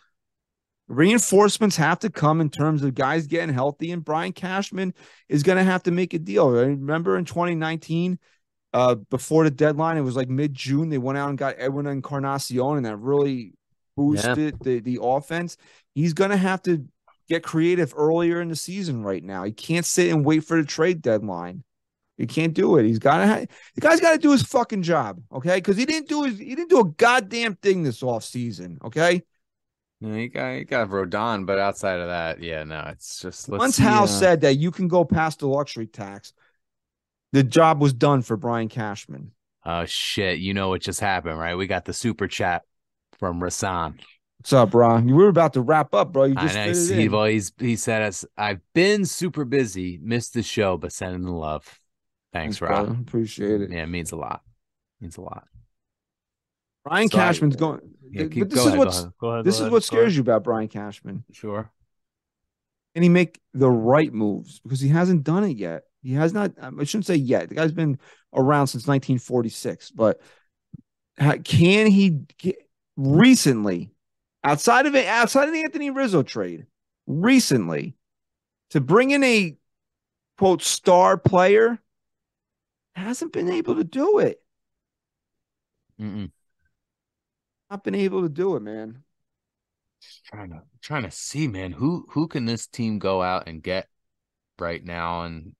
reinforcements 0.89 1.77
have 1.77 2.01
to 2.01 2.11
come 2.11 2.41
in 2.41 2.51
terms 2.51 2.83
of 2.83 2.95
guys 2.95 3.27
getting 3.27 3.55
healthy, 3.55 3.91
and 3.93 4.05
Brian 4.05 4.33
Cashman 4.33 4.93
is 5.29 5.43
going 5.43 5.59
to 5.59 5.65
have 5.65 5.83
to 5.85 5.91
make 5.91 6.15
a 6.15 6.19
deal. 6.19 6.49
I 6.49 6.63
remember 6.65 7.17
in 7.17 7.25
2019, 7.25 8.19
uh, 8.73 8.97
before 8.97 9.45
the 9.45 9.51
deadline, 9.51 9.97
it 9.97 10.03
was 10.03 10.17
like 10.17 10.29
mid 10.29 10.55
June. 10.55 10.89
They 10.91 10.99
went 10.99 11.19
out 11.19 11.29
and 11.31 11.39
got 11.39 11.57
Edwin 11.59 11.87
Encarnacion, 11.87 12.77
and 12.77 12.87
that 12.87 12.97
really 12.97 13.55
boosted 13.97 14.57
the 14.63 14.81
the 14.81 14.99
offense. 15.03 15.57
He's 15.95 16.13
going 16.13 16.31
to 16.31 16.37
have 16.37 16.63
to 16.63 16.85
get 17.31 17.43
creative 17.43 17.95
earlier 17.97 18.41
in 18.41 18.49
the 18.49 18.57
season 18.57 19.03
right 19.03 19.23
now. 19.23 19.45
He 19.45 19.53
can't 19.53 19.87
sit 19.87 20.11
and 20.11 20.25
wait 20.25 20.41
for 20.41 20.61
the 20.61 20.67
trade 20.67 21.01
deadline. 21.01 21.63
He 22.19 22.27
can't 22.27 22.53
do 22.53 22.77
it. 22.77 22.85
He's 22.85 22.99
got 22.99 23.25
to. 23.25 23.49
The 23.77 23.81
guy's 23.81 24.01
got 24.01 24.13
to 24.13 24.19
do 24.19 24.33
his 24.33 24.43
fucking 24.43 24.83
job, 24.83 25.23
okay? 25.33 25.57
Because 25.57 25.79
he 25.79 25.87
didn't 25.87 26.09
do 26.09 26.25
his. 26.25 26.39
He 26.39 26.55
didn't 26.55 26.69
do 26.69 26.81
a 26.81 26.85
goddamn 26.85 27.55
thing 27.55 27.83
this 27.83 28.03
off 28.03 28.25
season, 28.25 28.79
okay? 28.85 29.23
No, 30.03 30.15
you 30.15 30.29
got 30.29 30.51
you 30.51 30.65
got 30.65 30.89
Rodon, 30.89 31.47
but 31.47 31.59
outside 31.59 32.01
of 32.01 32.09
that, 32.09 32.43
yeah, 32.43 32.65
no, 32.65 32.85
it's 32.89 33.21
just 33.21 33.49
let's 33.49 33.61
Once 33.61 33.77
see, 33.77 33.85
Hal 33.85 34.05
uh, 34.05 34.07
said 34.07 34.43
that 34.43 34.57
you 34.57 34.71
can 34.71 34.89
go 34.89 35.05
past 35.05 35.39
the 35.39 35.47
luxury 35.49 35.87
tax, 35.87 36.33
the 37.33 37.43
job 37.43 37.81
was 37.81 37.93
done 37.93 38.23
for 38.23 38.37
Brian 38.37 38.69
Cashman. 38.69 39.33
Oh 39.65 39.85
shit! 39.87 40.41
You 40.41 40.53
know 40.53 40.71
what 40.71 40.83
just 40.83 41.01
happened, 41.01 41.39
right? 41.39 41.55
We 41.55 41.67
got 41.67 41.85
the 41.85 41.93
super 41.93 42.29
chat 42.29 42.63
from 43.19 43.41
Rasan. 43.41 43.99
What's 44.41 44.55
up, 44.55 44.71
bro? 44.71 44.97
You 44.97 45.17
were 45.17 45.29
about 45.29 45.53
to 45.53 45.61
wrap 45.61 45.93
up, 45.93 46.13
bro. 46.13 46.25
You 46.25 46.35
I 46.35 46.49
just 46.49 46.91
know. 46.91 46.97
He, 46.97 47.11
well, 47.11 47.27
he's 47.27 47.53
he 47.59 47.77
said 47.77 48.01
us. 48.01 48.25
I've 48.39 48.61
been 48.75 49.05
super 49.05 49.45
busy, 49.45 50.01
missed 50.03 50.33
the 50.33 50.43
show, 50.43 50.79
but 50.79 50.95
sending 50.95 51.25
the 51.25 51.31
love. 51.31 51.79
Thanks, 52.33 52.59
brother. 52.59 52.89
Rob. 52.89 53.01
Appreciate 53.03 53.61
it. 53.61 53.71
Yeah, 53.71 53.83
it 53.83 53.89
means 53.89 54.13
a 54.13 54.17
lot. 54.17 54.41
means 54.99 55.19
a 55.19 55.21
lot. 55.21 55.45
Brian 56.87 57.09
I- 57.13 57.15
Cashman's 57.15 57.57
going. 57.57 57.81
Yeah, 58.11 58.23
but 58.25 58.49
this 58.49 58.55
go 58.55 58.61
is 58.63 58.67
ahead, 58.67 58.79
go 58.79 58.89
ahead. 58.89 59.13
Go 59.21 59.43
this 59.43 59.61
is 59.61 59.69
what 59.69 59.85
scares 59.85 60.17
you 60.17 60.23
about 60.23 60.43
Brian 60.43 60.69
Cashman. 60.69 61.23
Sure. 61.33 61.71
Can 62.95 63.03
he 63.03 63.11
make 63.11 63.39
the 63.53 63.71
right 63.71 64.13
moves? 64.13 64.59
Because 64.61 64.81
he 64.81 64.89
hasn't 64.89 65.23
done 65.23 65.45
it 65.45 65.59
yet. 65.59 65.83
He 66.03 66.15
has 66.15 66.33
not. 66.33 66.53
Um, 66.59 66.81
I 66.81 66.85
shouldn't 66.85 67.05
say 67.05 67.17
yet. 67.17 67.51
The 67.51 67.57
guy's 67.57 67.73
been 67.73 67.99
around 68.35 68.69
since 68.69 68.87
1946. 68.87 69.91
But 69.91 70.19
can 71.45 71.87
he 71.89 72.23
get 72.39 72.57
recently, 72.97 73.91
outside 74.45 74.87
of 74.87 74.95
it, 74.95 75.07
outside 75.07 75.49
of 75.49 75.55
the 75.55 75.63
Anthony 75.65 75.91
Rizzo 75.91 76.23
trade, 76.23 76.67
recently, 77.07 77.97
to 78.71 78.81
bring 78.81 79.11
in 79.11 79.25
a 79.25 79.57
quote 80.39 80.63
star 80.63 81.17
player, 81.19 81.81
hasn't 82.95 83.33
been 83.33 83.49
able 83.51 83.75
to 83.77 83.85
do 83.85 84.19
it. 84.21 84.41
Mm-mm. 85.99 86.31
Not 87.71 87.83
been 87.85 87.95
able 87.97 88.23
to 88.23 88.29
do 88.29 88.55
it, 88.57 88.61
man. 88.61 89.03
Trying 90.25 90.51
to 90.51 90.63
trying 90.81 91.03
to 91.03 91.11
see, 91.11 91.47
man, 91.49 91.73
who 91.73 92.07
who 92.11 92.27
can 92.29 92.47
this 92.47 92.67
team 92.67 92.99
go 92.99 93.23
out 93.23 93.49
and 93.49 93.63
get 93.63 93.89
right 94.59 94.83
now? 94.85 95.25
And 95.25 95.55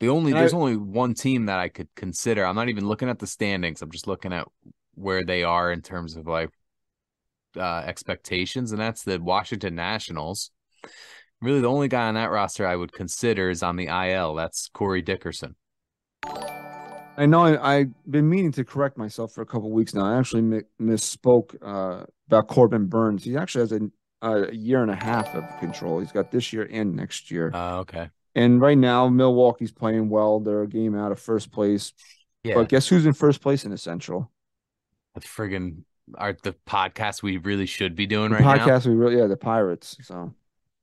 the 0.00 0.08
only 0.10 0.32
And 0.32 0.38
I- 0.40 0.40
there's 0.40 0.54
only 0.54 0.76
one 0.76 1.14
team 1.14 1.46
that 1.46 1.60
I 1.60 1.68
could 1.70 1.88
consider. 1.96 2.44
I'm 2.46 2.56
not 2.56 2.68
even 2.70 2.88
looking 2.88 3.08
at 3.10 3.18
the 3.20 3.26
standings. 3.28 3.82
I'm 3.82 3.90
just 3.92 4.06
looking 4.08 4.32
at 4.32 4.48
where 4.94 5.24
they 5.24 5.44
are 5.44 5.72
in 5.72 5.82
terms 5.82 6.16
of 6.16 6.26
like 6.26 6.50
uh 7.56 7.82
expectations, 7.84 8.72
and 8.72 8.80
that's 8.80 9.02
the 9.02 9.20
Washington 9.20 9.74
Nationals. 9.74 10.50
Really, 11.42 11.60
the 11.60 11.68
only 11.68 11.88
guy 11.88 12.08
on 12.08 12.14
that 12.14 12.30
roster 12.30 12.66
I 12.66 12.76
would 12.76 12.92
consider 12.92 13.50
is 13.50 13.62
on 13.62 13.76
the 13.76 13.86
IL. 13.86 14.34
That's 14.34 14.68
Corey 14.72 15.02
Dickerson. 15.02 15.54
I 17.18 17.26
know 17.26 17.44
I, 17.44 17.76
I've 17.76 17.92
been 18.08 18.28
meaning 18.28 18.52
to 18.52 18.64
correct 18.64 18.98
myself 18.98 19.32
for 19.32 19.42
a 19.42 19.46
couple 19.46 19.70
weeks 19.70 19.94
now. 19.94 20.04
I 20.04 20.18
actually 20.18 20.42
mi- 20.42 20.62
misspoke 20.80 21.56
uh, 21.62 22.04
about 22.26 22.48
Corbin 22.48 22.86
Burnes. 22.86 23.24
He 23.24 23.36
actually 23.36 23.62
has 23.62 23.72
a, 23.72 23.80
a 24.22 24.54
year 24.54 24.82
and 24.82 24.90
a 24.90 24.96
half 24.96 25.34
of 25.34 25.44
control. 25.58 26.00
He's 26.00 26.12
got 26.12 26.30
this 26.30 26.52
year 26.52 26.68
and 26.70 26.94
next 26.94 27.30
year. 27.30 27.50
Uh, 27.54 27.78
okay. 27.78 28.10
and 28.34 28.60
right 28.60 28.76
now, 28.76 29.08
Milwaukee's 29.08 29.72
playing 29.72 30.10
well. 30.10 30.40
They're 30.40 30.62
a 30.62 30.68
game 30.68 30.94
out 30.94 31.12
of 31.12 31.18
first 31.18 31.52
place. 31.52 31.92
Yeah. 32.44 32.54
But 32.54 32.68
guess 32.68 32.86
who's 32.86 33.06
in 33.06 33.14
first 33.14 33.40
place 33.40 33.64
in 33.64 33.70
the 33.70 33.78
Central? 33.78 34.30
the 35.14 35.20
friggin' 35.20 35.84
are 36.14 36.36
the 36.42 36.54
podcast 36.66 37.22
we 37.22 37.38
really 37.38 37.66
should 37.66 37.96
be 37.96 38.06
doing 38.06 38.30
The 38.30 38.36
right 38.36 38.44
now. 38.58 38.66
podcast 38.66 38.86
we 38.86 38.94
really, 38.94 39.18
yeah, 39.18 39.26
the 39.26 39.36
Pirates. 39.36 39.96
So 40.02 40.32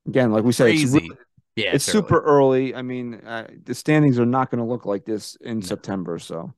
again, 0.08 0.32
like 0.32 0.44
we 0.44 0.52
said, 0.52 0.70
it's, 0.70 0.91
Crazy. 0.91 1.10
re- 1.10 1.16
yeah, 1.56 1.72
it's 1.74 1.86
super 1.86 2.20
early. 2.20 2.76
I 2.76 2.82
mean, 2.82 3.16
uh, 3.16 3.48
the 3.64 3.76
standings 3.76 4.20
are 4.20 4.26
not 4.26 4.50
going 4.52 4.60
to 4.60 4.70
look 4.70 4.86
like 4.86 5.06
this 5.06 5.36
in 5.41 5.60
No. 5.60 5.66
September. 5.66 6.20
So 6.20 6.54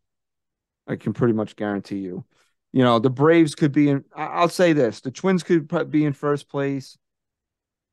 I 0.88 0.96
can 0.96 1.14
pretty 1.14 1.34
much 1.34 1.56
guarantee 1.56 1.98
you. 2.00 2.26
You 2.74 2.84
know, 2.84 3.00
the 3.00 3.10
Braves 3.10 3.56
could 3.56 3.72
be 3.72 3.90
in. 3.90 4.04
I'll 4.16 4.50
say 4.50 4.74
this: 4.74 5.02
the 5.02 5.12
Twins 5.12 5.44
could 5.44 5.68
be 5.92 6.06
in 6.06 6.14
first 6.14 6.50
place. 6.50 6.98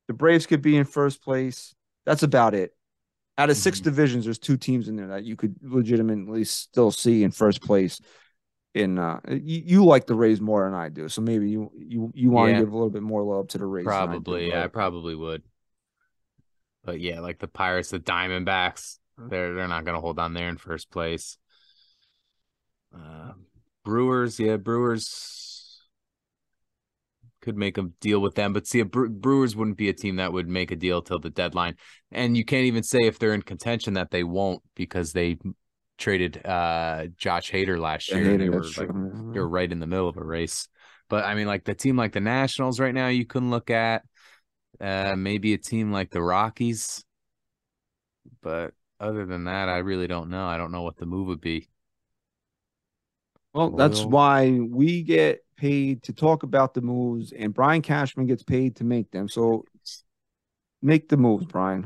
The 0.07 0.13
Braves 0.13 0.45
could 0.45 0.61
be 0.61 0.75
in 0.75 0.85
first 0.85 1.23
place. 1.23 1.73
That's 2.05 2.23
about 2.23 2.53
it. 2.53 2.75
Out 3.37 3.49
of 3.49 3.57
6 3.57 3.79
Mhm. 3.79 3.83
divisions, 3.83 4.25
there's 4.25 4.37
two 4.37 4.57
teams 4.57 4.89
in 4.89 4.95
there 4.95 5.07
that 5.07 5.23
you 5.23 5.35
could 5.35 5.55
legitimately 5.61 6.43
still 6.43 6.91
see 6.91 7.23
in 7.23 7.31
first 7.31 7.61
place. 7.63 7.99
In 8.75 8.97
uh, 8.97 9.19
you, 9.29 9.61
you 9.65 9.85
like 9.85 10.07
the 10.07 10.15
Rays 10.15 10.41
more 10.41 10.65
than 10.65 10.73
I 10.73 10.89
do, 10.89 11.07
so 11.07 11.21
maybe 11.21 11.47
you 11.49 11.71
you 11.77 12.11
you 12.15 12.31
want 12.31 12.49
to 12.49 12.53
Yeah. 12.53 12.59
give 12.61 12.69
a 12.69 12.75
little 12.75 12.89
bit 12.89 13.03
more 13.03 13.21
love 13.21 13.47
to 13.49 13.59
the 13.59 13.67
Rays. 13.67 13.85
than 13.85 13.93
I 13.93 14.01
do, 14.05 14.07
Probably, 14.09 14.49
yeah, 14.49 14.63
I 14.63 14.67
probably 14.67 15.13
would. 15.15 15.43
But 16.83 16.99
yeah, 16.99 17.19
like 17.19 17.37
the 17.37 17.47
Pirates, 17.47 17.91
the 17.91 17.99
Diamondbacks, 17.99 18.97
they're 19.17 19.53
they're 19.53 19.67
not 19.67 19.85
gonna 19.85 20.01
hold 20.01 20.17
on 20.17 20.33
there 20.33 20.49
in 20.49 20.57
first 20.57 20.89
place. 20.89 21.37
Uh, 22.95 23.33
Brewers, 23.85 24.39
yeah, 24.39 24.57
Brewers 24.57 25.79
could 27.41 27.57
make 27.57 27.77
a 27.77 27.83
deal 28.01 28.19
with 28.21 28.35
them, 28.35 28.53
but 28.53 28.65
see, 28.65 28.79
a 28.79 28.85
Bre- 28.85 29.07
Brewers 29.07 29.55
wouldn't 29.55 29.77
be 29.77 29.89
a 29.89 29.93
team 29.93 30.15
that 30.15 30.31
would 30.33 30.47
make 30.47 30.71
a 30.71 30.75
deal 30.75 31.01
till 31.01 31.19
the 31.19 31.29
deadline, 31.29 31.75
and 32.11 32.35
you 32.35 32.43
can't 32.45 32.65
even 32.65 32.81
say 32.81 32.99
if 33.03 33.19
they're 33.19 33.33
in 33.33 33.41
contention 33.43 33.93
that 33.95 34.09
they 34.11 34.23
won't 34.23 34.63
because 34.75 35.13
they 35.13 35.37
traded 35.97 36.45
uh 36.45 37.05
Josh 37.17 37.51
Hader 37.51 37.79
last 37.79 38.09
Yeah, 38.09 38.17
year. 38.17 38.31
and 38.31 38.39
Hader, 38.41 38.45
they 38.45 38.49
were 38.49 38.63
like 38.63 38.71
true. 38.71 39.33
you're 39.33 39.47
right 39.47 39.71
in 39.71 39.79
the 39.79 39.87
middle 39.87 40.09
of 40.09 40.17
a 40.17 40.23
race. 40.23 40.67
But 41.09 41.25
I 41.25 41.35
mean, 41.35 41.47
like 41.47 41.63
the 41.63 41.75
team 41.75 41.95
like 41.97 42.13
the 42.13 42.21
Nationals 42.21 42.79
right 42.79 42.93
now, 42.93 43.07
you 43.07 43.25
can 43.25 43.49
look 43.49 43.69
at 43.69 44.03
uh, 44.81 45.15
maybe 45.17 45.53
a 45.53 45.57
team 45.57 45.91
like 45.91 46.09
the 46.09 46.21
Rockies. 46.21 47.03
But 48.41 48.73
other 48.99 49.25
than 49.25 49.45
that, 49.45 49.69
I 49.69 49.79
really 49.79 50.07
don't 50.07 50.29
know. 50.29 50.45
I 50.45 50.57
don't 50.57 50.71
know 50.71 50.81
what 50.81 50.97
the 50.97 51.05
move 51.05 51.27
would 51.27 51.41
be. 51.41 51.69
Well, 53.53 53.69
that's 53.69 54.03
why 54.03 54.49
we 54.59 55.03
get 55.03 55.45
paid 55.57 56.03
to 56.03 56.13
talk 56.13 56.43
about 56.43 56.73
the 56.73 56.81
moves, 56.81 57.31
and 57.31 57.53
Brian 57.53 57.81
Cashman 57.81 58.25
gets 58.25 58.43
paid 58.43 58.77
to 58.77 58.83
make 58.83 59.11
them. 59.11 59.29
So 59.29 59.65
make 60.81 61.09
the 61.09 61.17
moves, 61.17 61.45
Brian. 61.45 61.83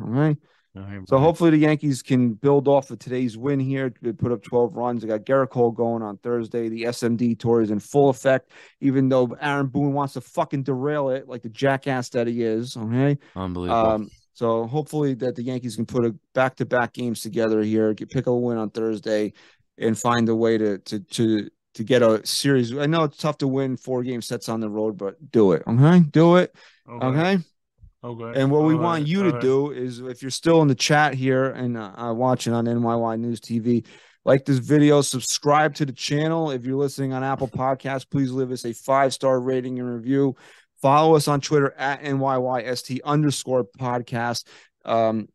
So 1.07 1.17
hopefully 1.17 1.51
the 1.51 1.57
Yankees 1.57 2.01
can 2.01 2.33
build 2.33 2.67
off 2.67 2.91
of 2.91 2.99
today's 2.99 3.37
win 3.37 3.59
here. 3.59 3.93
They 4.01 4.11
put 4.11 4.31
up 4.31 4.43
12 4.43 4.75
runs. 4.75 5.01
They 5.01 5.07
got 5.07 5.21
Gerrit 5.21 5.49
Cole 5.49 5.71
going 5.71 6.03
on 6.03 6.17
Thursday. 6.17 6.69
The 6.69 6.83
SMD 6.83 7.37
tour 7.39 7.61
is 7.61 7.71
in 7.71 7.79
full 7.79 8.09
effect, 8.09 8.51
even 8.81 9.09
though 9.09 9.35
Aaron 9.41 9.67
Boone 9.67 9.93
wants 9.93 10.13
to 10.13 10.21
fucking 10.21 10.63
derail 10.63 11.09
it 11.09 11.27
like 11.27 11.41
the 11.41 11.49
jackass 11.49 12.09
that 12.09 12.27
he 12.27 12.43
is. 12.43 12.75
Okay. 12.75 13.17
Unbelievable. 13.35 13.89
Um, 13.89 14.09
so 14.33 14.67
hopefully 14.67 15.15
that 15.15 15.35
the 15.35 15.43
Yankees 15.43 15.75
can 15.75 15.85
put 15.87 16.05
a 16.05 16.15
back-to-back 16.35 16.93
games 16.93 17.21
together 17.21 17.61
here, 17.63 17.93
get 17.93 18.11
pick 18.11 18.27
a 18.27 18.35
win 18.35 18.57
on 18.57 18.69
Thursday, 18.69 19.33
and 19.79 19.97
find 19.97 20.29
a 20.29 20.35
way 20.35 20.57
to 20.59 20.77
to 20.77 20.99
to 20.99 21.49
to 21.73 21.83
get 21.83 22.01
a 22.01 22.25
series. 22.25 22.75
I 22.75 22.85
know 22.85 23.03
it's 23.03 23.17
tough 23.17 23.37
to 23.39 23.47
win 23.47 23.77
four 23.77 24.03
game 24.03 24.21
sets 24.21 24.49
on 24.49 24.59
the 24.59 24.69
road, 24.69 24.97
but 24.97 25.31
do 25.31 25.53
it. 25.53 25.63
Okay, 25.67 26.01
do 26.11 26.35
it. 26.35 26.55
Okay. 26.87 27.07
Okay. 27.07 27.37
Okay. 28.03 28.39
And 28.39 28.51
what 28.51 28.63
we 28.63 28.75
All 28.75 28.79
want 28.79 29.07
you 29.07 29.19
all 29.19 29.25
to 29.25 29.31
right. 29.31 29.41
do 29.41 29.71
is, 29.71 29.99
if 29.99 30.21
you're 30.21 30.31
still 30.31 30.61
in 30.61 30.67
the 30.67 30.75
chat 30.75 31.13
here 31.13 31.45
and 31.45 31.77
uh, 31.77 31.91
uh, 31.95 32.13
watching 32.13 32.53
on 32.53 32.65
NYY 32.65 33.19
News 33.19 33.39
TV, 33.41 33.85
like 34.23 34.45
this 34.45 34.59
video, 34.59 35.01
subscribe 35.01 35.73
to 35.75 35.85
the 35.85 35.93
channel. 35.93 36.51
If 36.51 36.65
you're 36.65 36.77
listening 36.77 37.13
on 37.13 37.23
Apple 37.23 37.47
Podcasts, 37.47 38.09
please 38.09 38.31
leave 38.31 38.51
us 38.51 38.65
a 38.65 38.73
five 38.73 39.13
star 39.13 39.39
rating 39.39 39.79
and 39.79 39.91
review. 39.91 40.35
Follow 40.81 41.15
us 41.15 41.27
on 41.27 41.41
Twitter 41.41 41.73
at 41.77 42.03
NYYST 42.03 42.99
underscore 43.03 43.65
podcast. 43.79 44.45
Um, 44.85 45.27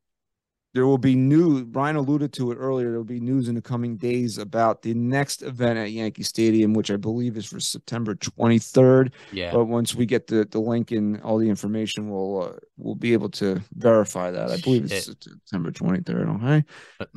there 0.74 0.86
will 0.86 0.98
be 0.98 1.14
news. 1.14 1.64
Brian 1.64 1.96
alluded 1.96 2.32
to 2.34 2.50
it 2.50 2.56
earlier. 2.56 2.88
There 2.88 2.98
will 2.98 3.04
be 3.04 3.20
news 3.20 3.48
in 3.48 3.54
the 3.54 3.60
coming 3.62 3.96
days 3.96 4.38
about 4.38 4.80
the 4.80 4.94
next 4.94 5.42
event 5.42 5.78
at 5.78 5.92
Yankee 5.92 6.22
Stadium, 6.22 6.72
which 6.72 6.90
I 6.90 6.96
believe 6.96 7.36
is 7.36 7.44
for 7.44 7.60
September 7.60 8.14
23rd. 8.14 9.12
yeah. 9.32 9.52
But 9.52 9.66
once 9.66 9.94
we 9.94 10.06
get 10.06 10.26
the, 10.26 10.46
the 10.50 10.60
link 10.60 10.90
and 10.90 11.20
all 11.20 11.36
the 11.36 11.48
information, 11.48 12.10
we'll 12.10 12.42
uh, 12.42 12.58
we'll 12.78 12.94
be 12.94 13.12
able 13.12 13.28
to 13.30 13.60
verify 13.74 14.30
that. 14.30 14.50
I 14.50 14.56
believe 14.58 14.90
it's 14.90 15.06
September 15.06 15.70
23rd. 15.70 16.36
Okay. 16.36 16.64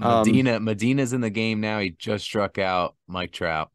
um, 0.02 0.26
Medina 0.26 0.60
Medina's 0.60 1.14
in 1.14 1.22
the 1.22 1.30
game 1.30 1.62
now. 1.62 1.80
He 1.80 1.92
just 1.92 2.26
struck 2.26 2.58
out 2.58 2.96
Mike 3.08 3.32
Trout. 3.32 3.72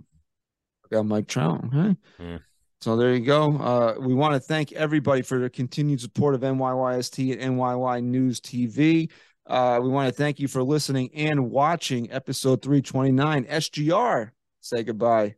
Got 0.91 1.07
Mike 1.07 1.27
Trout. 1.27 1.65
Okay. 1.67 1.97
Yeah. 2.19 2.39
So 2.83 2.97
there 2.97 3.15
you 3.15 3.25
go. 3.25 3.57
Uh, 3.59 3.95
we 4.01 4.15
want 4.15 4.33
to 4.35 4.41
thank 4.41 4.73
everybody 4.73 5.21
for 5.21 5.39
their 5.39 5.51
continued 5.51 6.01
support 6.01 6.35
of 6.35 6.41
NYYST 6.41 7.39
and 7.39 7.59
NYY 7.59 8.03
News 8.03 8.41
TV. 8.41 9.11
Uh, 9.47 9.81
we 9.83 9.89
want 9.89 10.09
to 10.09 10.15
thank 10.15 10.39
you 10.39 10.49
for 10.49 10.63
listening 10.63 11.11
and 11.15 11.51
watching 11.51 12.11
episode 12.13 12.63
329. 12.63 13.45
SGR, 13.47 14.31
say 14.61 14.83
goodbye. 14.83 15.35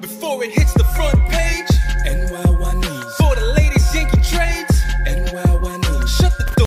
Before 0.00 0.44
it 0.44 0.52
hits 0.52 0.74
the 0.74 0.84
front 0.84 1.28
page. 1.28 1.47